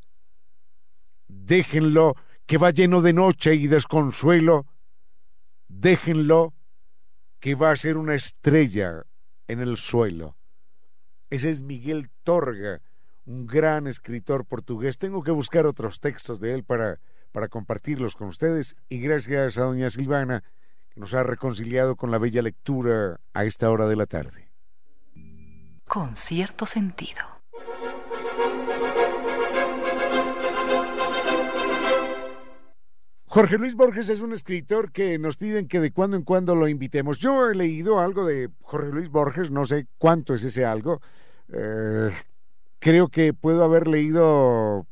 Déjenlo 1.29 2.15
que 2.45 2.59
va 2.59 2.71
lleno 2.71 3.01
de 3.01 3.15
noche 3.15 3.55
y 3.55 3.67
desconsuelo. 3.69 4.67
Déjenlo 5.69 6.53
que 7.41 7.55
va 7.55 7.71
a 7.71 7.77
ser 7.77 7.97
una 7.97 8.15
estrella 8.15 9.05
en 9.49 9.61
el 9.61 9.77
suelo. 9.77 10.37
Ese 11.31 11.51
es 11.51 11.63
Miguel 11.63 12.11
Torga, 12.23 12.81
un 13.25 13.47
gran 13.47 13.87
escritor 13.87 14.45
portugués. 14.45 14.99
Tengo 14.99 15.23
que 15.23 15.33
buscar 15.33 15.67
otros 15.67 16.01
textos 16.01 16.41
de 16.41 16.55
él 16.55 16.65
para, 16.65 17.01
para 17.33 17.49
compartirlos 17.49 18.15
con 18.15 18.29
ustedes 18.29 18.77
y 18.89 19.01
gracias 19.01 19.59
a 19.59 19.65
doña 19.65 19.91
Silvana 19.91 20.45
que 20.91 21.01
nos 21.01 21.15
ha 21.15 21.23
reconciliado 21.23 21.97
con 21.97 22.11
la 22.11 22.19
bella 22.19 22.43
lectura 22.43 23.21
a 23.35 23.45
esta 23.45 23.71
hora 23.71 23.87
de 23.89 23.97
la 23.97 24.07
tarde. 24.07 24.49
Con 25.85 26.17
cierto 26.17 26.67
sentido. 26.67 27.21
Jorge 33.37 33.59
Luis 33.59 33.75
Borges 33.75 34.09
es 34.09 34.23
un 34.23 34.33
escritor 34.33 34.93
que 34.93 35.19
nos 35.19 35.37
piden 35.37 35.69
que 35.69 35.79
de 35.79 35.91
cuando 35.91 36.17
en 36.17 36.23
cuando 36.23 36.55
lo 36.55 36.69
invitemos. 36.69 37.19
Yo 37.19 37.51
he 37.51 37.55
leído 37.55 38.01
algo 38.01 38.25
de 38.25 38.49
Jorge 38.63 38.91
Luis 38.91 39.11
Borges, 39.11 39.51
no 39.51 39.67
sé 39.67 39.87
cuánto 39.99 40.33
es 40.33 40.43
ese 40.43 40.65
algo. 40.65 41.03
Eh, 41.53 42.11
creo 42.79 43.09
que 43.09 43.35
puedo 43.35 43.63
haber 43.63 43.89
leído 43.89 44.87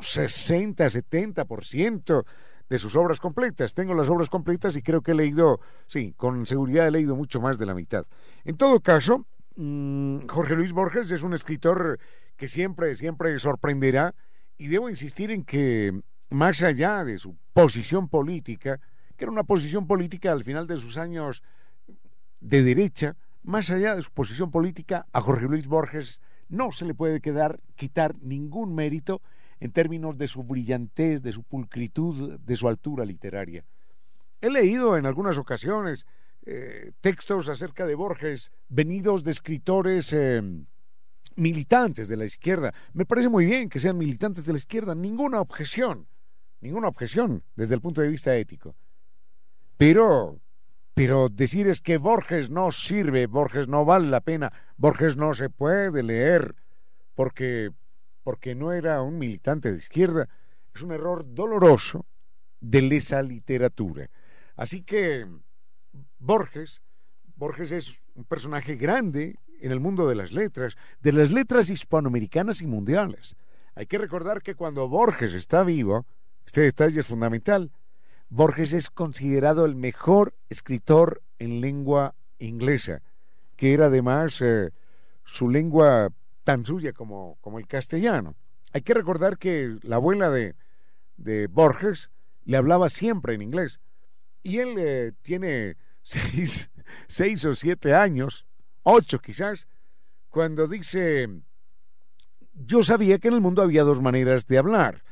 60, 0.00 0.86
70% 0.86 2.24
de 2.70 2.78
sus 2.78 2.96
obras 2.96 3.20
completas. 3.20 3.74
Tengo 3.74 3.94
las 3.94 4.08
obras 4.08 4.30
completas 4.30 4.74
y 4.76 4.80
creo 4.80 5.02
que 5.02 5.10
he 5.10 5.14
leído, 5.14 5.60
sí, 5.86 6.14
con 6.16 6.46
seguridad 6.46 6.88
he 6.88 6.90
leído 6.90 7.14
mucho 7.14 7.42
más 7.42 7.58
de 7.58 7.66
la 7.66 7.74
mitad. 7.74 8.06
En 8.44 8.56
todo 8.56 8.80
caso, 8.80 9.26
mm, 9.56 10.28
Jorge 10.28 10.56
Luis 10.56 10.72
Borges 10.72 11.10
es 11.10 11.22
un 11.22 11.34
escritor 11.34 11.98
que 12.38 12.48
siempre, 12.48 12.94
siempre 12.94 13.38
sorprenderá 13.38 14.14
y 14.56 14.68
debo 14.68 14.88
insistir 14.88 15.30
en 15.30 15.44
que 15.44 16.00
más 16.30 16.62
allá 16.62 17.04
de 17.04 17.18
su 17.18 17.36
posición 17.52 18.08
política, 18.08 18.80
que 19.16 19.24
era 19.24 19.32
una 19.32 19.44
posición 19.44 19.86
política 19.86 20.32
al 20.32 20.44
final 20.44 20.66
de 20.66 20.76
sus 20.76 20.96
años 20.96 21.42
de 22.40 22.62
derecha, 22.62 23.16
más 23.42 23.70
allá 23.70 23.96
de 23.96 24.02
su 24.02 24.10
posición 24.10 24.50
política, 24.50 25.06
a 25.12 25.20
Jorge 25.20 25.46
Luis 25.46 25.66
Borges 25.66 26.20
no 26.48 26.72
se 26.72 26.84
le 26.84 26.94
puede 26.94 27.20
quedar, 27.20 27.60
quitar 27.76 28.16
ningún 28.20 28.74
mérito 28.74 29.20
en 29.60 29.72
términos 29.72 30.16
de 30.16 30.26
su 30.26 30.42
brillantez, 30.42 31.22
de 31.22 31.32
su 31.32 31.42
pulcritud, 31.42 32.38
de 32.38 32.56
su 32.56 32.68
altura 32.68 33.04
literaria. 33.04 33.64
He 34.40 34.50
leído 34.50 34.96
en 34.96 35.06
algunas 35.06 35.36
ocasiones 35.36 36.06
eh, 36.46 36.92
textos 37.00 37.48
acerca 37.48 37.86
de 37.86 37.94
Borges 37.94 38.52
venidos 38.68 39.22
de 39.22 39.30
escritores 39.32 40.12
eh, 40.12 40.42
militantes 41.36 42.08
de 42.08 42.16
la 42.16 42.24
izquierda. 42.24 42.72
Me 42.94 43.04
parece 43.04 43.28
muy 43.28 43.44
bien 43.44 43.68
que 43.68 43.78
sean 43.78 43.98
militantes 43.98 44.46
de 44.46 44.52
la 44.52 44.58
izquierda, 44.58 44.94
ninguna 44.94 45.40
objeción 45.40 46.06
ninguna 46.60 46.88
objeción 46.88 47.42
desde 47.56 47.74
el 47.74 47.80
punto 47.80 48.00
de 48.00 48.08
vista 48.08 48.36
ético. 48.36 48.74
Pero, 49.76 50.38
pero 50.94 51.28
decir 51.28 51.66
es 51.68 51.80
que 51.80 51.98
Borges 51.98 52.50
no 52.50 52.72
sirve, 52.72 53.26
Borges 53.26 53.68
no 53.68 53.84
vale 53.84 54.08
la 54.08 54.20
pena, 54.20 54.52
Borges 54.76 55.16
no 55.16 55.32
se 55.34 55.48
puede 55.48 56.02
leer 56.02 56.54
porque, 57.14 57.70
porque 58.22 58.54
no 58.54 58.72
era 58.72 59.02
un 59.02 59.18
militante 59.18 59.70
de 59.70 59.78
izquierda, 59.78 60.28
es 60.74 60.82
un 60.82 60.92
error 60.92 61.24
doloroso 61.26 62.06
de 62.60 62.96
esa 62.96 63.22
literatura. 63.22 64.10
Así 64.56 64.82
que 64.82 65.26
Borges, 66.18 66.82
Borges 67.36 67.72
es 67.72 68.02
un 68.14 68.24
personaje 68.24 68.76
grande 68.76 69.36
en 69.60 69.72
el 69.72 69.80
mundo 69.80 70.08
de 70.08 70.14
las 70.14 70.32
letras, 70.32 70.76
de 71.00 71.12
las 71.12 71.32
letras 71.32 71.70
hispanoamericanas 71.70 72.62
y 72.62 72.66
mundiales. 72.66 73.36
Hay 73.74 73.86
que 73.86 73.98
recordar 73.98 74.42
que 74.42 74.54
cuando 74.54 74.88
Borges 74.88 75.34
está 75.34 75.64
vivo, 75.64 76.06
este 76.50 76.62
detalle 76.62 76.98
es 76.98 77.06
fundamental. 77.06 77.70
Borges 78.28 78.72
es 78.72 78.90
considerado 78.90 79.66
el 79.66 79.76
mejor 79.76 80.34
escritor 80.48 81.22
en 81.38 81.60
lengua 81.60 82.16
inglesa, 82.40 83.02
que 83.54 83.72
era 83.72 83.86
además 83.86 84.38
eh, 84.40 84.70
su 85.24 85.48
lengua 85.48 86.12
tan 86.42 86.66
suya 86.66 86.92
como, 86.92 87.38
como 87.40 87.60
el 87.60 87.68
castellano. 87.68 88.34
Hay 88.72 88.82
que 88.82 88.94
recordar 88.94 89.38
que 89.38 89.78
la 89.82 89.94
abuela 89.94 90.28
de, 90.28 90.56
de 91.18 91.46
Borges, 91.46 92.10
le 92.44 92.56
hablaba 92.56 92.88
siempre 92.88 93.34
en 93.34 93.42
inglés. 93.42 93.78
Y 94.42 94.58
él 94.58 94.74
eh, 94.76 95.12
tiene 95.22 95.76
seis, 96.02 96.72
seis 97.06 97.44
o 97.44 97.54
siete 97.54 97.94
años, 97.94 98.44
ocho 98.82 99.20
quizás, 99.20 99.68
cuando 100.30 100.66
dice, 100.66 101.28
yo 102.54 102.82
sabía 102.82 103.20
que 103.20 103.28
en 103.28 103.34
el 103.34 103.40
mundo 103.40 103.62
había 103.62 103.84
dos 103.84 104.00
maneras 104.00 104.48
de 104.48 104.58
hablar. 104.58 105.04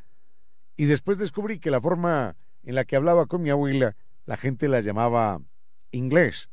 Y 0.78 0.86
después 0.86 1.18
descubrí 1.18 1.58
que 1.58 1.72
la 1.72 1.80
forma 1.80 2.36
en 2.62 2.76
la 2.76 2.84
que 2.84 2.94
hablaba 2.94 3.26
con 3.26 3.42
mi 3.42 3.50
abuela, 3.50 3.96
la 4.26 4.36
gente 4.36 4.68
la 4.68 4.80
llamaba 4.80 5.40
inglés. 5.90 6.48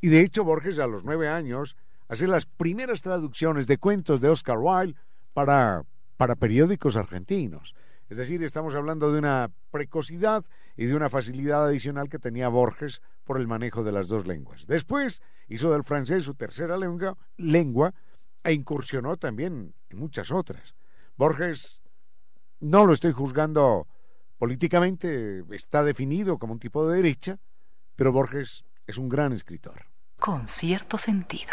Y 0.00 0.06
de 0.06 0.20
hecho 0.20 0.44
Borges 0.44 0.78
a 0.78 0.86
los 0.86 1.02
nueve 1.02 1.28
años 1.28 1.76
hace 2.06 2.28
las 2.28 2.46
primeras 2.46 3.02
traducciones 3.02 3.66
de 3.66 3.76
cuentos 3.76 4.20
de 4.20 4.28
Oscar 4.28 4.58
Wilde 4.60 4.94
para, 5.32 5.82
para 6.16 6.36
periódicos 6.36 6.94
argentinos. 6.94 7.74
Es 8.08 8.18
decir, 8.18 8.44
estamos 8.44 8.76
hablando 8.76 9.12
de 9.12 9.18
una 9.18 9.50
precocidad 9.72 10.44
y 10.76 10.86
de 10.86 10.94
una 10.94 11.10
facilidad 11.10 11.66
adicional 11.66 12.08
que 12.08 12.20
tenía 12.20 12.46
Borges 12.46 13.02
por 13.24 13.40
el 13.40 13.48
manejo 13.48 13.82
de 13.82 13.90
las 13.90 14.06
dos 14.06 14.28
lenguas. 14.28 14.68
Después 14.68 15.22
hizo 15.48 15.72
del 15.72 15.82
francés 15.82 16.22
su 16.22 16.34
tercera 16.34 16.76
lengua, 16.76 17.18
lengua 17.36 17.92
e 18.44 18.52
incursionó 18.52 19.16
también 19.16 19.74
en 19.90 19.98
muchas 19.98 20.30
otras. 20.30 20.76
Borges 21.16 21.82
no 22.60 22.86
lo 22.86 22.92
estoy 22.92 23.12
juzgando 23.12 23.86
políticamente, 24.38 25.44
está 25.50 25.82
definido 25.82 26.38
como 26.38 26.52
un 26.52 26.58
tipo 26.58 26.86
de 26.86 26.96
derecha, 26.96 27.38
pero 27.94 28.12
Borges 28.12 28.64
es 28.86 28.98
un 28.98 29.08
gran 29.08 29.32
escritor. 29.32 29.86
Con 30.18 30.48
cierto 30.48 30.98
sentido. 30.98 31.52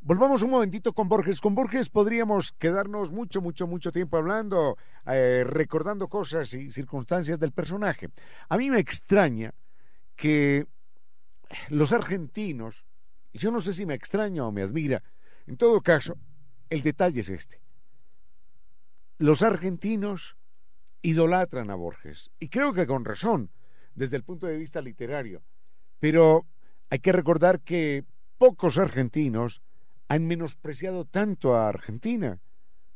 Volvamos 0.00 0.42
un 0.42 0.50
momentito 0.50 0.92
con 0.94 1.08
Borges. 1.08 1.40
Con 1.40 1.54
Borges 1.54 1.88
podríamos 1.88 2.50
quedarnos 2.58 3.12
mucho, 3.12 3.40
mucho, 3.40 3.68
mucho 3.68 3.92
tiempo 3.92 4.16
hablando, 4.16 4.76
eh, 5.06 5.44
recordando 5.46 6.08
cosas 6.08 6.52
y 6.54 6.72
circunstancias 6.72 7.38
del 7.38 7.52
personaje. 7.52 8.08
A 8.48 8.56
mí 8.56 8.68
me 8.68 8.80
extraña 8.80 9.54
que 10.16 10.66
los 11.68 11.92
argentinos, 11.92 12.84
yo 13.32 13.52
no 13.52 13.60
sé 13.60 13.72
si 13.72 13.86
me 13.86 13.94
extraña 13.94 14.44
o 14.44 14.50
me 14.50 14.62
admira, 14.62 15.04
en 15.46 15.56
todo 15.56 15.80
caso, 15.80 16.16
el 16.68 16.82
detalle 16.82 17.20
es 17.20 17.28
este. 17.28 17.60
Los 19.22 19.44
argentinos 19.44 20.36
idolatran 21.00 21.70
a 21.70 21.76
Borges, 21.76 22.32
y 22.40 22.48
creo 22.48 22.72
que 22.72 22.88
con 22.88 23.04
razón, 23.04 23.52
desde 23.94 24.16
el 24.16 24.24
punto 24.24 24.48
de 24.48 24.56
vista 24.56 24.82
literario, 24.82 25.44
pero 26.00 26.44
hay 26.90 26.98
que 26.98 27.12
recordar 27.12 27.60
que 27.60 28.04
pocos 28.36 28.78
argentinos 28.78 29.62
han 30.08 30.26
menospreciado 30.26 31.04
tanto 31.04 31.54
a 31.54 31.68
Argentina 31.68 32.40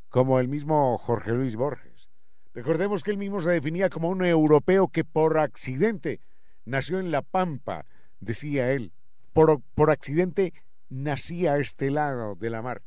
como 0.09 0.41
el 0.41 0.49
mismo 0.49 0.99
Jorge 0.99 1.31
Luis 1.31 1.55
Borges. 1.55 2.11
Recordemos 2.55 3.05
que 3.05 3.13
él 3.13 3.19
mismo 3.19 3.39
se 3.41 3.51
definía 3.51 3.89
como 3.89 4.09
un 4.09 4.25
europeo 4.25 4.89
que 4.89 5.05
por 5.05 5.39
accidente 5.39 6.19
nació 6.65 6.99
en 6.99 7.13
La 7.13 7.23
Pampa, 7.23 7.87
decía 8.19 8.73
él. 8.73 8.91
Por, 9.33 9.63
por 9.77 9.93
accidente 9.93 10.55
nacía 10.89 11.53
a 11.53 11.59
este 11.59 11.89
lado 11.93 12.35
de 12.35 12.51
la 12.51 12.63
mar. 12.63 12.83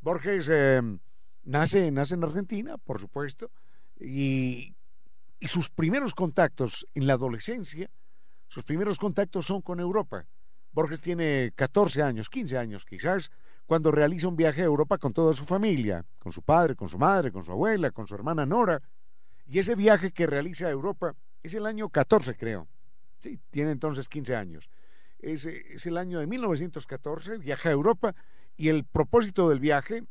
Borges 0.00 0.48
eh, 0.50 0.82
nace, 1.44 1.90
nace 1.90 2.14
en 2.14 2.24
Argentina, 2.24 2.78
por 2.78 3.00
supuesto, 3.00 3.50
y, 4.00 4.74
y 5.40 5.48
sus 5.48 5.70
primeros 5.70 6.14
contactos 6.14 6.86
en 6.94 7.06
la 7.06 7.14
adolescencia, 7.14 7.90
sus 8.48 8.64
primeros 8.64 8.98
contactos 8.98 9.46
son 9.46 9.62
con 9.62 9.80
Europa. 9.80 10.26
Borges 10.72 11.00
tiene 11.00 11.52
14 11.54 12.02
años, 12.02 12.30
15 12.30 12.58
años 12.58 12.84
quizás, 12.84 13.30
cuando 13.66 13.90
realiza 13.90 14.28
un 14.28 14.36
viaje 14.36 14.62
a 14.62 14.66
Europa 14.66 14.98
con 14.98 15.12
toda 15.12 15.32
su 15.32 15.44
familia, 15.44 16.04
con 16.18 16.32
su 16.32 16.42
padre, 16.42 16.74
con 16.74 16.88
su 16.88 16.98
madre, 16.98 17.30
con 17.30 17.44
su 17.44 17.52
abuela, 17.52 17.90
con 17.90 18.06
su 18.06 18.14
hermana 18.14 18.46
Nora. 18.46 18.82
Y 19.46 19.58
ese 19.58 19.74
viaje 19.74 20.12
que 20.12 20.26
realiza 20.26 20.66
a 20.66 20.70
Europa 20.70 21.14
es 21.42 21.54
el 21.54 21.66
año 21.66 21.88
14, 21.88 22.36
creo. 22.36 22.68
Sí, 23.18 23.38
tiene 23.50 23.70
entonces 23.70 24.08
15 24.08 24.36
años. 24.36 24.70
Es, 25.18 25.46
es 25.46 25.86
el 25.86 25.96
año 25.96 26.18
de 26.18 26.26
1914, 26.26 27.38
viaja 27.38 27.68
a 27.68 27.72
Europa 27.72 28.14
y 28.56 28.68
el 28.68 28.84
propósito 28.84 29.48
del 29.48 29.60
viaje 29.60 30.04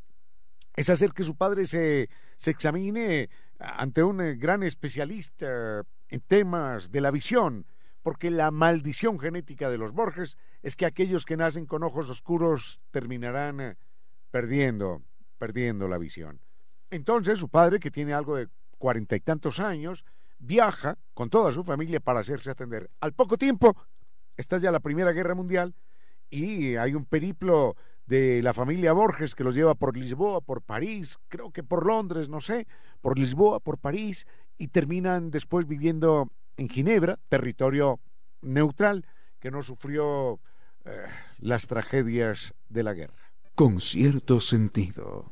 es 0.76 0.90
hacer 0.90 1.12
que 1.12 1.24
su 1.24 1.36
padre 1.36 1.66
se, 1.66 2.10
se 2.36 2.52
examine 2.52 3.30
ante 3.60 4.04
un 4.04 4.22
eh, 4.22 4.36
gran 4.36 4.64
especialista 4.64 5.84
en 6.10 6.22
temas 6.22 6.92
de 6.92 7.02
la 7.02 7.12
visión, 7.12 7.66
porque 8.02 8.32
la 8.32 8.52
maldición 8.52 9.20
genética 9.20 9.70
de 9.70 9.78
los 9.78 9.92
Borges 9.92 10.38
es 10.64 10.76
que 10.76 10.86
aquellos 10.86 11.26
que 11.26 11.38
nacen 11.38 11.66
con 11.66 11.84
ojos 11.84 12.10
oscuros 12.10 12.82
terminarán 12.92 13.62
eh, 13.62 13.78
perdiendo, 14.32 15.04
perdiendo 15.38 15.88
la 15.88 15.98
visión. 15.98 16.42
Entonces 16.90 17.40
su 17.40 17.50
padre, 17.50 17.80
que 17.80 17.92
tiene 17.92 18.14
algo 18.14 18.36
de 18.36 18.48
cuarenta 18.78 19.16
y 19.16 19.20
tantos 19.20 19.60
años, 19.60 20.04
viaja 20.40 20.98
con 21.14 21.30
toda 21.30 21.52
su 21.52 21.64
familia 21.64 22.00
para 22.00 22.20
hacerse 22.20 22.50
atender. 22.50 22.90
Al 23.00 23.14
poco 23.14 23.38
tiempo 23.38 23.76
está 24.36 24.58
ya 24.58 24.72
la 24.72 24.80
Primera 24.80 25.12
Guerra 25.12 25.36
Mundial 25.36 25.76
y 26.30 26.76
hay 26.76 26.96
un 26.96 27.06
periplo 27.06 27.76
de 28.12 28.42
la 28.44 28.54
familia 28.54 28.92
Borges 28.92 29.36
que 29.36 29.46
los 29.46 29.56
lleva 29.56 29.74
por 29.74 29.96
Lisboa, 29.96 30.42
por 30.42 30.62
París, 30.62 31.18
creo 31.30 31.52
que 31.52 31.64
por 31.64 31.86
Londres, 31.86 32.28
no 32.28 32.42
sé, 32.42 32.68
por 33.00 33.18
Lisboa, 33.18 33.62
por 33.62 33.78
París, 33.78 34.28
y 34.58 34.68
terminan 34.68 35.32
después 35.32 35.66
viviendo 35.66 36.28
en 36.58 36.68
Ginebra, 36.68 37.20
territorio 37.30 38.02
neutral 38.42 39.06
que 39.40 39.50
no 39.50 39.64
sufrió 39.64 40.42
eh, 40.84 41.06
las 41.38 41.68
tragedias 41.68 42.54
de 42.68 42.84
la 42.84 42.94
guerra. 42.94 43.32
Con 43.56 43.80
cierto 43.80 44.42
sentido. 44.42 45.32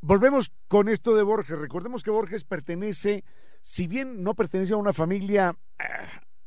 Volvemos 0.00 0.52
con 0.66 0.88
esto 0.88 1.14
de 1.14 1.22
Borges. 1.22 1.56
Recordemos 1.56 2.02
que 2.02 2.10
Borges 2.10 2.42
pertenece, 2.42 3.22
si 3.62 3.86
bien 3.86 4.24
no 4.24 4.34
pertenece 4.34 4.72
a 4.72 4.76
una 4.76 4.92
familia 4.92 5.56
eh, 5.78 5.84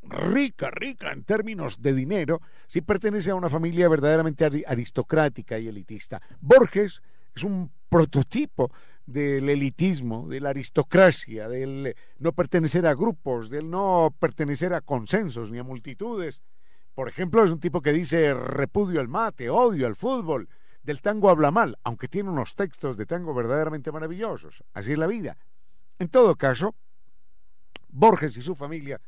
rica, 0.09 0.69
rica 0.71 1.11
en 1.11 1.23
términos 1.23 1.81
de 1.81 1.93
dinero, 1.93 2.41
sí 2.67 2.81
pertenece 2.81 3.31
a 3.31 3.35
una 3.35 3.49
familia 3.49 3.87
verdaderamente 3.89 4.45
aristocrática 4.65 5.59
y 5.59 5.67
elitista. 5.67 6.21
Borges 6.39 7.01
es 7.35 7.43
un 7.43 7.71
prototipo 7.89 8.71
del 9.05 9.49
elitismo, 9.49 10.27
de 10.27 10.41
la 10.41 10.49
aristocracia, 10.49 11.47
del 11.47 11.95
no 12.19 12.33
pertenecer 12.33 12.85
a 12.85 12.93
grupos, 12.93 13.49
del 13.49 13.69
no 13.69 14.13
pertenecer 14.19 14.73
a 14.73 14.81
consensos 14.81 15.49
ni 15.51 15.59
a 15.59 15.63
multitudes. 15.63 16.41
Por 16.93 17.07
ejemplo, 17.07 17.43
es 17.43 17.51
un 17.51 17.59
tipo 17.59 17.81
que 17.81 17.93
dice 17.93 18.33
repudio 18.33 18.99
al 18.99 19.07
mate, 19.07 19.49
odio 19.49 19.87
al 19.87 19.95
fútbol, 19.95 20.49
del 20.83 21.01
tango 21.01 21.29
habla 21.29 21.51
mal, 21.51 21.77
aunque 21.83 22.07
tiene 22.07 22.29
unos 22.29 22.55
textos 22.55 22.97
de 22.97 23.05
tango 23.05 23.33
verdaderamente 23.33 23.91
maravillosos. 23.91 24.63
Así 24.73 24.93
es 24.93 24.97
la 24.97 25.07
vida. 25.07 25.37
En 25.99 26.09
todo 26.09 26.35
caso, 26.35 26.75
Borges 27.89 28.35
y 28.37 28.41
su 28.41 28.55
familia 28.55 28.99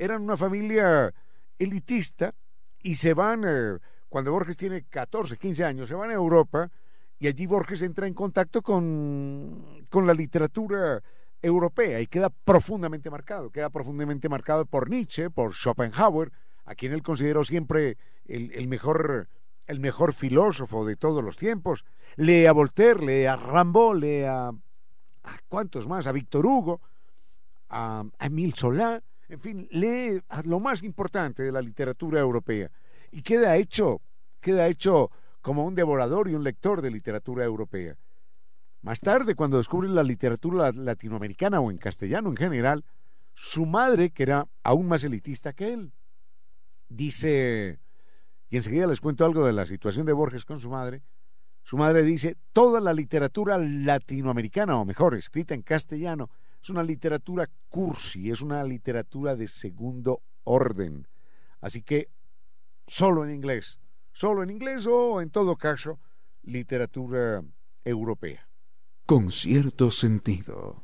eran 0.00 0.22
una 0.22 0.36
familia 0.36 1.12
elitista 1.58 2.34
y 2.82 2.94
se 2.94 3.12
van, 3.12 3.44
eh, 3.46 3.78
cuando 4.08 4.32
Borges 4.32 4.56
tiene 4.56 4.84
14, 4.84 5.36
15 5.36 5.62
años, 5.62 5.88
se 5.90 5.94
van 5.94 6.10
a 6.10 6.14
Europa 6.14 6.70
y 7.18 7.26
allí 7.26 7.46
Borges 7.46 7.82
entra 7.82 8.06
en 8.06 8.14
contacto 8.14 8.62
con, 8.62 9.84
con 9.90 10.06
la 10.06 10.14
literatura 10.14 11.02
europea 11.42 12.00
y 12.00 12.06
queda 12.06 12.30
profundamente 12.30 13.10
marcado, 13.10 13.50
queda 13.50 13.68
profundamente 13.68 14.30
marcado 14.30 14.64
por 14.64 14.88
Nietzsche, 14.88 15.28
por 15.28 15.54
Schopenhauer, 15.54 16.32
a 16.64 16.74
quien 16.74 16.92
él 16.92 17.02
consideró 17.02 17.44
siempre 17.44 17.98
el, 18.24 18.68
mejor, 18.68 19.28
el 19.66 19.80
mejor 19.80 20.14
filósofo 20.14 20.86
de 20.86 20.96
todos 20.96 21.22
los 21.22 21.36
tiempos. 21.36 21.84
Lee 22.16 22.46
a 22.46 22.52
Voltaire, 22.52 23.04
lee 23.04 23.26
a 23.26 23.36
Rambaud, 23.36 23.96
lee 23.96 24.22
a, 24.22 24.48
a 24.48 25.38
¿cuántos 25.46 25.86
más? 25.86 26.06
A 26.06 26.12
Víctor 26.12 26.46
Hugo, 26.46 26.80
a, 27.68 28.04
a 28.18 28.26
Emile 28.26 28.56
Solá, 28.56 29.02
en 29.30 29.40
fin, 29.40 29.68
lee 29.70 30.20
lo 30.44 30.58
más 30.58 30.82
importante 30.82 31.44
de 31.44 31.52
la 31.52 31.62
literatura 31.62 32.20
europea 32.20 32.70
y 33.12 33.22
queda 33.22 33.56
hecho, 33.56 34.00
queda 34.40 34.66
hecho 34.66 35.10
como 35.40 35.64
un 35.64 35.76
devorador 35.76 36.28
y 36.28 36.34
un 36.34 36.42
lector 36.42 36.82
de 36.82 36.90
literatura 36.90 37.44
europea. 37.44 37.96
Más 38.82 38.98
tarde, 38.98 39.36
cuando 39.36 39.58
descubre 39.58 39.88
la 39.88 40.02
literatura 40.02 40.72
latinoamericana 40.72 41.60
o 41.60 41.70
en 41.70 41.78
castellano 41.78 42.30
en 42.30 42.36
general, 42.36 42.84
su 43.34 43.66
madre, 43.66 44.10
que 44.10 44.24
era 44.24 44.48
aún 44.64 44.88
más 44.88 45.04
elitista 45.04 45.52
que 45.52 45.72
él, 45.72 45.92
dice, 46.88 47.78
y 48.48 48.56
enseguida 48.56 48.88
les 48.88 49.00
cuento 49.00 49.24
algo 49.24 49.46
de 49.46 49.52
la 49.52 49.64
situación 49.64 50.06
de 50.06 50.12
Borges 50.12 50.44
con 50.44 50.58
su 50.58 50.70
madre, 50.70 51.02
su 51.62 51.76
madre 51.76 52.02
dice, 52.02 52.36
toda 52.52 52.80
la 52.80 52.92
literatura 52.92 53.58
latinoamericana, 53.58 54.76
o 54.76 54.84
mejor, 54.84 55.14
escrita 55.14 55.54
en 55.54 55.62
castellano, 55.62 56.30
es 56.62 56.70
una 56.70 56.82
literatura 56.82 57.48
cursi, 57.68 58.30
es 58.30 58.42
una 58.42 58.62
literatura 58.64 59.36
de 59.36 59.48
segundo 59.48 60.22
orden. 60.44 61.06
Así 61.60 61.82
que 61.82 62.08
solo 62.86 63.24
en 63.24 63.34
inglés 63.34 63.78
solo 64.12 64.42
en 64.42 64.50
inglés 64.50 64.86
o, 64.86 65.20
en 65.20 65.30
todo 65.30 65.56
caso, 65.56 65.98
literatura 66.42 67.42
europea. 67.84 68.46
Con 69.06 69.30
cierto 69.30 69.90
sentido. 69.90 70.82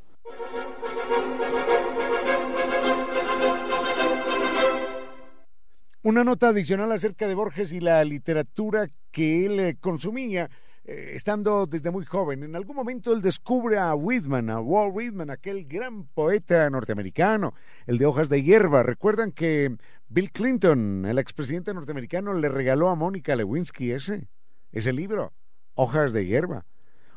Una 6.03 6.23
nota 6.23 6.49
adicional 6.49 6.91
acerca 6.91 7.27
de 7.27 7.35
Borges 7.35 7.73
y 7.73 7.79
la 7.79 8.03
literatura 8.03 8.87
que 9.11 9.45
él 9.45 9.59
eh, 9.59 9.77
consumía. 9.79 10.49
Eh, 10.87 11.11
estando 11.15 11.67
desde 11.67 11.91
muy 11.91 12.05
joven. 12.05 12.43
En 12.43 12.55
algún 12.55 12.77
momento 12.77 13.13
él 13.13 13.21
descubre 13.21 13.77
a 13.77 13.93
Whitman, 13.93 14.49
a 14.49 14.61
Walt 14.61 14.95
Whitman, 14.95 15.29
aquel 15.29 15.65
gran 15.65 16.05
poeta 16.05 16.69
norteamericano, 16.69 17.53
el 17.85 17.97
de 17.97 18.05
hojas 18.05 18.29
de 18.29 18.41
hierba. 18.41 18.83
Recuerdan 18.83 19.33
que 19.33 19.75
Bill 20.07 20.31
Clinton, 20.31 21.05
el 21.05 21.19
expresidente 21.19 21.73
norteamericano, 21.73 22.33
le 22.33 22.47
regaló 22.47 22.89
a 22.89 22.95
Mónica 22.95 23.35
Lewinsky 23.35 23.91
ese, 23.91 24.29
ese 24.71 24.93
libro, 24.93 25.33
Hojas 25.75 26.13
de 26.13 26.25
hierba. 26.25 26.65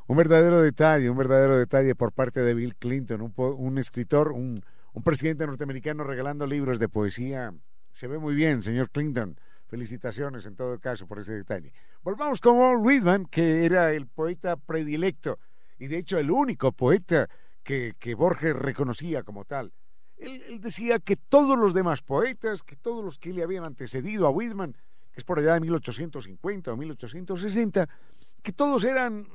Un 0.08 0.16
verdadero 0.16 0.60
detalle, 0.60 1.08
un 1.08 1.16
verdadero 1.16 1.56
detalle 1.56 1.94
por 1.94 2.12
parte 2.12 2.40
de 2.40 2.52
Bill 2.54 2.74
Clinton, 2.74 3.22
un, 3.22 3.32
un 3.36 3.78
escritor, 3.78 4.32
un, 4.32 4.64
un 4.92 5.02
presidente 5.04 5.46
norteamericano 5.46 6.02
regalando 6.02 6.46
libros 6.46 6.80
de 6.80 6.88
poesía. 6.88 7.54
Se 7.92 8.08
ve 8.08 8.18
muy 8.18 8.34
bien, 8.34 8.62
señor 8.62 8.90
Clinton. 8.90 9.38
Felicitaciones 9.70 10.46
en 10.46 10.56
todo 10.56 10.80
caso 10.80 11.06
por 11.06 11.20
ese 11.20 11.32
detalle. 11.32 11.72
Volvamos 12.02 12.40
con 12.40 12.58
Walt 12.58 12.84
Whitman, 12.84 13.26
que 13.26 13.64
era 13.64 13.92
el 13.92 14.08
poeta 14.08 14.56
predilecto 14.56 15.38
y 15.78 15.86
de 15.86 15.98
hecho 15.98 16.18
el 16.18 16.32
único 16.32 16.72
poeta 16.72 17.28
que, 17.62 17.94
que 18.00 18.16
Borges 18.16 18.56
reconocía 18.56 19.22
como 19.22 19.44
tal. 19.44 19.72
Él, 20.16 20.60
decía 20.60 20.98
que 20.98 21.14
todos 21.14 21.56
los 21.56 21.72
demás 21.72 22.02
poetas, 22.02 22.64
que 22.64 22.74
todos 22.74 23.04
los 23.04 23.16
que 23.16 23.32
le 23.32 23.44
habían 23.44 23.62
antecedido 23.64 24.26
a 24.26 24.30
Whitman, 24.30 24.72
que 24.72 25.20
es 25.20 25.24
por 25.24 25.38
allá 25.38 25.54
de 25.54 25.60
1850 25.60 26.72
o 26.72 26.76
1860, 26.76 27.88
que 28.42 28.52
todos 28.52 28.82
eran 28.82 29.28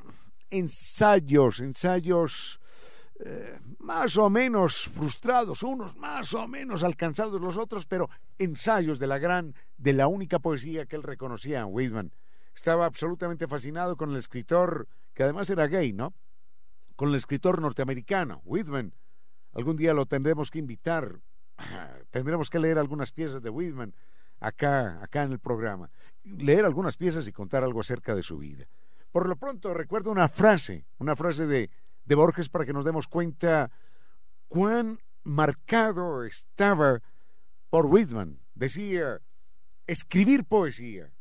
ensayos, 0.49 1.61
ensayos 1.61 2.59
eh, 3.20 3.59
más 3.80 4.18
o 4.18 4.30
menos 4.30 4.89
frustrados, 4.89 5.63
unos 5.63 5.95
más 5.95 6.34
o 6.34 6.47
menos 6.47 6.84
alcanzados 6.84 7.39
los 7.39 7.57
otros, 7.57 7.86
pero 7.86 8.09
ensayos 8.38 8.99
de 8.99 9.07
la 9.07 9.20
gran, 9.20 9.55
de 9.78 9.93
la 9.93 10.07
única 10.07 10.39
poesía 10.39 10.86
que 10.86 10.97
él 10.97 11.03
reconocía 11.03 11.61
en 11.61 11.68
Whitman. 11.70 12.11
Estaba 12.53 12.86
absolutamente 12.86 13.47
fascinado 13.47 13.95
con 13.95 14.11
el 14.11 14.18
escritor, 14.18 14.88
que 15.13 15.24
además 15.24 15.49
era 15.49 15.68
gay, 15.68 15.93
¿no? 15.93 16.13
Con 16.97 17.09
el 17.09 17.16
escritor 17.16 17.61
norteamericano, 17.61 18.41
Whitman. 18.43 18.93
Algún 19.53 19.78
día 19.78 19.93
lo 19.93 20.05
tendremos 20.05 20.51
que 20.51 20.59
invitar, 20.59 21.20
tendremos 22.11 22.49
que 22.49 22.59
leer 22.59 22.78
algunas 22.78 23.13
piezas 23.13 23.41
de 23.41 23.49
Whitman 23.49 23.93
acá, 24.41 25.01
acá 25.01 25.24
en 25.24 25.32
el 25.32 25.39
programa. 25.39 25.89
Leer 26.26 26.66
algunas 26.66 26.97
piezas 26.97 27.28
y 27.28 27.32
contar 27.32 27.63
algo 27.63 27.80
acerca 27.80 28.13
de 28.13 28.24
su 28.24 28.38
vida. 28.38 28.66
Por 29.11 29.30
lo 29.30 29.38
pronto 29.38 29.74
recuerdo 29.74 30.11
una 30.11 30.28
frase, 30.28 30.86
una 30.97 31.16
frase 31.16 31.47
de, 31.47 31.70
de 32.06 32.16
Borges 32.16 32.49
para 32.49 32.66
que 32.66 32.74
nos 32.74 32.86
demos 32.86 33.08
cuenta 33.08 33.72
cuán 34.47 34.99
marcado 35.24 36.24
estaba 36.24 37.01
por 37.70 37.88
Whitman. 37.88 38.39
Decía, 38.53 39.22
escribir 39.88 40.45
poesía 40.45 41.12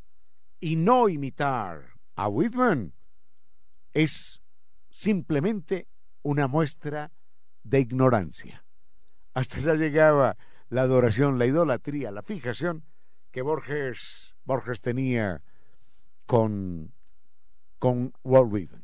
y 0.61 0.77
no 0.77 1.09
imitar 1.09 1.95
a 2.17 2.29
Whitman 2.29 2.93
es 3.93 4.43
simplemente 4.91 5.89
una 6.23 6.47
muestra 6.47 7.13
de 7.65 7.81
ignorancia. 7.81 8.65
Hasta 9.33 9.59
ya 9.59 9.75
llegaba 9.75 10.37
la 10.69 10.83
adoración, 10.83 11.39
la 11.39 11.47
idolatría, 11.47 12.11
la 12.11 12.23
fijación 12.23 12.85
que 13.31 13.43
Borges, 13.43 14.35
Borges 14.45 14.81
tenía 14.81 15.43
con, 16.27 16.93
con 17.79 18.13
Walt 18.23 18.53
Whitman. 18.53 18.84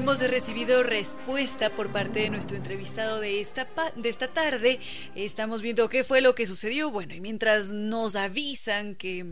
Hemos 0.00 0.18
recibido 0.20 0.82
respuesta 0.82 1.76
por 1.76 1.92
parte 1.92 2.20
de 2.20 2.30
nuestro 2.30 2.56
entrevistado 2.56 3.20
de 3.20 3.42
esta, 3.42 3.68
de 3.96 4.08
esta 4.08 4.28
tarde. 4.28 4.80
Estamos 5.14 5.60
viendo 5.60 5.90
qué 5.90 6.04
fue 6.04 6.22
lo 6.22 6.34
que 6.34 6.46
sucedió. 6.46 6.90
Bueno, 6.90 7.14
y 7.14 7.20
mientras 7.20 7.70
nos 7.72 8.16
avisan 8.16 8.94
que 8.94 9.26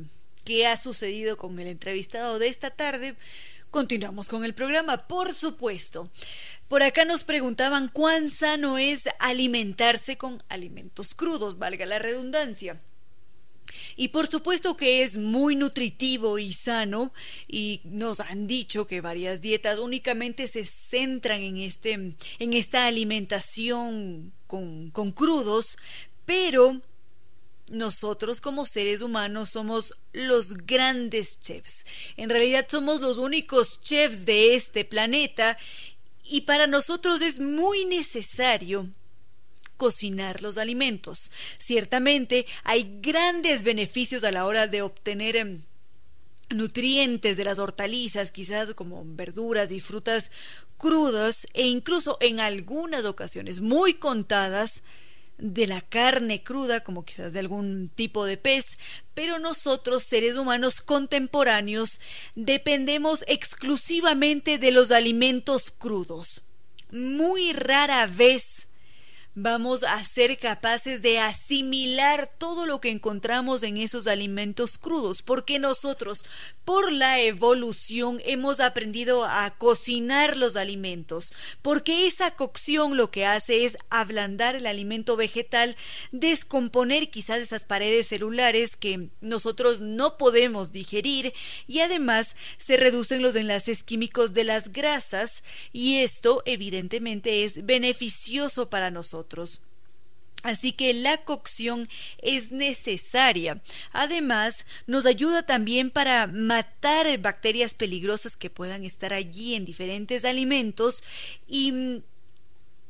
qué 0.45 0.67
ha 0.67 0.77
sucedido 0.77 1.39
con 1.39 1.59
el 1.59 1.69
entrevistado 1.69 2.39
de 2.39 2.49
esta 2.49 2.69
tarde, 2.69 3.17
continuamos 3.71 4.29
con 4.29 4.45
el 4.45 4.53
programa, 4.53 5.09
por 5.09 5.33
supuesto. 5.33 6.11
Por 6.69 6.83
acá 6.83 7.07
nos 7.07 7.25
preguntaban 7.25 7.89
cuán 7.89 8.29
sano 8.29 8.77
es 8.77 9.09
alimentarse 9.21 10.19
con 10.19 10.43
alimentos 10.51 11.15
crudos, 11.15 11.59
valga 11.59 11.87
la 11.87 11.99
redundancia. 11.99 12.79
Y 14.01 14.09
por 14.09 14.29
supuesto 14.29 14.77
que 14.77 15.03
es 15.03 15.17
muy 15.17 15.57
nutritivo 15.57 16.39
y 16.39 16.53
sano 16.53 17.13
y 17.49 17.81
nos 17.83 18.21
han 18.21 18.47
dicho 18.47 18.87
que 18.87 19.01
varias 19.01 19.41
dietas 19.41 19.81
únicamente 19.81 20.47
se 20.47 20.65
centran 20.67 21.43
en, 21.43 21.57
este, 21.57 21.95
en 21.95 22.53
esta 22.53 22.87
alimentación 22.87 24.33
con, 24.47 24.91
con 24.93 25.11
crudos, 25.11 25.77
pero 26.25 26.81
nosotros 27.71 28.41
como 28.41 28.67
seres 28.67 29.03
humanos 29.03 29.51
somos 29.51 29.93
los 30.13 30.55
grandes 30.59 31.41
chefs. 31.41 31.85
En 32.17 32.31
realidad 32.31 32.69
somos 32.71 33.01
los 33.01 33.19
únicos 33.19 33.81
chefs 33.81 34.25
de 34.25 34.55
este 34.55 34.85
planeta 34.85 35.59
y 36.23 36.43
para 36.43 36.69
nosotros 36.69 37.21
es 37.21 37.41
muy 37.41 37.85
necesario 37.85 38.89
cocinar 39.79 40.43
los 40.43 40.59
alimentos. 40.59 41.31
Ciertamente 41.59 42.47
hay 42.65 42.99
grandes 43.01 43.63
beneficios 43.63 44.25
a 44.25 44.33
la 44.33 44.45
hora 44.45 44.67
de 44.67 44.83
obtener 44.83 45.37
em, 45.37 45.63
nutrientes 46.51 47.39
de 47.39 47.45
las 47.45 47.59
hortalizas, 47.59 48.31
quizás 48.31 48.75
como 48.75 49.03
verduras 49.07 49.73
y 49.73 49.81
frutas 49.81 50.31
crudas 50.77 51.47
e 51.55 51.67
incluso 51.67 52.19
en 52.21 52.41
algunas 52.41 53.07
ocasiones 53.07 53.61
muy 53.61 53.95
contadas 53.95 54.83
de 55.39 55.69
la 55.69 55.81
carne 55.81 56.43
cruda, 56.43 56.81
como 56.81 57.05
quizás 57.05 57.33
de 57.33 57.39
algún 57.39 57.91
tipo 57.95 58.25
de 58.25 58.37
pez, 58.37 58.77
pero 59.15 59.39
nosotros, 59.39 60.03
seres 60.03 60.35
humanos 60.35 60.81
contemporáneos, 60.81 62.01
dependemos 62.35 63.25
exclusivamente 63.29 64.59
de 64.59 64.73
los 64.73 64.91
alimentos 64.91 65.71
crudos. 65.71 66.43
Muy 66.91 67.53
rara 67.53 68.07
vez 68.07 68.58
vamos 69.41 69.85
a 69.85 70.03
ser 70.05 70.37
capaces 70.39 71.01
de 71.01 71.21
asimilar 71.21 72.29
todo 72.39 72.67
lo 72.67 72.81
que 72.81 72.91
encontramos 72.91 73.63
en 73.63 73.77
esos 73.77 74.09
alimentos 74.09 74.79
crudos, 74.79 75.23
porque 75.23 75.61
nosotros, 75.61 76.25
por 76.65 76.91
la 76.93 77.21
evolución, 77.21 78.21
hemos 78.25 78.59
aprendido 78.59 79.25
a 79.25 79.51
cocinar 79.57 80.37
los 80.37 80.57
alimentos, 80.57 81.33
porque 81.63 82.09
esa 82.09 82.33
cocción 82.33 82.97
lo 82.97 83.13
que 83.13 83.27
hace 83.27 83.65
es 83.65 83.77
ablandar 83.91 84.57
el 84.57 84.67
alimento 84.67 85.17
vegetal, 85.17 85.77
descomponer 86.11 87.09
quizás 87.11 87.39
esas 87.39 87.65
paredes 87.65 88.09
celulares 88.09 88.77
que 88.77 89.11
nosotros 89.21 89.81
no 89.81 90.19
podemos 90.19 90.73
digerir 90.73 91.33
y 91.69 91.81
además 91.81 92.35
se 92.59 92.77
reducen 92.77 93.23
los 93.23 93.37
enlaces 93.37 93.85
químicos 93.85 94.35
de 94.35 94.45
las 94.45 94.73
grasas 94.73 95.45
y 95.73 95.99
esto 95.99 96.43
evidentemente 96.45 97.45
es 97.45 97.65
beneficioso 97.65 98.69
para 98.69 98.91
nosotros. 98.91 99.28
Así 100.45 100.73
que 100.73 100.95
la 100.95 101.25
cocción 101.25 101.89
es 102.23 102.53
necesaria. 102.53 103.61
Además, 103.93 104.67
nos 104.87 105.05
ayuda 105.05 105.43
también 105.43 105.91
para 105.91 106.29
matar 106.29 107.19
bacterias 107.19 107.75
peligrosas 107.75 108.37
que 108.37 108.49
puedan 108.49 108.85
estar 108.85 109.13
allí 109.13 109.57
en 109.57 109.65
diferentes 109.65 110.25
alimentos 110.25 111.03
y 111.49 111.73
mm, 111.73 112.03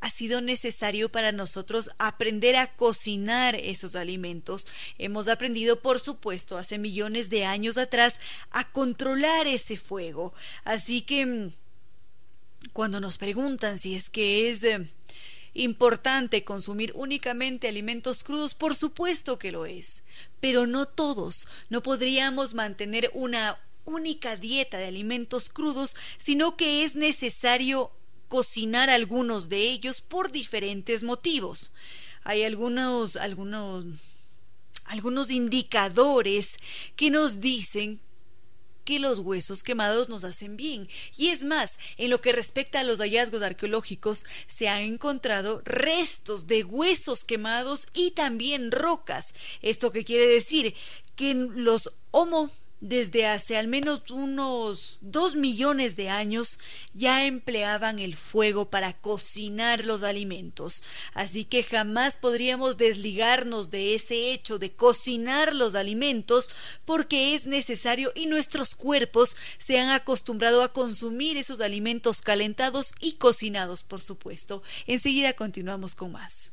ha 0.00 0.10
sido 0.10 0.42
necesario 0.42 1.10
para 1.10 1.32
nosotros 1.32 1.90
aprender 1.98 2.54
a 2.56 2.76
cocinar 2.76 3.56
esos 3.56 3.96
alimentos. 3.96 4.68
Hemos 4.98 5.26
aprendido, 5.28 5.80
por 5.80 6.00
supuesto, 6.00 6.58
hace 6.58 6.76
millones 6.76 7.30
de 7.30 7.46
años 7.46 7.78
atrás 7.78 8.20
a 8.50 8.70
controlar 8.70 9.46
ese 9.46 9.78
fuego. 9.78 10.34
Así 10.64 11.00
que 11.00 11.24
mm, 11.24 11.52
cuando 12.74 13.00
nos 13.00 13.16
preguntan 13.16 13.78
si 13.78 13.94
es 13.94 14.10
que 14.10 14.50
es 14.50 14.62
eh, 14.64 14.86
importante 15.54 16.44
consumir 16.44 16.92
únicamente 16.94 17.68
alimentos 17.68 18.22
crudos? 18.22 18.54
Por 18.54 18.74
supuesto 18.74 19.38
que 19.38 19.52
lo 19.52 19.66
es, 19.66 20.04
pero 20.40 20.66
no 20.66 20.86
todos. 20.86 21.46
No 21.68 21.82
podríamos 21.82 22.54
mantener 22.54 23.10
una 23.14 23.58
única 23.84 24.36
dieta 24.36 24.78
de 24.78 24.86
alimentos 24.86 25.48
crudos, 25.48 25.96
sino 26.18 26.56
que 26.56 26.84
es 26.84 26.94
necesario 26.94 27.90
cocinar 28.28 28.90
algunos 28.90 29.48
de 29.48 29.62
ellos 29.62 30.02
por 30.02 30.30
diferentes 30.30 31.02
motivos. 31.02 31.72
Hay 32.24 32.44
algunos 32.44 33.16
algunos 33.16 33.86
algunos 34.84 35.30
indicadores 35.30 36.58
que 36.96 37.10
nos 37.10 37.40
dicen 37.40 38.00
que 38.88 38.98
los 38.98 39.18
huesos 39.18 39.62
quemados 39.62 40.08
nos 40.08 40.24
hacen 40.24 40.56
bien. 40.56 40.88
Y 41.14 41.28
es 41.28 41.44
más, 41.44 41.78
en 41.98 42.08
lo 42.08 42.22
que 42.22 42.32
respecta 42.32 42.80
a 42.80 42.84
los 42.84 43.00
hallazgos 43.00 43.42
arqueológicos, 43.42 44.24
se 44.46 44.66
han 44.66 44.80
encontrado 44.80 45.60
restos 45.66 46.46
de 46.46 46.64
huesos 46.64 47.22
quemados 47.22 47.86
y 47.92 48.12
también 48.12 48.72
rocas. 48.72 49.34
¿Esto 49.60 49.92
quiere 50.04 50.26
decir? 50.26 50.74
Que 51.16 51.34
los 51.34 51.92
Homo 52.12 52.50
desde 52.80 53.26
hace 53.26 53.56
al 53.56 53.66
menos 53.66 54.10
unos 54.10 54.98
dos 55.00 55.34
millones 55.34 55.96
de 55.96 56.08
años 56.08 56.58
ya 56.94 57.24
empleaban 57.26 57.98
el 57.98 58.16
fuego 58.16 58.70
para 58.70 58.92
cocinar 58.92 59.84
los 59.84 60.02
alimentos. 60.02 60.82
Así 61.12 61.44
que 61.44 61.62
jamás 61.62 62.16
podríamos 62.16 62.76
desligarnos 62.76 63.70
de 63.70 63.94
ese 63.94 64.32
hecho 64.32 64.58
de 64.58 64.72
cocinar 64.72 65.54
los 65.54 65.74
alimentos 65.74 66.50
porque 66.84 67.34
es 67.34 67.46
necesario 67.46 68.12
y 68.14 68.26
nuestros 68.26 68.74
cuerpos 68.74 69.36
se 69.58 69.78
han 69.78 69.90
acostumbrado 69.90 70.62
a 70.62 70.72
consumir 70.72 71.36
esos 71.36 71.60
alimentos 71.60 72.22
calentados 72.22 72.92
y 73.00 73.14
cocinados, 73.14 73.82
por 73.82 74.00
supuesto. 74.00 74.62
Enseguida 74.86 75.32
continuamos 75.32 75.94
con 75.94 76.12
más. 76.12 76.52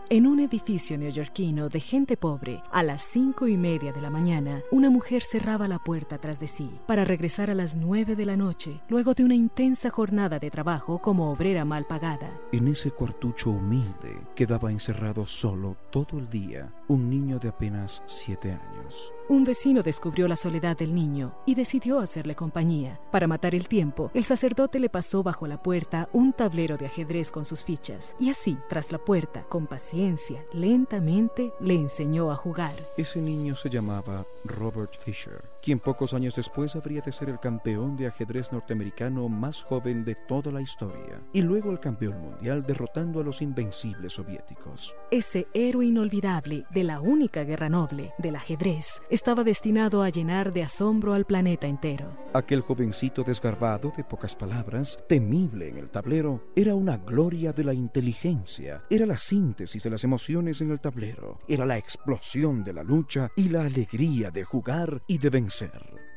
en 0.11 0.27
un 0.27 0.41
edificio 0.41 0.97
neoyorquino 0.97 1.69
de 1.69 1.79
gente 1.79 2.17
pobre, 2.17 2.61
a 2.69 2.83
las 2.83 3.01
cinco 3.01 3.47
y 3.47 3.55
media 3.55 3.93
de 3.93 4.01
la 4.01 4.09
mañana, 4.09 4.61
una 4.69 4.89
mujer 4.89 5.23
cerraba 5.23 5.69
la 5.69 5.79
puerta 5.79 6.17
tras 6.17 6.37
de 6.41 6.47
sí 6.47 6.69
para 6.85 7.05
regresar 7.05 7.49
a 7.49 7.55
las 7.55 7.77
nueve 7.77 8.17
de 8.17 8.25
la 8.25 8.35
noche, 8.35 8.81
luego 8.89 9.13
de 9.13 9.23
una 9.23 9.35
intensa 9.35 9.89
jornada 9.89 10.37
de 10.37 10.51
trabajo 10.51 10.99
como 10.99 11.31
obrera 11.31 11.63
mal 11.63 11.85
pagada. 11.87 12.29
En 12.51 12.67
ese 12.67 12.91
cuartucho 12.91 13.51
humilde 13.51 14.19
quedaba 14.35 14.69
encerrado 14.69 15.25
solo 15.25 15.77
todo 15.91 16.19
el 16.19 16.29
día 16.29 16.73
un 16.89 17.09
niño 17.09 17.39
de 17.39 17.47
apenas 17.47 18.03
siete 18.05 18.51
años. 18.51 19.13
Un 19.31 19.45
vecino 19.45 19.81
descubrió 19.81 20.27
la 20.27 20.35
soledad 20.35 20.75
del 20.75 20.93
niño 20.93 21.33
y 21.45 21.55
decidió 21.55 21.99
hacerle 21.99 22.35
compañía. 22.35 22.99
Para 23.13 23.27
matar 23.27 23.55
el 23.55 23.69
tiempo, 23.69 24.11
el 24.13 24.25
sacerdote 24.25 24.77
le 24.77 24.89
pasó 24.89 25.23
bajo 25.23 25.47
la 25.47 25.63
puerta 25.63 26.09
un 26.11 26.33
tablero 26.33 26.75
de 26.75 26.87
ajedrez 26.87 27.31
con 27.31 27.45
sus 27.45 27.63
fichas, 27.63 28.13
y 28.19 28.29
así, 28.29 28.57
tras 28.67 28.91
la 28.91 28.97
puerta, 28.97 29.43
con 29.43 29.67
paciencia, 29.67 30.43
lentamente, 30.51 31.53
le 31.61 31.75
enseñó 31.75 32.29
a 32.29 32.35
jugar. 32.35 32.73
Ese 32.97 33.21
niño 33.21 33.55
se 33.55 33.69
llamaba 33.69 34.25
Robert 34.43 34.97
Fisher, 34.99 35.41
quien 35.61 35.79
pocos 35.79 36.13
años 36.13 36.35
después 36.35 36.75
habría 36.75 37.01
de 37.01 37.11
ser 37.11 37.29
el 37.29 37.39
campeón 37.39 37.95
de 37.95 38.07
ajedrez 38.07 38.51
norteamericano 38.51 39.29
más 39.29 39.63
joven 39.63 40.03
de 40.03 40.15
toda 40.15 40.51
la 40.51 40.61
historia, 40.61 41.21
y 41.33 41.41
luego 41.41 41.71
el 41.71 41.79
campeón 41.79 42.19
mundial 42.19 42.63
derrotando 42.65 43.19
a 43.19 43.23
los 43.23 43.41
invencibles 43.41 44.13
soviéticos. 44.13 44.95
Ese 45.11 45.47
héroe 45.53 45.85
inolvidable 45.85 46.65
de 46.71 46.83
la 46.83 46.99
única 46.99 47.43
guerra 47.43 47.69
noble, 47.69 48.13
del 48.17 48.35
ajedrez, 48.35 49.01
estaba 49.09 49.43
destinado 49.43 50.01
a 50.01 50.09
llenar 50.09 50.51
de 50.51 50.63
asombro 50.63 51.13
al 51.13 51.25
planeta 51.25 51.67
entero. 51.67 52.17
Aquel 52.33 52.61
jovencito 52.61 53.23
desgarbado, 53.23 53.93
de 53.95 54.03
pocas 54.03 54.35
palabras, 54.35 54.97
temible 55.07 55.69
en 55.69 55.77
el 55.77 55.89
tablero, 55.89 56.43
era 56.55 56.73
una 56.73 56.97
gloria 56.97 57.53
de 57.53 57.63
la 57.63 57.73
inteligencia, 57.73 58.83
era 58.89 59.05
la 59.05 59.17
síntesis 59.17 59.83
de 59.83 59.89
las 59.89 60.03
emociones 60.03 60.61
en 60.61 60.71
el 60.71 60.79
tablero, 60.79 61.39
era 61.47 61.65
la 61.65 61.77
explosión 61.77 62.63
de 62.63 62.73
la 62.73 62.83
lucha 62.83 63.29
y 63.35 63.49
la 63.49 63.61
alegría 63.61 64.31
de 64.31 64.43
jugar 64.43 65.03
y 65.07 65.17
de 65.17 65.29
vencer. 65.29 65.50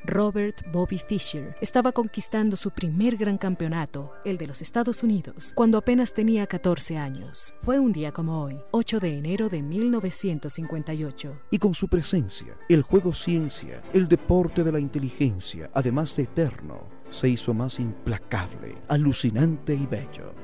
Robert 0.07 0.61
Bobby 0.71 0.99
Fischer 0.99 1.57
estaba 1.61 1.93
conquistando 1.93 2.57
su 2.57 2.71
primer 2.71 3.17
gran 3.17 3.39
campeonato, 3.39 4.13
el 4.25 4.37
de 4.37 4.47
los 4.47 4.61
Estados 4.61 5.03
Unidos, 5.03 5.53
cuando 5.55 5.79
apenas 5.79 6.13
tenía 6.13 6.47
14 6.47 6.99
años. 6.99 7.55
Fue 7.63 7.79
un 7.79 7.93
día 7.93 8.13
como 8.13 8.43
hoy, 8.43 8.59
8 8.71 9.01
de 9.01 9.17
enero 9.17 9.49
de 9.49 9.63
1958. 9.63 11.41
Y 11.51 11.59
con 11.59 11.73
su 11.75 11.89
presencia, 11.89 12.55
el 12.69 12.83
juego 12.83 13.15
ciencia, 13.15 13.83
el 13.95 14.07
deporte 14.07 14.63
de 14.63 14.73
la 14.73 14.79
inteligencia, 14.79 15.71
además 15.73 16.15
de 16.17 16.25
eterno, 16.25 16.87
se 17.09 17.29
hizo 17.29 17.55
más 17.55 17.81
implacable, 17.81 18.75
alucinante 18.89 19.75
y 19.75 19.87
bello. 19.87 20.44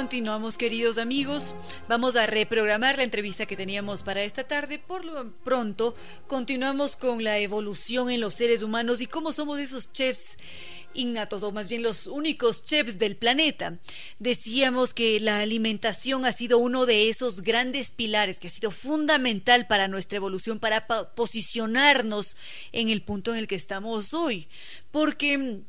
Continuamos, 0.00 0.56
queridos 0.56 0.96
amigos. 0.96 1.54
Vamos 1.86 2.16
a 2.16 2.24
reprogramar 2.24 2.96
la 2.96 3.02
entrevista 3.02 3.44
que 3.44 3.54
teníamos 3.54 4.02
para 4.02 4.22
esta 4.22 4.44
tarde. 4.44 4.78
Por 4.78 5.04
lo 5.04 5.30
pronto, 5.44 5.94
continuamos 6.26 6.96
con 6.96 7.22
la 7.22 7.38
evolución 7.38 8.10
en 8.10 8.22
los 8.22 8.32
seres 8.32 8.62
humanos 8.62 9.02
y 9.02 9.06
cómo 9.06 9.30
somos 9.34 9.60
esos 9.60 9.92
chefs 9.92 10.38
innatos, 10.94 11.42
o 11.42 11.52
más 11.52 11.68
bien 11.68 11.82
los 11.82 12.06
únicos 12.06 12.64
chefs 12.64 12.98
del 12.98 13.18
planeta. 13.18 13.78
Decíamos 14.18 14.94
que 14.94 15.20
la 15.20 15.40
alimentación 15.40 16.24
ha 16.24 16.32
sido 16.32 16.56
uno 16.56 16.86
de 16.86 17.10
esos 17.10 17.42
grandes 17.42 17.90
pilares 17.90 18.40
que 18.40 18.48
ha 18.48 18.50
sido 18.50 18.70
fundamental 18.70 19.66
para 19.66 19.86
nuestra 19.86 20.16
evolución, 20.16 20.60
para 20.60 20.86
posicionarnos 21.14 22.38
en 22.72 22.88
el 22.88 23.02
punto 23.02 23.32
en 23.32 23.38
el 23.38 23.46
que 23.46 23.54
estamos 23.56 24.14
hoy. 24.14 24.48
Porque 24.90 25.60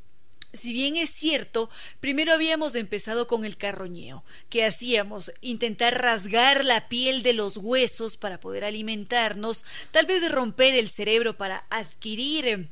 si 0.53 0.73
bien 0.73 0.97
es 0.97 1.11
cierto, 1.11 1.69
primero 1.99 2.33
habíamos 2.33 2.75
empezado 2.75 3.27
con 3.27 3.45
el 3.45 3.57
carroñeo, 3.57 4.23
que 4.49 4.65
hacíamos 4.65 5.31
intentar 5.41 6.01
rasgar 6.01 6.65
la 6.65 6.87
piel 6.89 7.23
de 7.23 7.33
los 7.33 7.57
huesos 7.57 8.17
para 8.17 8.39
poder 8.39 8.63
alimentarnos, 8.63 9.65
tal 9.91 10.05
vez 10.05 10.29
romper 10.31 10.75
el 10.75 10.89
cerebro 10.89 11.37
para 11.37 11.65
adquirir 11.69 12.47
eh, 12.47 12.69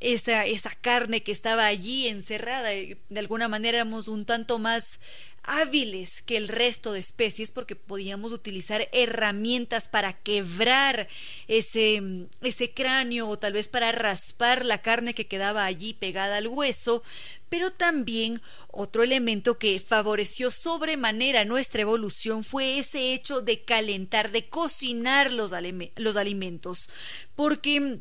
esa, 0.00 0.46
esa 0.46 0.70
carne 0.74 1.22
que 1.22 1.32
estaba 1.32 1.66
allí 1.66 2.08
encerrada. 2.08 2.68
De 2.70 2.98
alguna 3.16 3.48
manera 3.48 3.78
éramos 3.78 4.08
un 4.08 4.24
tanto 4.24 4.58
más 4.58 5.00
hábiles 5.46 6.22
que 6.22 6.36
el 6.36 6.48
resto 6.48 6.92
de 6.92 7.00
especies 7.00 7.52
porque 7.52 7.76
podíamos 7.76 8.32
utilizar 8.32 8.88
herramientas 8.92 9.88
para 9.88 10.12
quebrar 10.12 11.08
ese, 11.48 12.26
ese 12.42 12.74
cráneo 12.74 13.28
o 13.28 13.38
tal 13.38 13.52
vez 13.52 13.68
para 13.68 13.92
raspar 13.92 14.64
la 14.64 14.82
carne 14.82 15.14
que 15.14 15.26
quedaba 15.26 15.64
allí 15.64 15.94
pegada 15.94 16.36
al 16.36 16.48
hueso, 16.48 17.02
pero 17.48 17.70
también 17.70 18.42
otro 18.68 19.02
elemento 19.02 19.58
que 19.58 19.78
favoreció 19.80 20.50
sobremanera 20.50 21.44
nuestra 21.44 21.82
evolución 21.82 22.42
fue 22.42 22.78
ese 22.78 23.14
hecho 23.14 23.40
de 23.40 23.62
calentar, 23.62 24.32
de 24.32 24.48
cocinar 24.48 25.30
los, 25.30 25.52
los 25.96 26.16
alimentos, 26.16 26.90
porque 27.34 28.00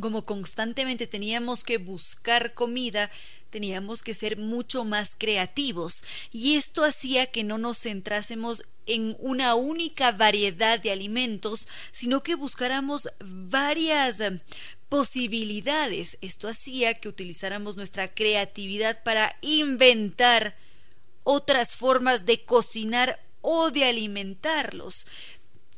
como 0.00 0.24
constantemente 0.24 1.06
teníamos 1.06 1.64
que 1.64 1.78
buscar 1.78 2.54
comida, 2.54 3.10
teníamos 3.50 4.02
que 4.02 4.14
ser 4.14 4.36
mucho 4.36 4.84
más 4.84 5.14
creativos 5.16 6.04
y 6.32 6.56
esto 6.56 6.84
hacía 6.84 7.26
que 7.26 7.44
no 7.44 7.58
nos 7.58 7.78
centrásemos 7.78 8.62
en 8.86 9.16
una 9.20 9.54
única 9.54 10.12
variedad 10.12 10.80
de 10.80 10.90
alimentos, 10.90 11.68
sino 11.92 12.22
que 12.22 12.34
buscáramos 12.34 13.08
varias 13.20 14.20
eh, 14.20 14.40
posibilidades. 14.88 16.16
Esto 16.22 16.48
hacía 16.48 16.94
que 16.94 17.08
utilizáramos 17.08 17.76
nuestra 17.76 18.08
creatividad 18.08 19.02
para 19.02 19.36
inventar 19.42 20.56
otras 21.22 21.74
formas 21.74 22.24
de 22.24 22.44
cocinar 22.44 23.22
o 23.42 23.70
de 23.70 23.84
alimentarlos. 23.84 25.06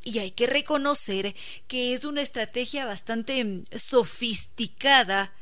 Y 0.02 0.20
hay 0.20 0.30
que 0.30 0.46
reconocer 0.46 1.34
que 1.66 1.92
es 1.92 2.04
una 2.04 2.22
estrategia 2.22 2.86
bastante 2.86 3.44
mm, 3.44 3.64
sofisticada 3.76 5.34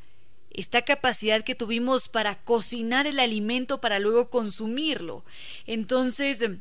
esta 0.58 0.82
capacidad 0.82 1.44
que 1.44 1.54
tuvimos 1.54 2.08
para 2.08 2.42
cocinar 2.42 3.06
el 3.06 3.20
alimento 3.20 3.80
para 3.80 4.00
luego 4.00 4.28
consumirlo. 4.28 5.24
Entonces, 5.66 6.48
mm, 6.48 6.56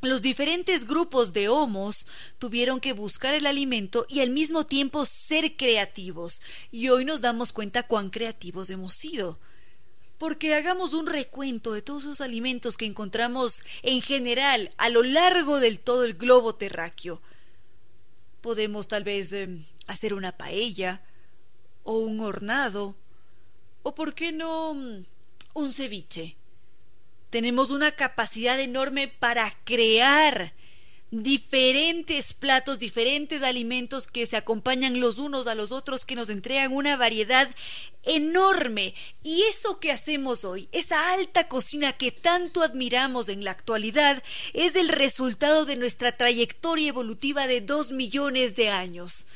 los 0.00 0.22
diferentes 0.22 0.86
grupos 0.86 1.34
de 1.34 1.50
homos 1.50 2.06
tuvieron 2.38 2.80
que 2.80 2.94
buscar 2.94 3.34
el 3.34 3.46
alimento 3.46 4.06
y 4.08 4.20
al 4.20 4.30
mismo 4.30 4.64
tiempo 4.64 5.04
ser 5.04 5.58
creativos. 5.58 6.40
Y 6.70 6.88
hoy 6.88 7.04
nos 7.04 7.20
damos 7.20 7.52
cuenta 7.52 7.82
cuán 7.82 8.08
creativos 8.08 8.70
hemos 8.70 8.94
sido. 8.94 9.38
Porque 10.16 10.54
hagamos 10.54 10.94
un 10.94 11.06
recuento 11.06 11.74
de 11.74 11.82
todos 11.82 12.04
esos 12.04 12.22
alimentos 12.22 12.78
que 12.78 12.86
encontramos 12.86 13.62
en 13.82 14.00
general 14.00 14.72
a 14.78 14.88
lo 14.88 15.02
largo 15.02 15.60
del 15.60 15.80
todo 15.80 16.06
el 16.06 16.14
globo 16.14 16.54
terráqueo. 16.54 17.20
Podemos 18.40 18.88
tal 18.88 19.04
vez 19.04 19.34
em, 19.34 19.66
hacer 19.86 20.14
una 20.14 20.32
paella 20.32 21.02
o 21.82 21.98
un 21.98 22.20
hornado 22.20 22.96
o 23.82 23.94
por 23.94 24.14
qué 24.14 24.32
no 24.32 24.74
mm, 24.74 25.04
un 25.54 25.72
ceviche 25.72 26.36
tenemos 27.30 27.70
una 27.70 27.92
capacidad 27.92 28.58
enorme 28.58 29.08
para 29.08 29.54
crear 29.64 30.54
diferentes 31.10 32.34
platos, 32.34 32.78
diferentes 32.78 33.42
alimentos 33.42 34.06
que 34.06 34.26
se 34.26 34.36
acompañan 34.36 35.00
los 35.00 35.18
unos 35.18 35.46
a 35.46 35.54
los 35.54 35.72
otros, 35.72 36.04
que 36.04 36.14
nos 36.14 36.28
entregan 36.28 36.72
una 36.72 36.96
variedad 36.96 37.48
enorme. 38.02 38.94
Y 39.22 39.42
eso 39.42 39.80
que 39.80 39.90
hacemos 39.90 40.44
hoy, 40.44 40.68
esa 40.72 41.12
alta 41.12 41.48
cocina 41.48 41.94
que 41.94 42.12
tanto 42.12 42.62
admiramos 42.62 43.28
en 43.28 43.44
la 43.44 43.52
actualidad, 43.52 44.22
es 44.52 44.76
el 44.76 44.88
resultado 44.88 45.64
de 45.64 45.76
nuestra 45.76 46.16
trayectoria 46.16 46.88
evolutiva 46.88 47.46
de 47.46 47.62
dos 47.62 47.90
millones 47.90 48.54
de 48.54 48.68
años. 48.68 49.26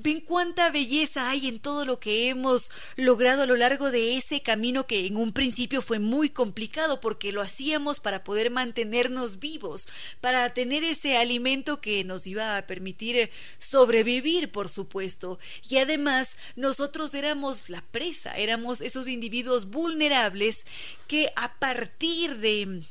Ven 0.00 0.20
cuánta 0.20 0.70
belleza 0.70 1.28
hay 1.28 1.48
en 1.48 1.58
todo 1.58 1.84
lo 1.84 1.98
que 1.98 2.28
hemos 2.28 2.70
logrado 2.94 3.42
a 3.42 3.46
lo 3.46 3.56
largo 3.56 3.90
de 3.90 4.16
ese 4.16 4.42
camino 4.42 4.86
que 4.86 5.06
en 5.06 5.16
un 5.16 5.32
principio 5.32 5.82
fue 5.82 5.98
muy 5.98 6.30
complicado 6.30 7.00
porque 7.00 7.32
lo 7.32 7.42
hacíamos 7.42 7.98
para 7.98 8.22
poder 8.22 8.52
mantenernos 8.52 9.40
vivos, 9.40 9.88
para 10.20 10.54
tener 10.54 10.84
ese 10.84 11.16
alimento 11.16 11.80
que 11.80 12.04
nos 12.04 12.28
iba 12.28 12.56
a 12.56 12.66
permitir 12.68 13.16
eh, 13.16 13.30
sobrevivir, 13.58 14.52
por 14.52 14.68
supuesto. 14.68 15.40
Y 15.68 15.78
además 15.78 16.36
nosotros 16.54 17.12
éramos 17.14 17.68
la 17.68 17.82
presa, 17.82 18.36
éramos 18.36 18.80
esos 18.80 19.08
individuos 19.08 19.68
vulnerables 19.68 20.64
que 21.08 21.32
a 21.34 21.54
partir 21.58 22.38
de 22.38 22.82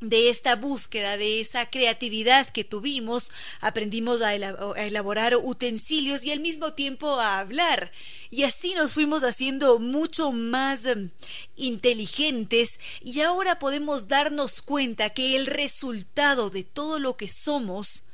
de 0.00 0.30
esta 0.30 0.56
búsqueda, 0.56 1.16
de 1.16 1.40
esa 1.40 1.68
creatividad 1.68 2.48
que 2.48 2.64
tuvimos, 2.64 3.30
aprendimos 3.60 4.22
a, 4.22 4.34
elaborar 4.34 5.36
utensilios 5.36 6.24
y 6.24 6.32
al 6.32 6.40
mismo 6.40 6.72
tiempo 6.72 7.20
a 7.20 7.38
hablar. 7.38 7.92
Y 8.30 8.44
así 8.44 8.74
nos 8.74 8.94
fuimos 8.94 9.22
haciendo 9.22 9.78
mucho 9.78 10.32
más 10.32 10.84
em, 10.86 11.10
inteligentes 11.56 12.80
y 13.02 13.20
ahora 13.20 13.58
podemos 13.58 14.08
darnos 14.08 14.62
cuenta 14.62 15.10
que 15.10 15.36
el 15.36 15.46
resultado 15.46 16.48
de 16.48 16.64
todo 16.64 16.98
lo 16.98 17.16
que 17.16 17.28
somos 17.28 18.04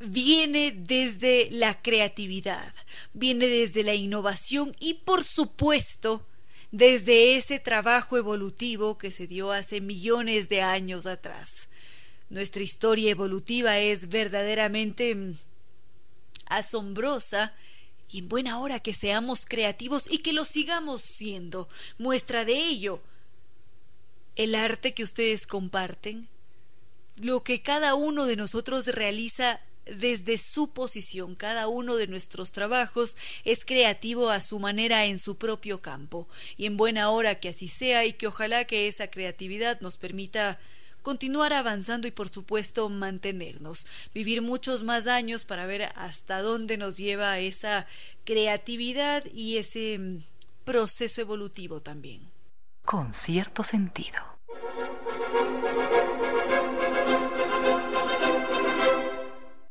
viene 0.00 0.72
desde 0.72 1.50
la 1.50 1.82
creatividad, 1.82 2.72
viene 3.12 3.46
desde 3.46 3.82
la 3.82 3.94
innovación 3.94 4.74
y 4.78 4.94
por 4.94 5.24
supuesto 5.24 6.26
desde 6.70 7.36
ese 7.36 7.58
trabajo 7.58 8.16
evolutivo 8.16 8.98
que 8.98 9.10
se 9.10 9.26
dio 9.26 9.52
hace 9.52 9.80
millones 9.80 10.48
de 10.48 10.62
años 10.62 11.06
atrás. 11.06 11.68
Nuestra 12.28 12.62
historia 12.62 13.10
evolutiva 13.10 13.78
es 13.78 14.08
verdaderamente 14.08 15.14
mm, 15.14 15.38
asombrosa 16.46 17.54
y 18.10 18.20
en 18.20 18.28
buena 18.28 18.58
hora 18.58 18.80
que 18.80 18.94
seamos 18.94 19.46
creativos 19.46 20.10
y 20.10 20.18
que 20.18 20.32
lo 20.32 20.44
sigamos 20.44 21.02
siendo. 21.02 21.68
Muestra 21.98 22.44
de 22.44 22.54
ello 22.54 23.00
el 24.36 24.54
arte 24.54 24.94
que 24.94 25.02
ustedes 25.02 25.46
comparten, 25.46 26.28
lo 27.16 27.42
que 27.42 27.60
cada 27.62 27.94
uno 27.94 28.24
de 28.24 28.36
nosotros 28.36 28.86
realiza 28.86 29.60
desde 29.96 30.38
su 30.38 30.70
posición. 30.70 31.34
Cada 31.34 31.68
uno 31.68 31.96
de 31.96 32.06
nuestros 32.06 32.52
trabajos 32.52 33.16
es 33.44 33.64
creativo 33.64 34.30
a 34.30 34.40
su 34.40 34.58
manera 34.58 35.06
en 35.06 35.18
su 35.18 35.36
propio 35.36 35.80
campo. 35.80 36.28
Y 36.56 36.66
en 36.66 36.76
buena 36.76 37.10
hora 37.10 37.36
que 37.36 37.50
así 37.50 37.68
sea 37.68 38.04
y 38.04 38.12
que 38.12 38.26
ojalá 38.26 38.64
que 38.64 38.88
esa 38.88 39.08
creatividad 39.08 39.80
nos 39.80 39.96
permita 39.96 40.58
continuar 41.02 41.52
avanzando 41.52 42.06
y 42.06 42.10
por 42.10 42.28
supuesto 42.28 42.88
mantenernos, 42.88 43.86
vivir 44.12 44.42
muchos 44.42 44.82
más 44.82 45.06
años 45.06 45.44
para 45.44 45.64
ver 45.64 45.88
hasta 45.94 46.42
dónde 46.42 46.76
nos 46.76 46.96
lleva 46.96 47.38
esa 47.38 47.86
creatividad 48.24 49.24
y 49.32 49.56
ese 49.56 49.98
mm, 49.98 50.22
proceso 50.64 51.20
evolutivo 51.20 51.80
también. 51.80 52.30
Con 52.84 53.14
cierto 53.14 53.62
sentido. 53.62 54.18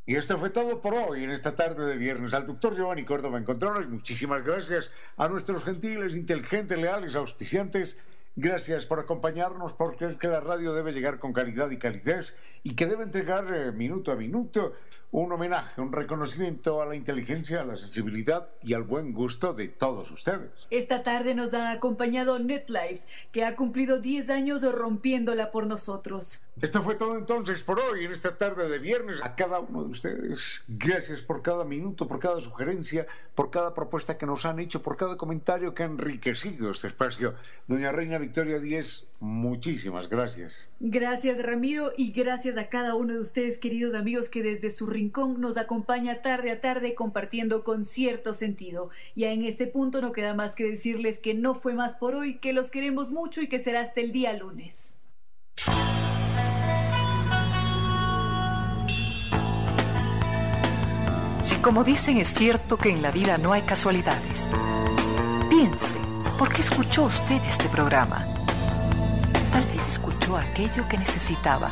Y 0.10 0.16
esto 0.16 0.40
fue 0.40 0.50
todo 0.50 0.82
por 0.82 0.94
hoy 0.94 1.26
en 1.26 1.32
esta 1.32 1.54
tarde 1.54 1.86
de 1.86 1.98
viernes. 1.98 2.34
Al 2.34 2.46
doctor 2.46 2.74
Giovanni 2.78 3.04
Córdoba 3.04 3.40
en 3.40 3.92
muchísimas 3.92 4.42
gracias 4.42 4.90
a 5.18 5.28
nuestros 5.28 5.66
gentiles, 5.66 6.16
inteligentes, 6.16 6.80
leales, 6.80 7.14
auspiciantes. 7.16 8.00
Gracias 8.38 8.86
por 8.86 9.02
acompañarnos, 9.02 9.74
porque 9.74 10.06
es 10.06 10.16
que 10.16 10.30
la 10.30 10.40
radio 10.40 10.74
debe 10.74 10.94
llegar 10.94 11.20
con 11.20 11.34
calidad 11.34 11.70
y 11.72 11.78
calidez 11.78 12.38
y 12.64 12.74
que 12.76 12.86
debe 12.86 13.04
entregar 13.04 13.54
eh, 13.54 13.74
minuto 13.74 14.14
a 14.14 14.16
minuto 14.16 14.76
un 15.12 15.32
homenaje, 15.32 15.82
un 15.82 15.92
reconocimiento 15.92 16.82
a 16.82 16.86
la 16.86 16.96
inteligencia, 16.96 17.62
a 17.62 17.66
la 17.66 17.76
sensibilidad 17.78 18.50
y 18.62 18.74
al 18.74 18.84
buen 18.84 19.14
gusto 19.14 19.54
de 19.54 19.68
todos 19.68 20.12
ustedes. 20.12 20.50
Esta 20.70 21.04
tarde 21.04 21.34
nos 21.34 21.54
ha 21.54 21.72
acompañado 21.72 22.38
NetLife, 22.40 23.02
que 23.32 23.46
ha 23.46 23.56
cumplido 23.56 24.00
10 24.00 24.30
años 24.30 24.64
rompiéndola 24.64 25.52
por 25.52 25.66
nosotros. 25.66 26.44
Esto 26.62 26.82
fue 26.82 26.96
todo 26.96 27.18
entonces 27.18 27.62
por 27.62 27.80
hoy, 27.80 28.06
en 28.06 28.12
esta 28.12 28.38
tarde 28.38 28.68
de 28.68 28.80
viernes. 28.80 29.24
A 29.24 29.36
cada 29.36 29.60
uno 29.60 29.84
de 29.84 29.92
ustedes, 29.92 30.64
gracias 30.68 31.22
por 31.22 31.42
cada 31.42 31.64
minuto, 31.64 32.08
por 32.08 32.20
cada 32.20 32.40
sugerencia, 32.40 33.06
por 33.36 33.52
cada 33.52 33.76
propuesta 33.76 34.18
que 34.18 34.26
nos 34.26 34.46
han 34.46 34.60
hecho, 34.60 34.82
por 34.82 34.98
cada 34.98 35.16
comentario 35.18 35.76
que 35.76 35.84
ha 35.84 35.86
enriquecido 35.86 36.72
este 36.72 36.88
espacio. 36.88 37.36
Doña 37.68 37.92
Reina 37.92 38.18
Victoria 38.18 38.60
Díez, 38.60 39.08
muchísimas 39.20 40.10
gracias. 40.10 40.72
Gracias 40.80 41.44
Ramiro 41.44 41.92
y 41.96 42.12
gracias 42.12 42.58
a 42.58 42.70
cada 42.70 42.96
uno 42.96 43.14
de 43.14 43.20
ustedes, 43.20 43.60
queridos 43.60 43.94
amigos, 43.94 44.28
que 44.28 44.42
desde 44.42 44.72
su 44.72 44.88
rincón 44.98 45.40
nos 45.40 45.58
acompaña 45.58 46.24
tarde 46.24 46.50
a 46.50 46.60
tarde 46.60 46.96
compartiendo 46.96 47.64
con 47.64 47.86
cierto 47.86 48.34
sentido. 48.34 48.90
Ya 49.16 49.32
en 49.32 49.44
este 49.44 49.68
punto 49.68 50.02
no 50.02 50.12
queda 50.12 50.34
más 50.34 50.56
que 50.56 50.64
decirles 50.64 51.20
que 51.20 51.36
no 51.36 51.54
fue 51.54 51.74
más 51.76 51.98
por 51.98 52.16
hoy, 52.16 52.40
que 52.40 52.52
los 52.52 52.72
queremos 52.72 53.12
mucho 53.12 53.42
y 53.42 53.48
que 53.48 53.60
será 53.60 53.82
hasta 53.82 54.02
el 54.02 54.12
día 54.12 54.34
lunes. 54.34 54.98
Si 61.44 61.56
como 61.62 61.84
dicen 61.84 62.18
es 62.18 62.30
cierto 62.30 62.78
que 62.78 62.90
en 62.90 63.04
la 63.04 63.12
vida 63.12 63.38
no 63.38 63.54
hay 63.54 63.62
casualidades, 63.62 64.50
piense, 65.48 66.00
¿por 66.40 66.52
qué 66.52 66.62
escuchó 66.62 67.04
usted 67.04 67.40
este 67.48 67.70
programa? 67.70 68.26
Tal 69.52 69.64
vez 69.66 69.88
escuchó 69.88 70.36
aquello 70.38 70.88
que 70.90 70.98
necesitaba 70.98 71.72